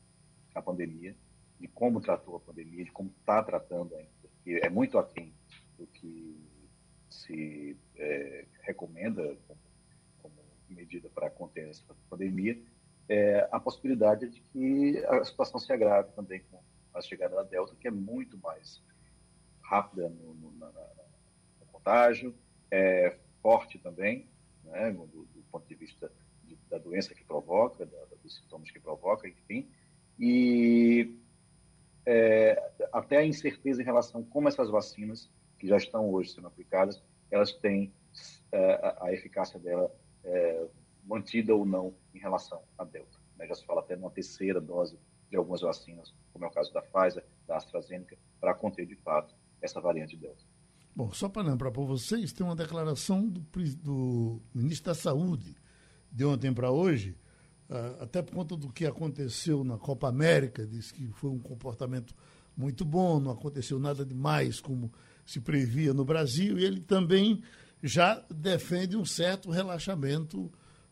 a 0.55 0.61
pandemia, 0.61 1.17
de 1.59 1.69
como 1.69 2.01
tratou 2.01 2.37
a 2.37 2.41
pandemia, 2.41 2.85
de 2.85 2.91
como 2.91 3.13
está 3.19 3.43
tratando 3.43 3.95
ainda, 3.95 4.11
que 4.43 4.57
é 4.57 4.69
muito 4.69 4.99
aquém 4.99 5.33
do 5.79 5.87
que 5.87 6.37
se 7.09 7.77
é, 7.97 8.45
recomenda 8.63 9.37
como, 9.47 9.61
como, 10.19 10.35
medida 10.69 11.09
para 11.09 11.31
conter 11.31 11.69
essa 11.69 11.83
pandemia, 12.11 12.61
é 13.09 13.49
a 13.51 13.61
possibilidade 13.61 14.29
de 14.29 14.41
que 14.41 14.99
a 15.07 15.25
situação 15.25 15.61
se 15.61 15.73
agrave 15.73 16.13
também 16.13 16.41
com 16.51 16.61
a 16.93 17.01
chegada 17.01 17.37
da 17.37 17.43
Delta, 17.43 17.77
que 17.77 17.89
é 17.89 17.91
muito 17.91 18.37
mais 18.39 18.83
rápida 19.63 20.09
no, 20.09 20.35
no, 20.35 20.53
na, 20.53 20.67
no 20.67 21.04
contágio, 21.85 22.35
é 22.71 23.15
forte 23.43 23.79
também, 23.79 24.27
né, 24.65 24.91
do, 24.91 25.07
do, 25.07 25.43
ponto 25.53 25.69
de 25.69 25.75
vista 25.75 26.11
de, 26.43 26.57
da 26.71 26.79
doença 26.79 27.15
que 27.15 27.23
provoca, 27.23 27.85
da, 27.85 28.05
dos 28.23 28.37
sintomas 28.37 28.71
que 28.71 28.81
provoca, 28.81 29.29
enfim, 29.29 29.69
e 30.19 31.19
é, 32.07 32.73
até 32.91 33.19
a 33.19 33.25
incerteza 33.25 33.83
em 33.83 33.85
relação 33.85 34.23
a 34.23 34.25
como 34.25 34.49
essas 34.49 34.71
vacinas 34.71 35.31
que 35.59 35.69
já 35.69 35.77
estão 35.77 36.11
hoje 36.11 36.33
sendo 36.33 36.47
aplicadas, 36.47 37.03
elas 37.31 37.53
têm 37.53 37.93
é, 38.51 38.97
a 39.01 39.13
eficácia 39.13 39.59
dela 39.59 39.95
é, 40.25 40.67
mantida 41.05 41.55
ou 41.55 41.67
não 41.67 41.95
em 42.15 42.19
relação 42.19 42.63
à 42.79 42.85
Delta. 42.85 43.19
Né? 43.37 43.47
Já 43.47 43.55
se 43.57 43.67
fala 43.67 43.81
até 43.81 43.95
numa 43.95 44.11
terceira 44.11 44.61
dose 44.61 44.99
de 45.29 45.37
algumas 45.37 45.61
vacinas, 45.61 46.15
como 46.33 46.47
é 46.47 46.49
o 46.49 46.51
caso 46.51 46.73
da 46.73 46.81
Pfizer, 46.81 47.25
da 47.47 47.57
AstraZeneca, 47.57 48.17
para 48.41 48.55
conter 48.55 48.87
de 48.87 48.97
fato 48.97 49.35
essa 49.61 49.81
variante 49.81 50.17
Delta. 50.17 50.54
Bom, 50.97 51.13
só 51.13 51.29
para 51.29 51.43
lembrar 51.43 51.73
para 51.73 51.83
vocês, 51.83 52.33
tem 52.33 52.47
uma 52.47 52.55
declaração 52.55 53.29
do, 53.29 53.45
do 53.83 54.41
ministro 54.55 54.87
da 54.87 54.95
Saúde 54.95 55.57
de 56.13 56.25
ontem 56.25 56.55
para 56.55 56.71
hoje, 56.71 57.17
uh, 57.69 58.03
até 58.03 58.23
por 58.23 58.33
conta 58.33 58.57
do 58.57 58.73
que 58.73 58.87
aconteceu 58.87 59.65
na 59.65 59.77
Copa 59.77 60.09
América, 60.09 60.65
disse 60.65 60.95
que 60.95 61.09
foi 61.15 61.31
um 61.31 61.39
comportamento 61.41 62.15
muito 62.57 62.85
bom, 62.85 63.19
não 63.19 63.33
aconteceu 63.33 63.81
nada 63.81 64.07
demais 64.07 64.61
como 64.61 64.93
se 65.27 65.41
previa 65.41 65.93
no 65.93 66.05
Brasil, 66.05 66.57
e 66.61 66.65
ele 66.65 66.81
também 66.81 67.43
já 67.83 68.25
defende 68.31 68.97
um 68.97 69.05
certo 69.05 69.51
relaxamento 69.51 70.43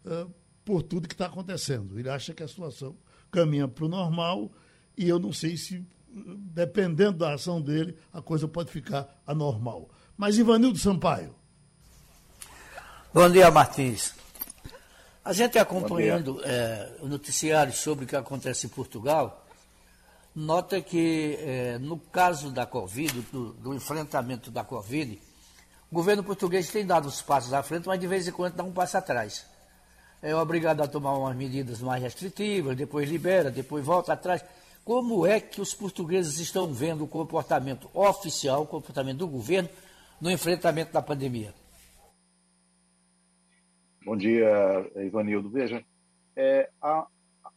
uh, 0.04 0.28
por 0.64 0.82
tudo 0.82 1.06
que 1.06 1.14
está 1.14 1.26
acontecendo. 1.26 1.96
Ele 1.96 2.08
acha 2.08 2.34
que 2.34 2.42
a 2.42 2.48
situação 2.48 2.96
caminha 3.30 3.68
para 3.68 3.84
o 3.84 3.88
normal 3.88 4.50
e 4.96 5.08
eu 5.08 5.20
não 5.20 5.32
sei 5.32 5.56
se 5.56 5.86
dependendo 6.12 7.18
da 7.18 7.34
ação 7.34 7.60
dele, 7.60 7.96
a 8.12 8.20
coisa 8.20 8.46
pode 8.46 8.70
ficar 8.70 9.08
anormal. 9.26 9.88
Mas 10.16 10.38
Ivanildo 10.38 10.78
Sampaio. 10.78 11.34
Bom 13.12 13.28
dia, 13.30 13.50
Martins. 13.50 14.14
A 15.24 15.32
gente 15.32 15.58
acompanhando 15.58 16.40
é, 16.44 16.96
o 17.00 17.06
noticiário 17.06 17.72
sobre 17.72 18.04
o 18.04 18.08
que 18.08 18.16
acontece 18.16 18.66
em 18.66 18.70
Portugal, 18.70 19.46
nota 20.34 20.80
que 20.80 21.38
é, 21.40 21.78
no 21.78 21.98
caso 21.98 22.50
da 22.50 22.66
Covid, 22.66 23.20
do, 23.32 23.52
do, 23.52 23.74
enfrentamento 23.74 24.50
da 24.50 24.64
Covid, 24.64 25.20
o 25.90 25.94
governo 25.94 26.24
português 26.24 26.70
tem 26.70 26.84
dado 26.84 27.06
os 27.06 27.22
passos 27.22 27.52
à 27.52 27.62
frente, 27.62 27.86
mas 27.86 28.00
de 28.00 28.06
vez 28.06 28.26
em 28.26 28.32
quando 28.32 28.54
dá 28.54 28.64
um 28.64 28.72
passo 28.72 28.96
atrás. 28.96 29.46
É 30.20 30.34
obrigado 30.34 30.82
a 30.82 30.88
tomar 30.88 31.12
umas 31.12 31.36
medidas 31.36 31.80
mais 31.80 32.02
restritivas, 32.02 32.76
depois 32.76 33.08
libera, 33.08 33.50
depois 33.50 33.84
volta 33.84 34.12
atrás. 34.12 34.44
Como 34.84 35.24
é 35.24 35.40
que 35.40 35.60
os 35.60 35.72
portugueses 35.72 36.40
estão 36.40 36.72
vendo 36.72 37.04
o 37.04 37.08
comportamento 37.08 37.88
oficial, 37.94 38.62
o 38.62 38.66
comportamento 38.66 39.18
do 39.18 39.28
governo 39.28 39.68
no 40.20 40.28
enfrentamento 40.28 40.92
da 40.92 41.00
pandemia? 41.00 41.54
Bom 44.04 44.16
dia, 44.16 44.50
Ivanildo. 44.96 45.48
Veja, 45.48 45.84
é, 46.34 46.68
há, 46.82 47.06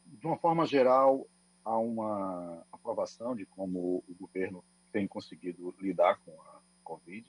de 0.06 0.28
uma 0.28 0.38
forma 0.38 0.68
geral, 0.68 1.26
há 1.64 1.76
uma 1.80 2.64
aprovação 2.72 3.36
de 3.36 3.44
como 3.48 4.04
o 4.08 4.16
governo 4.20 4.64
tem 4.94 5.08
conseguido 5.08 5.74
lidar 5.82 6.20
com 6.24 6.32
a 6.32 6.60
Covid, 6.84 7.26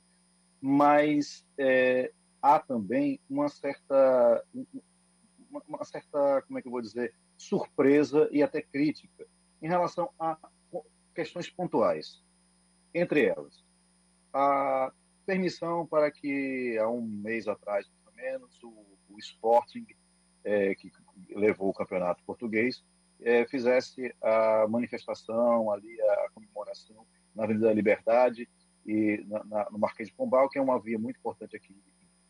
mas 0.61 1.42
é, 1.57 2.12
há 2.42 2.59
também 2.59 3.18
uma 3.30 3.49
certa, 3.49 4.44
uma, 5.51 5.62
uma 5.66 5.84
certa, 5.86 6.42
como 6.47 6.59
é 6.59 6.62
que 6.62 6.68
eu 6.68 6.72
vou 6.72 6.82
dizer, 6.82 7.14
surpresa 7.38 8.28
e 8.30 8.42
até 8.42 8.61
crítica 8.61 9.26
em 9.62 9.68
relação 9.68 10.11
a 10.18 10.36
questões 11.14 11.48
pontuais. 11.50 12.22
Entre 12.94 13.24
elas, 13.24 13.64
a 14.32 14.92
permissão 15.24 15.86
para 15.86 16.11
que, 16.11 16.78
há 16.78 16.88
um 16.88 17.02
mês 17.02 17.48
atrás, 17.48 17.90
ou 18.07 18.12
menos, 18.14 18.62
o, 18.62 18.68
o 19.09 19.18
Sporting, 19.18 19.86
é, 20.44 20.74
que 20.74 20.92
levou 21.30 21.70
o 21.70 21.74
campeonato 21.74 22.22
português, 22.24 22.84
é, 23.20 23.46
fizesse 23.46 24.14
a 24.22 24.66
manifestação, 24.68 25.72
ali 25.72 26.00
a 26.00 26.30
comemoração 26.34 27.07
na 27.34 27.44
Avenida 27.44 27.66
da 27.66 27.74
Liberdade 27.74 28.48
e 28.84 29.24
na, 29.26 29.44
na, 29.44 29.70
no 29.70 29.78
Marquês 29.78 30.09
de 30.09 30.14
Pombal, 30.14 30.48
que 30.48 30.59
é 30.59 30.62
uma 30.62 30.80
via 30.80 30.98
muito 30.98 31.18
importante 31.18 31.57
aqui 31.57 31.74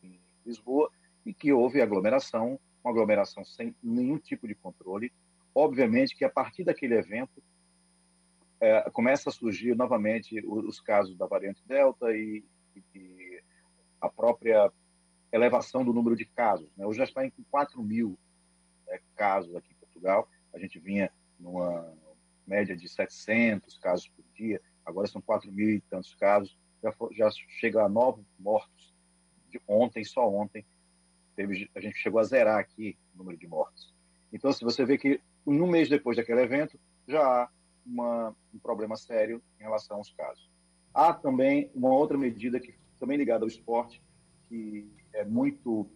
em 0.02 0.20
Lisboa, 0.44 0.90
e 1.24 1.34
que 1.34 1.52
houve 1.52 1.82
aglomeração, 1.82 2.58
uma 2.82 2.92
aglomeração 2.92 3.44
sem 3.44 3.74
nenhum 3.82 4.16
tipo 4.18 4.46
de 4.46 4.54
controle, 4.54 5.12
Obviamente 5.58 6.14
que 6.14 6.22
a 6.22 6.28
partir 6.28 6.64
daquele 6.64 6.96
evento 6.96 7.42
é, 8.60 8.90
começa 8.90 9.30
a 9.30 9.32
surgir 9.32 9.74
novamente 9.74 10.38
os, 10.46 10.78
casos 10.82 11.16
da 11.16 11.26
variante 11.26 11.62
Delta 11.66 12.14
e, 12.14 12.44
e, 12.94 13.42
a 13.98 14.06
própria 14.06 14.70
elevação 15.32 15.82
do 15.82 15.94
número 15.94 16.14
de 16.14 16.26
casos. 16.26 16.70
Né? 16.76 16.84
Hoje 16.84 16.98
já 16.98 17.04
está 17.04 17.24
em 17.24 17.32
4 17.50 17.82
mil 17.82 18.18
né, 18.86 19.00
casos 19.14 19.56
aqui 19.56 19.72
em 19.72 19.76
Portugal. 19.76 20.28
A 20.52 20.58
gente 20.58 20.78
vinha 20.78 21.10
numa 21.40 21.90
média 22.46 22.76
de 22.76 22.86
700 22.86 23.78
casos 23.78 24.08
por 24.08 24.26
dia, 24.34 24.60
agora 24.84 25.06
são 25.06 25.22
4 25.22 25.50
mil 25.50 25.70
e 25.70 25.80
tantos 25.80 26.14
casos. 26.16 26.54
Já, 26.82 26.92
já 27.12 27.30
chega 27.58 27.82
a 27.82 27.88
nove 27.88 28.22
mortos 28.38 28.94
de 29.48 29.58
ontem, 29.66 30.04
só 30.04 30.28
ontem. 30.28 30.66
Teve, 31.34 31.70
a 31.74 31.80
gente 31.80 31.96
chegou 31.96 32.20
a 32.20 32.24
zerar 32.24 32.58
aqui 32.58 32.98
o 33.14 33.18
número 33.18 33.38
de 33.38 33.48
mortos. 33.48 33.94
Então, 34.30 34.52
se 34.52 34.62
você 34.62 34.84
vê 34.84 34.98
que 34.98 35.18
um 35.46 35.66
mês 35.66 35.88
depois 35.88 36.16
daquele 36.16 36.42
evento, 36.42 36.78
já 37.06 37.22
há 37.22 37.48
uma, 37.84 38.34
um 38.52 38.58
problema 38.58 38.96
sério 38.96 39.42
em 39.60 39.62
relação 39.62 39.98
aos 39.98 40.10
casos. 40.12 40.50
Há 40.92 41.12
também 41.12 41.70
uma 41.74 41.90
outra 41.90 42.18
medida 42.18 42.58
que 42.58 42.74
também 42.98 43.16
ligada 43.16 43.44
ao 43.44 43.48
esporte, 43.48 44.02
que 44.48 44.90
é 45.12 45.24
muito 45.24 45.88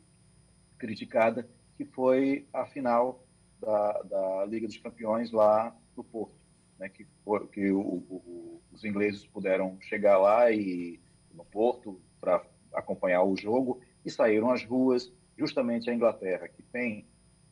criticada, 0.78 1.48
que 1.76 1.84
foi 1.84 2.46
a 2.52 2.66
final 2.66 3.24
da, 3.60 4.02
da 4.02 4.44
Liga 4.46 4.66
dos 4.66 4.76
Campeões 4.76 5.30
lá 5.30 5.76
no 5.96 6.04
Porto, 6.04 6.34
né, 6.78 6.88
que, 6.88 7.06
que 7.52 7.70
o, 7.70 7.80
o, 7.80 8.62
os 8.72 8.84
ingleses 8.84 9.26
puderam 9.26 9.78
chegar 9.80 10.18
lá 10.18 10.50
e 10.50 11.00
no 11.32 11.44
Porto 11.44 12.00
para 12.20 12.44
acompanhar 12.72 13.22
o 13.22 13.36
jogo 13.36 13.80
e 14.04 14.10
saíram 14.10 14.50
às 14.50 14.64
ruas. 14.64 15.12
Justamente 15.36 15.88
a 15.88 15.94
Inglaterra, 15.94 16.48
que 16.48 16.62
tem 16.62 17.06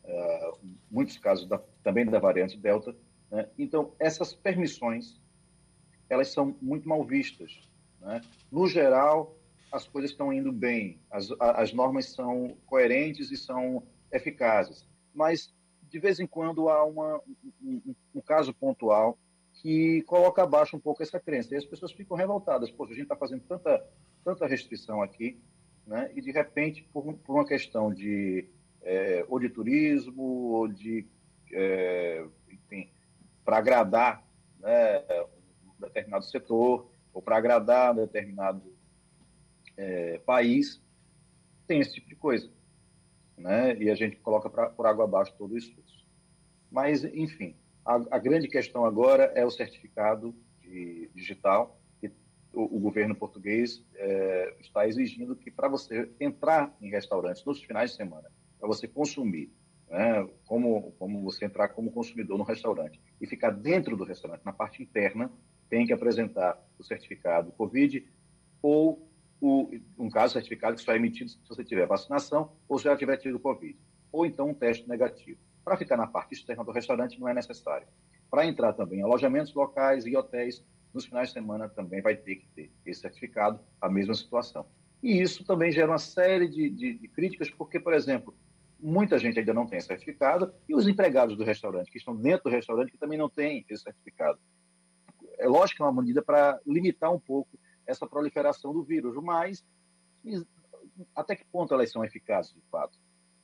uh, 0.09 0.59
muitos 0.91 1.19
casos 1.19 1.47
da, 1.47 1.59
também 1.83 2.07
da 2.07 2.19
variante 2.19 2.57
Delta. 2.57 2.97
Né? 3.31 3.49
Então, 3.59 3.93
essas 3.99 4.35
permissões, 4.35 5.21
elas 6.09 6.29
são 6.29 6.57
muito 6.61 6.89
mal 6.89 7.05
vistas. 7.05 7.61
Né? 8.01 8.21
No 8.51 8.67
geral, 8.67 9.37
as 9.71 9.87
coisas 9.87 10.11
estão 10.11 10.33
indo 10.33 10.51
bem, 10.51 10.99
as, 11.11 11.29
as 11.39 11.73
normas 11.73 12.07
são 12.07 12.57
coerentes 12.67 13.31
e 13.31 13.37
são 13.37 13.83
eficazes, 14.11 14.87
mas 15.15 15.55
de 15.91 15.99
vez 15.99 16.19
em 16.21 16.27
quando 16.27 16.69
há 16.69 16.85
uma, 16.85 17.21
um, 17.63 17.95
um, 18.15 18.21
caso 18.21 18.53
pontual 18.55 19.19
que 19.55 20.03
coloca 20.03 20.43
abaixo 20.43 20.77
um 20.77 20.81
pouco 20.81 21.03
essa 21.03 21.19
crença. 21.19 21.55
E 21.55 21.59
as 21.59 21.65
pessoas 21.65 21.93
ficam 21.93 22.17
revoltadas. 22.17 22.71
Poxa, 22.71 22.93
a 22.93 22.95
gente 22.95 23.05
está 23.05 23.17
fazendo 23.17 23.43
tanta, 23.49 23.85
tanta 24.23 24.47
restrição 24.47 25.03
aqui, 25.03 25.41
né? 25.87 26.11
e 26.15 26.21
de 26.21 26.31
repente, 26.31 26.83
por, 26.93 27.15
por 27.15 27.35
uma 27.35 27.47
questão 27.47 27.93
de 27.93 28.49
é, 28.89 29.23
ou 29.29 29.39
de 29.39 29.51
turismo, 29.51 30.23
ou 30.23 30.67
de, 30.67 31.07
é, 31.53 32.25
enfim, 32.51 32.89
para 33.45 33.59
agradar 33.59 34.27
né, 34.59 35.05
um 35.63 35.81
determinado 35.81 36.25
setor, 36.25 36.91
ou 37.13 37.21
para 37.21 37.37
agradar 37.37 37.93
um 37.93 37.97
determinado 37.97 38.63
é, 39.77 40.19
país, 40.21 40.83
tem 41.67 41.81
esse 41.81 41.93
tipo 41.97 42.09
de 42.09 42.17
coisa. 42.17 42.51
Né? 43.37 43.77
E 43.77 43.91
a 43.91 43.95
gente 43.95 44.17
coloca 44.17 44.49
pra, 44.49 44.71
por 44.71 44.87
água 44.87 45.05
abaixo 45.05 45.35
todo 45.37 45.53
o 45.53 45.59
esforço. 45.59 46.07
Mas, 46.71 47.05
enfim, 47.05 47.55
a, 47.85 47.97
a 48.11 48.19
grande 48.19 48.49
questão 48.49 48.87
agora 48.87 49.25
é 49.35 49.45
o 49.45 49.51
certificado 49.51 50.35
de, 50.63 51.11
digital, 51.15 51.79
que 52.01 52.11
o, 52.55 52.77
o 52.77 52.81
governo 52.81 53.15
português 53.15 53.85
é, 53.97 54.57
está 54.61 54.89
exigindo 54.89 55.37
que, 55.37 55.51
para 55.51 55.69
você 55.69 56.11
entrar 56.19 56.75
em 56.81 56.89
restaurantes 56.89 57.45
nos 57.45 57.63
finais 57.63 57.91
de 57.91 57.97
semana 57.97 58.31
para 58.59 58.69
você 58.69 58.87
consumir, 58.89 59.51
né? 59.89 60.29
como, 60.47 60.93
como 60.99 61.23
você 61.23 61.45
entrar 61.45 61.69
como 61.69 61.91
consumidor 61.91 62.37
no 62.37 62.45
restaurante 62.45 63.01
e 63.21 63.27
ficar 63.27 63.51
dentro 63.51 63.97
do 63.97 64.05
restaurante, 64.05 64.45
na 64.45 64.53
parte 64.53 64.83
interna, 64.83 65.31
tem 65.69 65.87
que 65.87 65.93
apresentar 65.93 66.59
o 66.79 66.85
certificado 66.85 67.53
COVID 67.53 68.07
ou 68.63 69.09
o, 69.41 69.71
um 69.99 70.11
caso 70.11 70.33
certificado 70.33 70.77
que 70.77 70.83
só 70.83 70.93
é 70.93 70.97
emitido 70.97 71.31
se 71.31 71.39
você 71.49 71.65
tiver 71.65 71.87
vacinação 71.87 72.53
ou 72.69 72.79
se 72.79 72.85
já 72.85 72.97
tiver 72.97 73.17
tido 73.19 73.39
COVID, 73.39 73.79
ou 74.11 74.27
então 74.27 74.49
um 74.49 74.55
teste 74.55 74.89
negativo. 74.89 75.39
Para 75.65 75.77
ficar 75.77 75.97
na 75.97 76.07
parte 76.07 76.33
externa 76.35 76.65
do 76.65 76.73
restaurante 76.73 77.21
não 77.21 77.29
é 77.29 77.35
necessário. 77.35 77.87
Para 78.31 78.47
entrar 78.47 78.73
também 78.73 79.01
em 79.01 79.03
alojamentos 79.03 79.55
locais 79.55 80.07
e 80.07 80.17
hotéis, 80.17 80.65
nos 80.93 81.05
finais 81.05 81.29
de 81.29 81.35
semana 81.35 81.69
também 81.69 82.01
vai 82.01 82.17
ter 82.17 82.37
que 82.37 82.47
ter 82.49 82.71
esse 82.85 83.01
certificado, 83.01 83.61
a 83.81 83.89
mesma 83.89 84.15
situação. 84.15 84.67
E 85.03 85.21
isso 85.21 85.45
também 85.45 85.71
gera 85.71 85.91
uma 85.91 85.99
série 85.99 86.49
de, 86.49 86.69
de, 86.71 86.95
de 86.95 87.09
críticas, 87.09 87.51
porque, 87.51 87.79
por 87.79 87.95
exemplo, 87.95 88.35
muita 88.79 89.19
gente 89.19 89.39
ainda 89.39 89.53
não 89.53 89.67
tem 89.67 89.81
certificado, 89.81 90.53
e 90.69 90.75
os 90.75 90.87
empregados 90.87 91.37
do 91.37 91.45
restaurante, 91.45 91.91
que 91.91 91.99
estão 91.99 92.15
dentro 92.17 92.45
do 92.45 92.55
restaurante, 92.55 92.93
que 92.93 92.99
também 92.99 93.19
não 93.19 93.29
têm 93.29 93.65
esse 93.69 93.83
certificado. 93.83 94.39
É 95.39 95.47
lógico 95.47 95.79
que 95.79 95.83
é 95.83 95.87
uma 95.87 96.01
medida 96.01 96.23
para 96.23 96.61
limitar 96.67 97.13
um 97.13 97.19
pouco 97.19 97.59
essa 97.87 98.07
proliferação 98.07 98.73
do 98.73 98.83
vírus, 98.83 99.17
mas 99.23 99.65
até 101.15 101.35
que 101.35 101.45
ponto 101.45 101.73
elas 101.75 101.91
são 101.91 102.05
eficazes, 102.05 102.53
de 102.53 102.63
fato? 102.71 102.99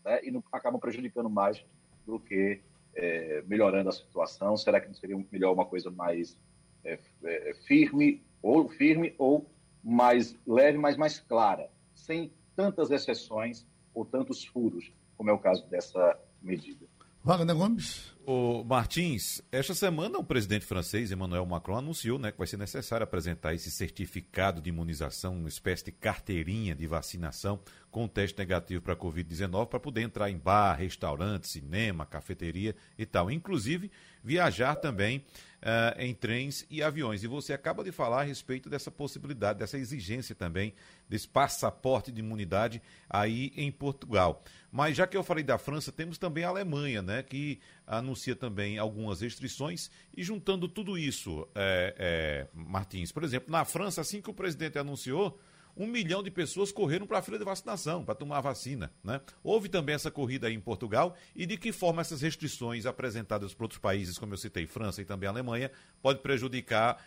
Né? 0.04 0.24
E 0.24 0.30
não, 0.30 0.42
acabam 0.52 0.80
prejudicando 0.80 1.30
mais 1.30 1.64
do 2.06 2.20
que 2.20 2.60
é, 2.94 3.42
melhorando 3.46 3.88
a 3.88 3.92
situação. 3.92 4.56
Será 4.56 4.80
que 4.80 4.86
não 4.86 4.94
seria 4.94 5.16
melhor 5.30 5.52
uma 5.52 5.64
coisa 5.64 5.90
mais 5.90 6.38
é, 6.84 6.98
é, 7.24 7.54
firme, 7.66 8.22
ou 8.42 8.68
firme, 8.68 9.14
ou 9.18 9.50
mais 9.82 10.36
leve, 10.46 10.78
mas 10.78 10.96
mais 10.96 11.18
clara, 11.20 11.70
sem 11.94 12.32
tantas 12.54 12.90
exceções 12.90 13.66
ou 13.94 14.04
tantos 14.04 14.44
furos 14.44 14.92
como 15.16 15.30
é 15.30 15.32
o 15.32 15.38
caso 15.38 15.66
dessa 15.68 16.18
medida. 16.42 16.86
Wagner 17.22 17.56
Gomes. 17.56 18.13
O 18.26 18.64
Martins, 18.64 19.42
esta 19.52 19.74
semana 19.74 20.18
o 20.18 20.24
presidente 20.24 20.64
francês 20.64 21.12
Emmanuel 21.12 21.44
Macron 21.44 21.76
anunciou 21.76 22.18
né, 22.18 22.32
que 22.32 22.38
vai 22.38 22.46
ser 22.46 22.56
necessário 22.56 23.04
apresentar 23.04 23.52
esse 23.52 23.70
certificado 23.70 24.62
de 24.62 24.70
imunização, 24.70 25.34
uma 25.36 25.48
espécie 25.48 25.84
de 25.84 25.92
carteirinha 25.92 26.74
de 26.74 26.86
vacinação 26.86 27.60
com 27.90 28.08
teste 28.08 28.38
negativo 28.38 28.80
para 28.80 28.94
a 28.94 28.96
Covid-19 28.96 29.66
para 29.66 29.78
poder 29.78 30.00
entrar 30.00 30.30
em 30.30 30.38
bar, 30.38 30.74
restaurante, 30.74 31.46
cinema, 31.46 32.06
cafeteria 32.06 32.74
e 32.98 33.04
tal. 33.04 33.30
Inclusive 33.30 33.90
viajar 34.22 34.76
também 34.76 35.18
uh, 35.18 36.00
em 36.00 36.14
trens 36.14 36.66
e 36.70 36.82
aviões. 36.82 37.22
E 37.22 37.26
você 37.26 37.52
acaba 37.52 37.84
de 37.84 37.92
falar 37.92 38.22
a 38.22 38.24
respeito 38.24 38.68
dessa 38.68 38.90
possibilidade, 38.90 39.58
dessa 39.58 39.78
exigência 39.78 40.34
também 40.34 40.74
desse 41.08 41.28
passaporte 41.28 42.10
de 42.10 42.20
imunidade 42.20 42.82
aí 43.08 43.52
em 43.54 43.70
Portugal. 43.70 44.42
Mas 44.72 44.96
já 44.96 45.06
que 45.06 45.16
eu 45.16 45.22
falei 45.22 45.44
da 45.44 45.56
França, 45.58 45.92
temos 45.92 46.18
também 46.18 46.42
a 46.42 46.48
Alemanha, 46.48 47.00
né, 47.00 47.22
que 47.22 47.60
anuncia 47.86 48.34
também 48.34 48.78
algumas 48.78 49.20
restrições 49.20 49.90
e 50.16 50.22
juntando 50.22 50.68
tudo 50.68 50.96
isso, 50.96 51.46
é, 51.54 51.94
é, 51.98 52.48
Martins, 52.54 53.12
por 53.12 53.24
exemplo, 53.24 53.50
na 53.50 53.64
França, 53.64 54.00
assim 54.00 54.20
que 54.20 54.30
o 54.30 54.34
presidente 54.34 54.78
anunciou, 54.78 55.38
um 55.76 55.86
milhão 55.86 56.22
de 56.22 56.30
pessoas 56.30 56.70
correram 56.70 57.06
para 57.06 57.18
a 57.18 57.22
fila 57.22 57.38
de 57.38 57.44
vacinação, 57.44 58.04
para 58.04 58.14
tomar 58.14 58.38
a 58.38 58.40
vacina. 58.40 58.92
Né? 59.02 59.20
Houve 59.42 59.68
também 59.68 59.94
essa 59.94 60.10
corrida 60.10 60.46
aí 60.46 60.54
em 60.54 60.60
Portugal 60.60 61.16
e 61.34 61.46
de 61.46 61.56
que 61.56 61.72
forma 61.72 62.00
essas 62.00 62.22
restrições 62.22 62.86
apresentadas 62.86 63.52
por 63.52 63.64
outros 63.64 63.80
países, 63.80 64.18
como 64.18 64.32
eu 64.32 64.38
citei, 64.38 64.66
França 64.66 65.02
e 65.02 65.04
também 65.04 65.28
Alemanha, 65.28 65.70
pode 66.00 66.20
prejudicar 66.20 67.04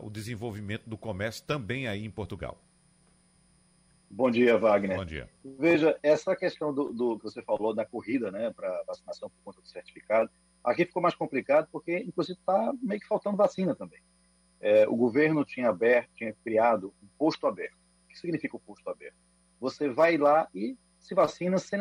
o 0.00 0.10
desenvolvimento 0.10 0.88
do 0.88 0.98
comércio 0.98 1.44
também 1.44 1.86
aí 1.86 2.04
em 2.04 2.10
Portugal? 2.10 2.60
Bom 4.14 4.30
dia, 4.30 4.58
Wagner. 4.58 4.98
Bom 4.98 5.06
dia. 5.06 5.26
Veja, 5.42 5.98
essa 6.02 6.36
questão 6.36 6.72
do, 6.72 6.92
do 6.92 7.18
que 7.18 7.24
você 7.24 7.40
falou 7.40 7.74
da 7.74 7.86
corrida 7.86 8.30
né, 8.30 8.52
para 8.54 8.82
vacinação 8.86 9.30
por 9.30 9.36
conta 9.42 9.62
do 9.62 9.66
certificado, 9.66 10.30
aqui 10.62 10.84
ficou 10.84 11.00
mais 11.00 11.14
complicado 11.14 11.66
porque, 11.72 11.96
inclusive, 11.96 12.38
está 12.38 12.74
meio 12.82 13.00
que 13.00 13.06
faltando 13.06 13.38
vacina 13.38 13.74
também. 13.74 14.00
É, 14.60 14.86
o 14.86 14.94
governo 14.94 15.46
tinha 15.46 15.70
aberto, 15.70 16.10
tinha 16.14 16.34
criado 16.44 16.92
um 17.02 17.06
posto 17.18 17.46
aberto. 17.46 17.74
O 18.04 18.08
que 18.08 18.18
significa 18.18 18.54
o 18.54 18.60
posto 18.60 18.86
aberto? 18.90 19.16
Você 19.58 19.88
vai 19.88 20.18
lá 20.18 20.46
e 20.54 20.76
se 21.00 21.14
vacina 21.14 21.56
sem 21.56 21.78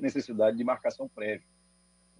necessidade 0.00 0.56
de 0.56 0.62
marcação 0.62 1.08
prévia. 1.08 1.48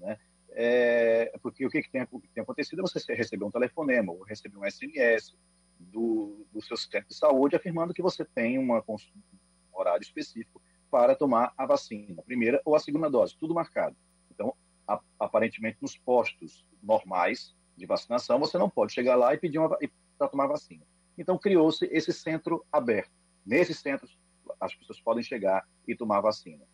Né? 0.01 0.19
É, 0.51 1.39
porque 1.41 1.65
o 1.65 1.71
que, 1.71 1.83
que, 1.83 1.91
tem, 1.91 2.05
o 2.11 2.21
que 2.21 2.29
tem 2.31 2.43
acontecido 2.43 2.81
é 2.81 2.83
você 2.83 3.15
receber 3.15 3.45
um 3.45 3.51
telefonema 3.51 4.13
ou 4.13 4.25
receber 4.25 4.59
um 4.59 4.69
SMS, 4.69 5.37
do, 5.79 6.47
do 6.53 6.63
seu 6.63 6.77
sistema 6.77 7.05
de 7.07 7.15
saúde, 7.15 7.57
afirmando 7.57 7.95
que 7.95 8.03
você 8.03 8.25
tem 8.25 8.59
uma, 8.59 8.83
um 8.89 8.97
horário 9.73 10.03
específico 10.03 10.61
para 10.91 11.15
tomar 11.15 11.53
a 11.57 11.67
vacina, 11.67 12.21
a 12.21 12.23
primeira 12.23 12.61
ou 12.65 12.75
a 12.75 12.81
segunda 12.81 13.11
dose, 13.11 13.37
tudo 13.39 13.55
marcado. 13.55 13.97
Então, 14.31 14.55
a, 14.87 15.01
aparentemente, 15.19 15.79
nos 15.81 15.97
postos 15.97 16.67
normais 16.83 17.55
de 17.77 17.87
vacinação, 17.87 18.39
você 18.39 18.59
não 18.59 18.69
pode 18.69 18.93
chegar 18.93 19.15
lá 19.15 19.35
e 19.35 19.39
pedir 19.39 19.61
para 20.17 20.29
tomar 20.29 20.47
vacina. 20.47 20.85
Então, 21.17 21.39
criou-se 21.39 21.85
esse 21.87 22.13
centro 22.13 22.65
aberto. 22.73 23.11
Nesses 23.45 23.79
centros, 23.81 24.19
as 24.61 24.75
pessoas 24.75 25.01
podem 25.01 25.23
chegar 25.23 25.67
e 25.87 25.95
tomar 25.95 26.21
vacina. 26.21 26.65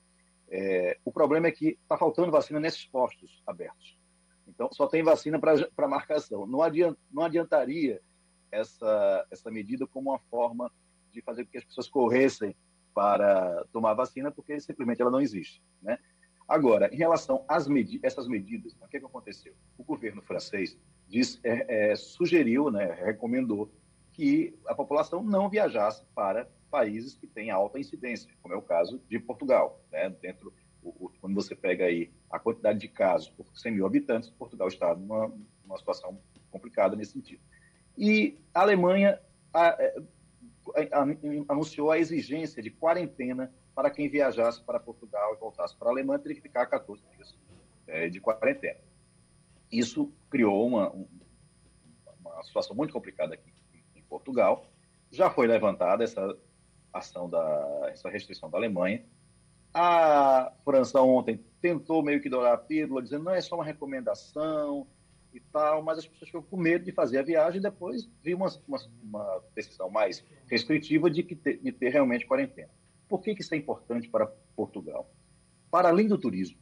É, 0.48 0.98
o 1.04 1.12
problema 1.12 1.46
é 1.46 1.50
que 1.50 1.78
está 1.82 1.96
faltando 1.96 2.30
vacina 2.30 2.60
nesses 2.60 2.84
postos 2.86 3.42
abertos. 3.46 3.98
Então, 4.46 4.68
só 4.72 4.86
tem 4.86 5.02
vacina 5.02 5.38
para 5.38 5.88
marcação. 5.88 6.46
Não, 6.46 6.62
adiant, 6.62 6.96
não 7.10 7.24
adiantaria 7.24 8.00
essa, 8.54 9.26
essa 9.30 9.50
medida 9.50 9.86
como 9.86 10.10
uma 10.10 10.18
forma 10.18 10.70
de 11.12 11.20
fazer 11.22 11.44
com 11.44 11.50
que 11.50 11.58
as 11.58 11.64
pessoas 11.64 11.88
corressem 11.88 12.54
para 12.94 13.64
tomar 13.72 13.94
vacina, 13.94 14.30
porque 14.30 14.58
simplesmente 14.60 15.02
ela 15.02 15.10
não 15.10 15.20
existe. 15.20 15.62
Né? 15.82 15.98
Agora, 16.46 16.92
em 16.92 16.96
relação 16.96 17.44
às 17.48 17.66
medi 17.66 17.98
essas 18.02 18.28
medidas, 18.28 18.72
o 18.80 18.88
que, 18.88 18.96
é 18.96 19.00
que 19.00 19.06
aconteceu? 19.06 19.54
O 19.76 19.82
governo 19.82 20.22
francês 20.22 20.78
diz, 21.08 21.40
é, 21.42 21.90
é, 21.90 21.96
sugeriu, 21.96 22.70
né, 22.70 22.92
recomendou 22.92 23.70
que 24.12 24.56
a 24.66 24.74
população 24.74 25.22
não 25.22 25.48
viajasse 25.48 26.04
para 26.14 26.48
países 26.70 27.14
que 27.14 27.26
têm 27.26 27.50
alta 27.50 27.78
incidência, 27.78 28.30
como 28.42 28.54
é 28.54 28.56
o 28.56 28.62
caso 28.62 29.00
de 29.08 29.18
Portugal. 29.18 29.82
Né? 29.90 30.10
Dentro, 30.10 30.52
o, 30.82 31.06
o, 31.06 31.12
quando 31.20 31.34
você 31.34 31.54
pega 31.54 31.86
aí 31.86 32.12
a 32.30 32.38
quantidade 32.38 32.78
de 32.78 32.88
casos 32.88 33.28
por 33.30 33.46
100 33.54 33.72
mil 33.72 33.86
habitantes, 33.86 34.30
Portugal 34.30 34.68
está 34.68 34.94
numa, 34.94 35.32
numa 35.64 35.78
situação 35.78 36.20
complicada 36.50 36.94
nesse 36.94 37.12
sentido. 37.12 37.42
E 37.96 38.38
a 38.52 38.60
Alemanha 38.60 39.20
é, 39.54 39.94
anunciou 41.48 41.90
a 41.90 41.98
exigência 41.98 42.62
de 42.62 42.70
quarentena 42.70 43.52
para 43.74 43.90
quem 43.90 44.08
viajasse 44.08 44.62
para 44.62 44.78
Portugal 44.80 45.34
e 45.34 45.38
voltasse 45.38 45.76
para 45.76 45.88
a 45.88 45.92
Alemanha, 45.92 46.18
teria 46.18 46.36
que 46.36 46.42
ficar 46.42 46.66
14 46.66 47.02
dias 47.16 47.36
é, 47.86 48.08
de 48.08 48.20
quarentena. 48.20 48.80
Isso 49.70 50.12
criou 50.30 50.66
uma, 50.66 50.90
uma 52.20 52.42
situação 52.44 52.76
muito 52.76 52.92
complicada 52.92 53.34
aqui 53.34 53.52
em 53.96 54.02
Portugal. 54.02 54.66
Já 55.10 55.30
foi 55.30 55.46
levantada 55.46 56.04
essa 56.04 56.36
ação 56.92 57.28
da 57.28 57.88
essa 57.88 58.08
restrição 58.08 58.48
da 58.48 58.58
Alemanha. 58.58 59.04
A 59.72 60.52
França 60.64 61.00
ontem 61.00 61.44
tentou 61.60 62.02
meio 62.02 62.20
que 62.20 62.28
dourar 62.28 62.54
a 62.54 62.58
pílula, 62.58 63.02
dizendo 63.02 63.24
não 63.24 63.34
é 63.34 63.40
só 63.40 63.56
uma 63.56 63.64
recomendação, 63.64 64.86
e 65.34 65.40
tal, 65.40 65.82
mas 65.82 65.98
as 65.98 66.06
pessoas 66.06 66.28
ficam 66.28 66.42
com 66.42 66.56
medo 66.56 66.84
de 66.84 66.92
fazer 66.92 67.18
a 67.18 67.22
viagem 67.22 67.58
e 67.58 67.62
depois 67.62 68.08
vir 68.22 68.34
uma, 68.34 68.48
uma, 68.68 68.78
uma 69.02 69.44
decisão 69.54 69.90
mais 69.90 70.24
restritiva 70.46 71.10
de, 71.10 71.22
que 71.22 71.34
ter, 71.34 71.58
de 71.58 71.72
ter 71.72 71.88
realmente 71.88 72.24
quarentena. 72.24 72.70
Por 73.08 73.20
que, 73.20 73.34
que 73.34 73.42
isso 73.42 73.54
é 73.54 73.58
importante 73.58 74.08
para 74.08 74.26
Portugal? 74.56 75.12
Para 75.70 75.88
além 75.88 76.06
do 76.06 76.16
turismo, 76.16 76.58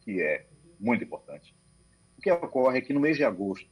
que 0.00 0.22
é 0.22 0.46
muito 0.78 1.04
importante, 1.04 1.54
o 2.16 2.20
que 2.20 2.30
ocorre 2.30 2.78
é 2.78 2.80
que 2.80 2.92
no 2.92 3.00
mês 3.00 3.16
de 3.16 3.24
agosto, 3.24 3.68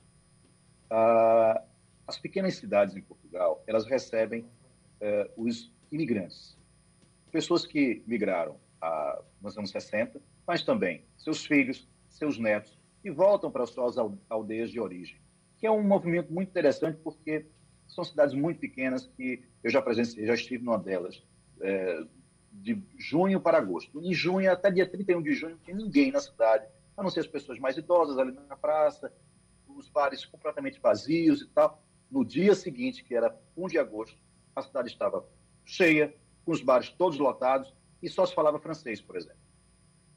as 2.07 2.19
pequenas 2.19 2.57
cidades 2.57 2.97
em 2.97 3.03
Portugal, 3.03 3.63
elas 3.67 3.87
recebem 3.87 4.45
eh, 5.01 5.31
os 5.37 5.73
imigrantes, 5.93 6.59
pessoas 7.31 7.65
que 7.65 8.03
migraram 8.07 8.57
ah, 8.83 9.23
nos 9.41 9.57
anos 9.57 9.71
60, 9.71 10.21
mas 10.47 10.63
também 10.63 11.05
seus 11.17 11.47
filhos, 11.47 11.89
seus 12.09 12.39
netos, 12.39 12.80
e 13.03 13.11
voltam 13.11 13.51
para 13.51 13.67
suas 13.67 13.97
aldeias 14.29 14.71
de 14.71 14.81
origem, 14.81 15.19
que 15.59 15.67
é 15.67 15.71
um 15.71 15.83
movimento 15.83 16.33
muito 16.33 16.49
interessante 16.49 16.99
porque 17.03 17.47
são 17.89 18.05
cidades 18.05 18.35
muito 18.35 18.61
pequenas 18.61 19.07
que 19.07 19.45
eu 19.63 19.71
já 19.71 19.83
presenciei, 19.83 20.27
já 20.27 20.35
estive 20.35 20.65
numa 20.65 20.79
delas, 20.79 21.23
é, 21.61 22.05
de 22.53 22.83
junho 22.99 23.41
para 23.41 23.59
agosto. 23.59 24.01
Em 24.03 24.13
junho, 24.13 24.51
até 24.51 24.71
dia 24.71 24.89
31 24.89 25.23
de 25.23 25.33
junho, 25.33 25.53
não 25.53 25.59
tinha 25.59 25.77
ninguém 25.77 26.13
na 26.13 26.21
cidade, 26.21 26.67
a 26.97 27.03
não 27.03 27.11
ser 27.11 27.21
as 27.21 27.27
pessoas 27.27 27.59
mais 27.59 27.77
idosas 27.77 28.19
ali 28.19 28.33
na 28.33 28.57
praça, 28.57 29.13
os 29.69 29.89
bares 29.89 30.25
completamente 30.25 30.81
vazios 30.81 31.43
e 31.43 31.49
tal. 31.49 31.83
No 32.11 32.25
dia 32.25 32.55
seguinte, 32.55 33.05
que 33.05 33.15
era 33.15 33.35
1 33.57 33.69
de 33.69 33.79
agosto, 33.79 34.19
a 34.55 34.63
cidade 34.63 34.89
estava 34.89 35.25
cheia, 35.65 36.15
com 36.45 36.53
os 36.53 36.61
bares 36.61 36.91
todos 36.91 37.19
lotados, 37.19 37.73
e 38.03 38.09
só 38.09 38.27
se 38.27 38.35
falava 38.35 38.59
francês, 38.59 39.01
por 39.01 39.17
exemplo. 39.17 39.39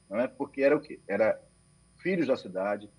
Não 0.10 0.20
é? 0.20 0.28
Porque 0.28 0.62
era 0.62 0.76
o 0.76 0.82
quê? 0.82 1.00
Era 1.08 1.40
filhos 2.04 2.28
da 2.28 2.36
cidade, 2.36 2.90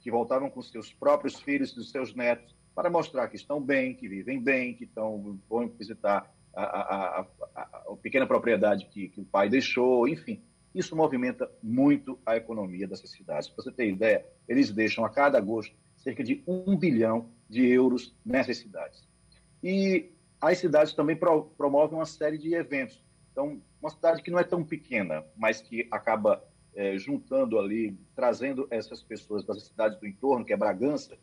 que 0.00 0.10
voltavam 0.10 0.48
com 0.48 0.62
seus 0.62 0.92
próprios 0.92 1.38
filhos 1.40 1.76
e 1.76 1.80
os 1.80 1.90
seus 1.90 2.14
netos 2.14 2.54
para 2.74 2.88
mostrar 2.88 3.28
que 3.28 3.36
estão 3.36 3.60
bem, 3.60 3.94
que 3.94 4.08
vivem 4.08 4.40
bem, 4.40 4.74
que 4.74 4.84
estão, 4.84 5.38
vão 5.50 5.68
visitar 5.68 6.32
a, 6.54 6.62
a, 6.62 7.20
a, 7.20 7.82
a 7.92 7.96
pequena 8.00 8.26
propriedade 8.26 8.86
que, 8.86 9.08
que, 9.08 9.20
o 9.20 9.24
pai 9.24 9.48
deixou, 9.48 10.08
enfim. 10.08 10.42
Isso 10.74 10.96
movimenta 10.96 11.50
muito 11.62 12.18
a 12.24 12.36
economia 12.36 12.88
dessas 12.88 13.10
cidades. 13.10 13.48
Para 13.48 13.62
você 13.62 13.72
ter 13.72 13.88
ideia, 13.88 14.24
eles 14.48 14.70
deixam 14.70 15.04
a 15.04 15.10
cada 15.10 15.36
agosto 15.36 15.74
cerca 15.96 16.24
de 16.24 16.42
um 16.46 16.76
bilhão 16.76 17.28
de 17.48 17.66
euros 17.66 18.14
nessas 18.24 18.56
cidades. 18.56 19.06
E 19.62 20.10
as 20.40 20.58
cidades 20.58 20.94
também 20.94 21.14
pro, 21.14 21.44
promovem 21.56 21.98
uma 21.98 22.06
série 22.06 22.38
de 22.38 22.54
eventos. 22.54 23.02
Então, 23.30 23.60
uma 23.80 23.90
cidade 23.90 24.22
que 24.22 24.30
não 24.30 24.38
é 24.38 24.44
tão 24.44 24.64
pequena, 24.64 25.24
mas 25.36 25.60
que 25.60 25.86
acaba 25.90 26.42
é, 26.74 26.96
juntando 26.98 27.58
ali, 27.58 27.96
trazendo 28.14 28.66
essas 28.70 29.02
pessoas 29.02 29.44
das 29.44 29.64
cidades 29.64 29.98
do 29.98 30.06
entorno, 30.06 30.44
que 30.44 30.52
é 30.52 30.56
Bragança, 30.56 31.18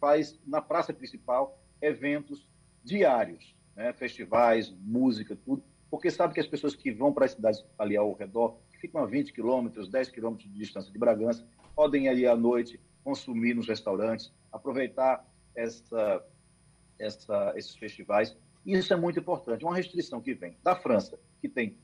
faz 0.00 0.38
na 0.46 0.62
praça 0.62 0.92
principal 0.92 1.60
eventos 1.80 2.48
diários, 2.82 3.54
né? 3.76 3.92
festivais, 3.92 4.74
música, 4.80 5.36
tudo, 5.44 5.62
porque 5.90 6.10
sabe 6.10 6.34
que 6.34 6.40
as 6.40 6.46
pessoas 6.46 6.74
que 6.74 6.90
vão 6.90 7.12
para 7.12 7.24
as 7.24 7.32
cidades 7.32 7.64
ali 7.78 7.96
ao 7.96 8.12
redor, 8.12 8.58
que 8.70 8.78
ficam 8.78 9.02
a 9.02 9.06
20 9.06 9.32
quilômetros, 9.32 9.88
10 9.88 10.10
quilômetros 10.10 10.50
de 10.50 10.58
distância 10.58 10.92
de 10.92 10.98
Bragança, 10.98 11.46
podem 11.74 12.04
ir 12.04 12.08
ali 12.08 12.26
à 12.26 12.36
noite 12.36 12.80
consumir 13.02 13.54
nos 13.54 13.66
restaurantes, 13.66 14.32
aproveitar 14.52 15.26
essa, 15.54 16.24
essa, 16.98 17.52
esses 17.56 17.74
festivais. 17.76 18.36
Isso 18.66 18.92
é 18.92 18.96
muito 18.96 19.18
importante. 19.18 19.64
Uma 19.64 19.74
restrição 19.74 20.20
que 20.20 20.34
vem 20.34 20.56
da 20.62 20.76
França, 20.76 21.18
que 21.40 21.48
tem 21.48 21.76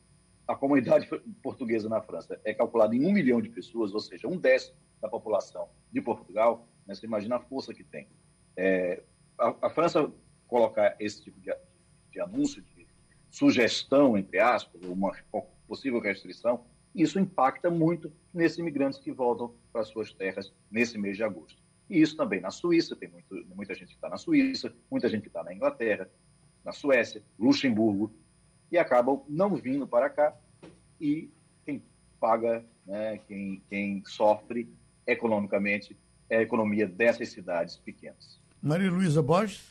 a 0.46 0.54
comunidade 0.54 1.08
portuguesa 1.42 1.88
na 1.88 2.00
França 2.00 2.40
é 2.44 2.52
calculada 2.52 2.94
em 2.94 3.04
um 3.04 3.12
milhão 3.12 3.40
de 3.40 3.48
pessoas, 3.48 3.92
ou 3.92 4.00
seja, 4.00 4.28
um 4.28 4.36
décimo 4.36 4.76
da 5.00 5.08
população 5.08 5.68
de 5.92 6.00
Portugal, 6.00 6.66
né, 6.86 6.94
você 6.94 7.06
imagina 7.06 7.36
a 7.36 7.40
força 7.40 7.74
que 7.74 7.84
tem. 7.84 8.08
É, 8.56 9.02
a, 9.38 9.66
a, 9.66 9.70
França 9.70 10.10
colocar 10.46 10.96
esse 11.00 11.22
tipo 11.22 11.40
de, 11.40 11.54
de, 12.10 12.20
anúncio, 12.20 12.62
de 12.62 12.86
sugestão, 13.30 14.16
entre 14.16 14.38
aspas, 14.38 14.80
uma 14.82 15.12
possível 15.66 16.00
restrição, 16.00 16.64
isso 16.94 17.18
impacta 17.18 17.68
muito 17.68 18.12
nesses 18.32 18.58
imigrantes 18.58 18.98
que 18.98 19.10
voltam 19.10 19.54
para 19.72 19.84
suas 19.84 20.12
terras 20.12 20.52
nesse 20.70 20.96
mês 20.96 21.16
de 21.16 21.24
agosto. 21.24 21.60
E 21.90 22.00
isso 22.00 22.16
também 22.16 22.40
na 22.40 22.50
Suíça, 22.50 22.94
tem 22.94 23.08
muito, 23.08 23.34
muita 23.54 23.74
gente 23.74 23.88
que 23.88 23.94
está 23.94 24.08
na 24.08 24.16
Suíça, 24.16 24.72
muita 24.90 25.08
gente 25.08 25.22
que 25.22 25.28
está 25.28 25.42
na 25.42 25.52
Inglaterra, 25.52 26.08
na 26.64 26.72
Suécia, 26.72 27.22
Luxemburgo, 27.38 28.12
e 28.74 28.78
acabam 28.78 29.22
não 29.28 29.54
vindo 29.54 29.86
para 29.86 30.10
cá 30.10 30.34
e 31.00 31.30
quem 31.64 31.80
paga, 32.18 32.64
né, 32.84 33.20
quem, 33.28 33.62
quem 33.70 34.02
sofre 34.04 34.68
economicamente 35.06 35.96
é 36.28 36.38
a 36.38 36.42
economia 36.42 36.84
dessas 36.84 37.28
cidades 37.28 37.76
pequenas. 37.76 38.40
Maria 38.60 38.90
Luísa 38.90 39.22
Borges. 39.22 39.62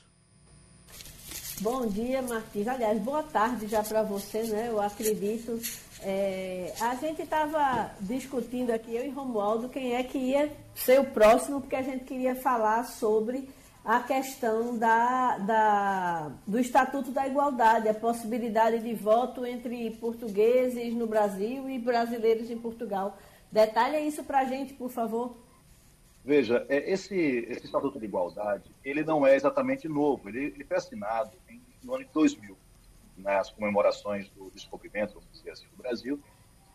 Bom 1.60 1.86
dia, 1.86 2.22
Martins. 2.22 2.66
Aliás, 2.66 2.97
boa 3.01 3.24
tarde 3.24 3.68
já 3.68 3.84
para 3.84 4.04
você, 4.04 4.43
né? 4.43 4.70
Eu 4.70 4.80
acredito 4.80 5.60
É, 6.01 6.74
a 6.82 6.95
gente 6.95 7.22
estava 7.22 7.91
discutindo 7.99 8.72
aqui, 8.72 8.95
eu 8.95 9.06
e 9.06 9.10
Romualdo, 9.10 9.70
quem 9.70 9.95
é 9.95 10.04
que 10.04 10.18
ia 10.18 10.51
ser 10.76 10.99
o 10.99 11.06
próximo, 11.06 11.62
porque 11.62 11.76
a 11.76 11.82
gente 11.82 12.04
queria 12.04 12.36
falar 12.36 12.84
sobre 12.84 13.49
a 13.84 13.99
questão 13.99 14.77
da, 14.77 15.38
da, 15.39 16.31
do 16.47 16.57
Estatuto 16.57 17.11
da 17.11 17.27
Igualdade, 17.27 17.89
a 17.89 17.93
possibilidade 17.93 18.79
de 18.79 18.93
voto 18.93 19.45
entre 19.45 19.91
portugueses 19.91 20.93
no 20.93 21.05
Brasil 21.05 21.69
e 21.69 21.77
brasileiros 21.77 22.49
em 22.49 22.57
Portugal. 22.57 23.17
Detalhe 23.51 23.97
isso 23.99 24.23
para 24.23 24.39
a 24.39 24.45
gente, 24.45 24.73
por 24.73 24.89
favor. 24.89 25.36
Veja, 26.23 26.65
é, 26.69 26.91
esse, 26.91 27.15
esse 27.15 27.65
Estatuto 27.65 27.99
de 27.99 28.05
Igualdade, 28.05 28.71
ele 28.86 29.03
não 29.03 29.27
é 29.27 29.36
exatamente 29.36 29.89
novo, 29.89 30.29
ele, 30.29 30.45
ele 30.45 30.63
foi 30.63 30.77
assinado 30.77 31.34
em, 31.49 31.61
no 31.84 31.95
ano 31.95 32.05
de 32.05 32.11
2000, 32.13 32.55
nas 33.17 33.51
comemorações 33.51 34.29
do 34.29 34.49
descobrimento, 34.51 35.21
assim, 35.51 35.67
do 35.67 35.84
Brasil, 35.84 36.17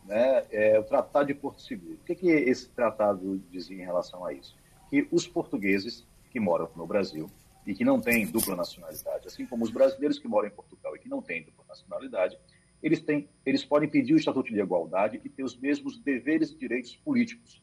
né, 0.05 0.45
é, 0.51 0.79
o 0.79 0.83
Tratado 0.83 1.25
de 1.27 1.33
Porto 1.33 1.63
Seguro. 1.63 1.95
O 1.95 2.05
que, 2.05 2.13
que 2.13 2.29
esse 2.29 2.69
tratado 2.69 3.41
dizia 3.49 3.81
em 3.81 3.85
relação 3.85 4.23
a 4.23 4.31
isso? 4.31 4.55
Que 4.91 5.07
os 5.11 5.27
portugueses 5.27 6.05
que 6.29 6.39
moram 6.39 6.69
no 6.75 6.85
Brasil 6.85 7.29
e 7.65 7.73
que 7.73 7.83
não 7.83 7.99
têm 7.99 8.25
dupla 8.25 8.55
nacionalidade, 8.55 9.27
assim 9.27 9.45
como 9.45 9.63
os 9.63 9.71
brasileiros 9.71 10.17
que 10.17 10.27
moram 10.27 10.47
em 10.47 10.51
Portugal 10.51 10.95
e 10.95 10.99
que 10.99 11.09
não 11.09 11.21
têm 11.21 11.43
dupla 11.43 11.65
nacionalidade, 11.67 12.37
eles, 12.81 13.01
têm, 13.01 13.29
eles 13.45 13.65
podem 13.65 13.89
pedir 13.89 14.13
o 14.13 14.17
Estatuto 14.17 14.51
de 14.51 14.59
Igualdade 14.59 15.19
e 15.23 15.29
ter 15.29 15.43
os 15.43 15.57
mesmos 15.57 15.97
deveres 15.99 16.51
e 16.51 16.57
direitos 16.57 16.95
políticos 16.95 17.61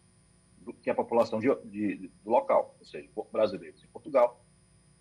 do, 0.59 0.73
que 0.75 0.91
a 0.91 0.95
população 0.95 1.41
de, 1.41 1.49
de, 1.65 2.11
do 2.23 2.31
local, 2.31 2.77
ou 2.79 2.85
seja, 2.85 3.09
brasileiros 3.33 3.83
em 3.83 3.89
Portugal, 3.89 4.45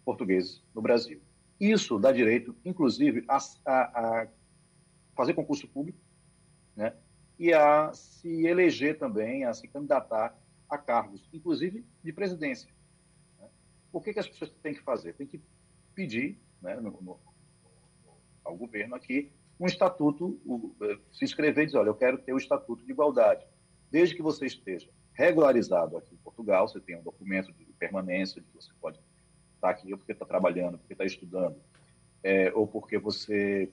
portugueses 0.06 0.64
no 0.74 0.82
Brasil. 0.82 1.22
Isso 1.60 2.00
dá 2.00 2.12
direito, 2.12 2.56
inclusive, 2.64 3.26
a, 3.28 3.38
a, 3.66 3.72
a 4.24 4.28
fazer 5.16 5.34
concurso 5.34 5.68
público 5.68 6.00
né, 6.76 6.94
e 7.40 7.54
a 7.54 7.92
se 7.94 8.46
eleger 8.46 8.98
também, 8.98 9.46
a 9.46 9.54
se 9.54 9.68
candidatar 9.68 10.38
a 10.70 10.78
cargos, 10.78 11.28
inclusive 11.34 11.86
de 12.04 12.14
presidência. 12.14 12.70
O 13.96 14.02
que, 14.02 14.12
que 14.12 14.20
as 14.20 14.28
pessoas 14.28 14.52
têm 14.62 14.74
que 14.74 14.82
fazer? 14.82 15.14
Tem 15.14 15.26
que 15.26 15.40
pedir 15.96 16.38
né, 16.62 16.76
no, 16.76 16.92
no, 17.02 17.18
ao 18.44 18.54
governo 18.58 18.94
aqui 18.94 19.32
um 19.58 19.66
estatuto, 19.66 20.38
o, 20.46 20.76
eh, 20.82 20.98
se 21.14 21.24
inscrever 21.24 21.64
e 21.64 21.68
dizer, 21.68 21.78
olha, 21.78 21.88
eu 21.88 21.96
quero 21.96 22.18
ter 22.18 22.34
o 22.34 22.38
estatuto 22.38 22.84
de 22.84 22.92
igualdade. 22.92 23.48
Desde 23.90 24.14
que 24.14 24.22
você 24.22 24.48
esteja 24.48 24.90
regularizado 25.14 25.96
aqui 25.96 26.14
em 26.14 26.18
Portugal, 26.18 26.68
você 26.68 26.82
tem 26.82 26.98
um 26.98 27.04
documento 27.04 27.54
de 27.54 27.64
permanência, 27.80 28.42
de 28.42 28.48
que 28.50 28.54
você 28.54 28.70
pode 28.82 29.00
estar 29.56 29.70
aqui 29.70 29.94
ou 29.94 29.98
porque 29.98 30.12
está 30.12 30.26
trabalhando, 30.26 30.78
porque 30.78 30.92
está 30.92 31.06
estudando, 31.06 31.56
é, 32.22 32.52
ou 32.54 32.68
porque 32.68 32.98
você 32.98 33.72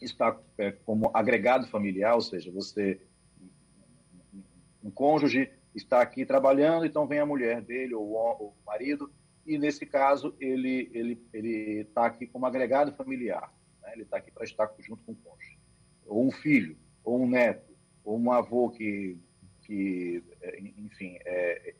está 0.00 0.40
é, 0.58 0.70
como 0.70 1.10
agregado 1.12 1.66
familiar, 1.66 2.14
ou 2.14 2.20
seja, 2.20 2.52
você, 2.52 3.00
um 4.80 4.92
cônjuge 4.92 5.50
está 5.74 6.00
aqui 6.00 6.24
trabalhando, 6.24 6.86
então 6.86 7.04
vem 7.04 7.18
a 7.18 7.26
mulher 7.26 7.60
dele 7.60 7.96
ou 7.96 8.14
o 8.14 8.54
marido 8.64 9.10
e 9.46 9.58
nesse 9.58 9.84
caso 9.86 10.34
ele 10.40 10.90
ele 10.92 11.22
ele 11.32 11.80
está 11.80 12.06
aqui 12.06 12.26
como 12.26 12.46
agregado 12.46 12.92
familiar, 12.92 13.52
né? 13.82 13.92
ele 13.92 14.02
está 14.02 14.16
aqui 14.16 14.30
para 14.30 14.44
estar 14.44 14.72
junto 14.80 15.02
com 15.04 15.12
o 15.12 15.16
cônjuge, 15.16 15.58
ou 16.06 16.26
um 16.26 16.30
filho, 16.30 16.76
ou 17.02 17.22
um 17.22 17.28
neto, 17.28 17.72
ou 18.04 18.18
um 18.18 18.32
avô 18.32 18.70
que 18.70 19.18
que 19.62 20.22
é, 20.40 20.60
enfim 20.60 21.18
é, 21.24 21.74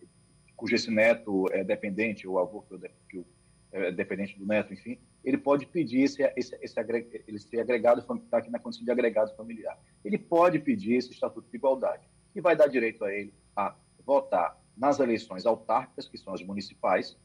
cujo 0.57 0.75
esse 0.75 0.91
neto 0.91 1.47
é 1.53 1.63
dependente, 1.63 2.27
ou 2.27 2.39
avô 2.39 2.63
que, 2.63 3.25
é 3.73 3.91
dependente 3.91 4.39
do 4.39 4.47
neto, 4.47 4.73
enfim, 4.73 4.99
ele 5.25 5.37
pode 5.37 5.67
pedir 5.67 6.03
esse, 6.03 6.23
esse, 6.37 6.57
esse 6.63 6.81
ele 7.27 7.39
ser 7.39 7.61
agregado, 7.61 8.01
está 8.01 8.39
aqui 8.39 8.51
na 8.51 8.59
condição 8.59 8.85
de 8.85 8.91
agregado 8.91 9.35
familiar. 9.35 9.77
Ele 10.05 10.17
pode 10.17 10.61
pedir 10.61 10.95
esse 10.95 11.11
estatuto 11.11 11.51
de 11.51 11.57
igualdade, 11.57 12.07
que 12.33 12.41
vai 12.41 12.55
dar 12.55 12.69
direito 12.69 13.05
a 13.05 13.13
ele 13.13 13.35
a 13.57 13.75
votar 14.05 14.57
nas 14.77 15.01
eleições 15.01 15.45
autárquicas, 15.45 16.09
que 16.09 16.19
são 16.19 16.35
as 16.35 16.43
municipais, 16.43 17.17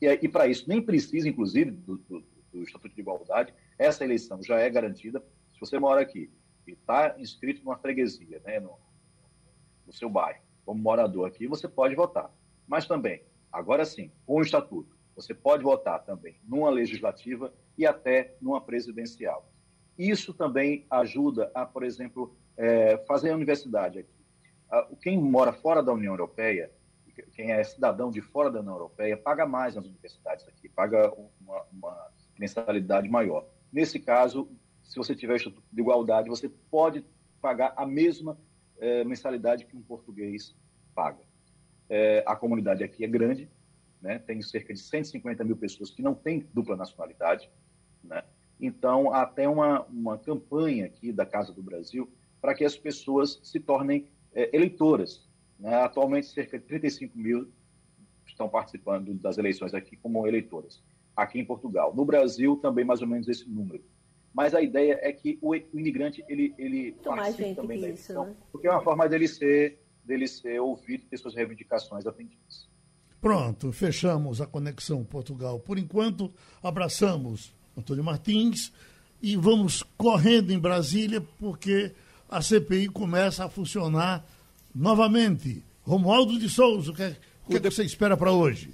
e, 0.00 0.06
e 0.06 0.28
para 0.28 0.46
isso 0.46 0.68
nem 0.68 0.80
precisa, 0.80 1.28
inclusive, 1.28 1.70
do, 1.70 1.96
do, 1.98 2.24
do, 2.52 2.62
Estatuto 2.62 2.94
de 2.94 3.00
Igualdade. 3.00 3.54
Essa 3.78 4.04
eleição 4.04 4.42
já 4.42 4.58
é 4.58 4.68
garantida. 4.68 5.22
Se 5.52 5.60
você 5.60 5.78
mora 5.78 6.00
aqui 6.00 6.30
e 6.66 6.72
está 6.72 7.16
inscrito 7.18 7.64
numa 7.64 7.76
freguesia, 7.76 8.40
né, 8.44 8.60
no, 8.60 8.78
no 9.86 9.92
seu 9.92 10.08
bairro, 10.08 10.40
como 10.64 10.82
morador 10.82 11.28
aqui, 11.28 11.46
você 11.46 11.68
pode 11.68 11.94
votar. 11.94 12.30
Mas 12.66 12.86
também, 12.86 13.22
agora 13.52 13.84
sim, 13.84 14.10
com 14.26 14.36
o 14.36 14.42
Estatuto, 14.42 14.96
você 15.14 15.32
pode 15.32 15.62
votar 15.62 16.04
também 16.04 16.36
numa 16.46 16.68
legislativa 16.68 17.52
e 17.78 17.86
até 17.86 18.34
numa 18.40 18.60
presidencial. 18.60 19.50
Isso 19.98 20.34
também 20.34 20.84
ajuda 20.90 21.50
a, 21.54 21.64
por 21.64 21.82
exemplo, 21.82 22.36
é, 22.56 22.98
fazer 23.06 23.30
a 23.30 23.34
universidade 23.34 24.00
aqui. 24.00 24.16
Quem 25.00 25.18
mora 25.18 25.52
fora 25.52 25.82
da 25.82 25.92
União 25.92 26.12
Europeia 26.12 26.70
quem 27.22 27.52
é 27.52 27.62
cidadão 27.64 28.10
de 28.10 28.20
fora 28.20 28.50
da 28.50 28.60
União 28.60 28.74
Europeia 28.74 29.16
paga 29.16 29.46
mais 29.46 29.74
nas 29.74 29.86
universidades 29.86 30.46
aqui, 30.46 30.68
paga 30.68 31.12
uma, 31.40 31.62
uma 31.72 32.10
mensalidade 32.38 33.08
maior. 33.08 33.46
Nesse 33.72 33.98
caso, 33.98 34.48
se 34.82 34.96
você 34.96 35.14
tiver 35.14 35.38
de 35.38 35.80
igualdade, 35.80 36.28
você 36.28 36.48
pode 36.48 37.04
pagar 37.40 37.72
a 37.76 37.86
mesma 37.86 38.38
é, 38.78 39.04
mensalidade 39.04 39.64
que 39.64 39.76
um 39.76 39.82
português 39.82 40.54
paga. 40.94 41.22
É, 41.88 42.22
a 42.26 42.34
comunidade 42.34 42.82
aqui 42.82 43.04
é 43.04 43.08
grande, 43.08 43.50
né? 44.00 44.18
tem 44.18 44.40
cerca 44.42 44.72
de 44.72 44.80
150 44.80 45.44
mil 45.44 45.56
pessoas 45.56 45.90
que 45.90 46.02
não 46.02 46.14
têm 46.14 46.46
dupla 46.52 46.76
nacionalidade. 46.76 47.50
Né? 48.02 48.22
Então, 48.60 49.12
há 49.12 49.22
até 49.22 49.48
uma, 49.48 49.82
uma 49.84 50.18
campanha 50.18 50.86
aqui 50.86 51.12
da 51.12 51.26
Casa 51.26 51.52
do 51.52 51.62
Brasil 51.62 52.10
para 52.40 52.54
que 52.54 52.64
as 52.64 52.76
pessoas 52.76 53.40
se 53.42 53.60
tornem 53.60 54.08
é, 54.34 54.54
eleitoras 54.54 55.25
né? 55.58 55.74
Atualmente, 55.76 56.28
cerca 56.28 56.58
de 56.58 56.64
35 56.64 57.18
mil 57.18 57.48
estão 58.26 58.48
participando 58.48 59.14
das 59.14 59.38
eleições 59.38 59.74
aqui 59.74 59.96
como 59.96 60.26
eleitoras, 60.26 60.82
aqui 61.16 61.38
em 61.38 61.44
Portugal. 61.44 61.94
No 61.94 62.04
Brasil, 62.04 62.56
também 62.56 62.84
mais 62.84 63.00
ou 63.00 63.08
menos 63.08 63.28
esse 63.28 63.48
número. 63.48 63.82
Mas 64.34 64.54
a 64.54 64.60
ideia 64.60 64.98
é 65.00 65.12
que 65.12 65.38
o, 65.40 65.54
imigrante 65.54 66.22
ele, 66.28 66.54
ele 66.58 66.92
participe 67.02 67.54
também 67.54 67.80
da 67.80 67.86
eleição, 67.86 68.24
isso, 68.24 68.30
né? 68.30 68.36
porque 68.52 68.66
é 68.66 68.70
uma 68.70 68.82
forma 68.82 69.08
dele 69.08 69.26
ser, 69.26 69.80
dele 70.04 70.28
ser 70.28 70.60
ouvido 70.60 71.04
e 71.04 71.06
ter 71.06 71.16
suas 71.16 71.34
reivindicações 71.34 72.06
atendidas. 72.06 72.68
Pronto, 73.18 73.72
fechamos 73.72 74.42
a 74.42 74.46
conexão 74.46 75.02
Portugal. 75.02 75.58
Por 75.58 75.78
enquanto, 75.78 76.30
abraçamos 76.62 77.54
Antônio 77.76 78.04
Martins 78.04 78.72
e 79.22 79.36
vamos 79.36 79.82
correndo 79.96 80.52
em 80.52 80.58
Brasília, 80.58 81.22
porque 81.38 81.92
a 82.28 82.42
CPI 82.42 82.88
começa 82.88 83.44
a 83.44 83.48
funcionar 83.48 84.22
novamente. 84.76 85.64
Romualdo 85.82 86.38
de 86.38 86.48
Souza, 86.50 86.90
o 86.90 86.94
que, 86.94 87.02
é, 87.02 87.16
o 87.46 87.50
que, 87.50 87.56
é 87.56 87.60
que 87.60 87.70
você 87.70 87.82
espera 87.82 88.16
para 88.16 88.30
hoje? 88.30 88.70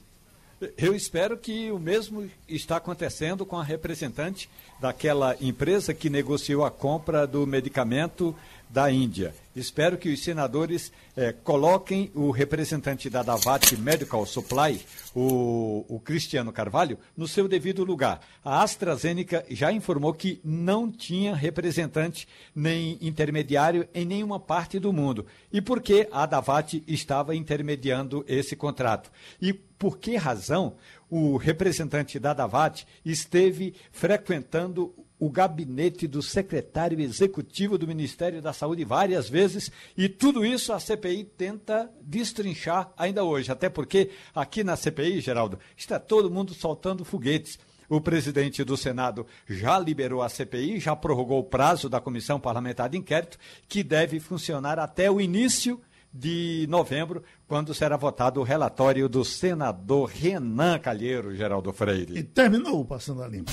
Eu 0.76 0.94
espero 0.94 1.36
que 1.36 1.70
o 1.70 1.78
mesmo 1.78 2.30
está 2.48 2.76
acontecendo 2.76 3.44
com 3.44 3.58
a 3.58 3.64
representante 3.64 4.48
daquela 4.80 5.36
empresa 5.40 5.92
que 5.92 6.08
negociou 6.08 6.64
a 6.64 6.70
compra 6.70 7.26
do 7.26 7.46
medicamento 7.46 8.34
da 8.72 8.90
Índia. 8.90 9.34
Espero 9.54 9.98
que 9.98 10.08
os 10.08 10.24
senadores 10.24 10.90
eh, 11.14 11.34
coloquem 11.44 12.10
o 12.14 12.30
representante 12.30 13.10
da 13.10 13.22
Davat 13.22 13.76
Medical 13.76 14.24
Supply, 14.24 14.80
o, 15.14 15.84
o, 15.86 16.00
Cristiano 16.00 16.50
Carvalho, 16.50 16.98
no 17.14 17.28
seu 17.28 17.46
devido 17.46 17.84
lugar. 17.84 18.22
A 18.42 18.62
AstraZeneca 18.62 19.44
já 19.50 19.70
informou 19.70 20.14
que 20.14 20.40
não 20.42 20.90
tinha 20.90 21.34
representante 21.34 22.26
nem 22.54 22.96
intermediário 23.02 23.86
em 23.92 24.06
nenhuma 24.06 24.40
parte 24.40 24.78
do 24.78 24.90
mundo. 24.90 25.26
E 25.52 25.60
por 25.60 25.82
que 25.82 26.08
a 26.10 26.24
Davat 26.24 26.82
estava 26.88 27.36
intermediando 27.36 28.24
esse 28.26 28.56
contrato? 28.56 29.12
E 29.38 29.52
por 29.52 29.98
que 29.98 30.16
razão 30.16 30.76
o 31.10 31.36
representante 31.36 32.18
da 32.18 32.32
Davat 32.32 32.86
esteve 33.04 33.74
frequentando 33.90 34.94
o 35.22 35.30
gabinete 35.30 36.08
do 36.08 36.20
secretário 36.20 37.00
executivo 37.00 37.78
do 37.78 37.86
Ministério 37.86 38.42
da 38.42 38.52
Saúde 38.52 38.84
várias 38.84 39.28
vezes 39.28 39.70
e 39.96 40.08
tudo 40.08 40.44
isso 40.44 40.72
a 40.72 40.80
CPI 40.80 41.22
tenta 41.22 41.88
destrinchar 42.00 42.92
ainda 42.96 43.22
hoje. 43.22 43.52
Até 43.52 43.68
porque 43.68 44.10
aqui 44.34 44.64
na 44.64 44.74
CPI, 44.74 45.20
Geraldo, 45.20 45.60
está 45.76 46.00
todo 46.00 46.28
mundo 46.28 46.52
soltando 46.52 47.04
foguetes. 47.04 47.56
O 47.88 48.00
presidente 48.00 48.64
do 48.64 48.76
Senado 48.76 49.24
já 49.48 49.78
liberou 49.78 50.22
a 50.22 50.28
CPI, 50.28 50.80
já 50.80 50.96
prorrogou 50.96 51.38
o 51.38 51.44
prazo 51.44 51.88
da 51.88 52.00
Comissão 52.00 52.40
Parlamentar 52.40 52.88
de 52.88 52.98
Inquérito, 52.98 53.38
que 53.68 53.84
deve 53.84 54.18
funcionar 54.18 54.80
até 54.80 55.08
o 55.08 55.20
início 55.20 55.80
de 56.12 56.66
novembro, 56.68 57.22
quando 57.46 57.72
será 57.72 57.96
votado 57.96 58.40
o 58.40 58.44
relatório 58.44 59.08
do 59.08 59.24
senador 59.24 60.10
Renan 60.12 60.80
Calheiro, 60.80 61.32
Geraldo 61.36 61.72
Freire. 61.72 62.18
E 62.18 62.24
terminou 62.24 62.84
Passando 62.84 63.22
a 63.22 63.28
Limpo. 63.28 63.52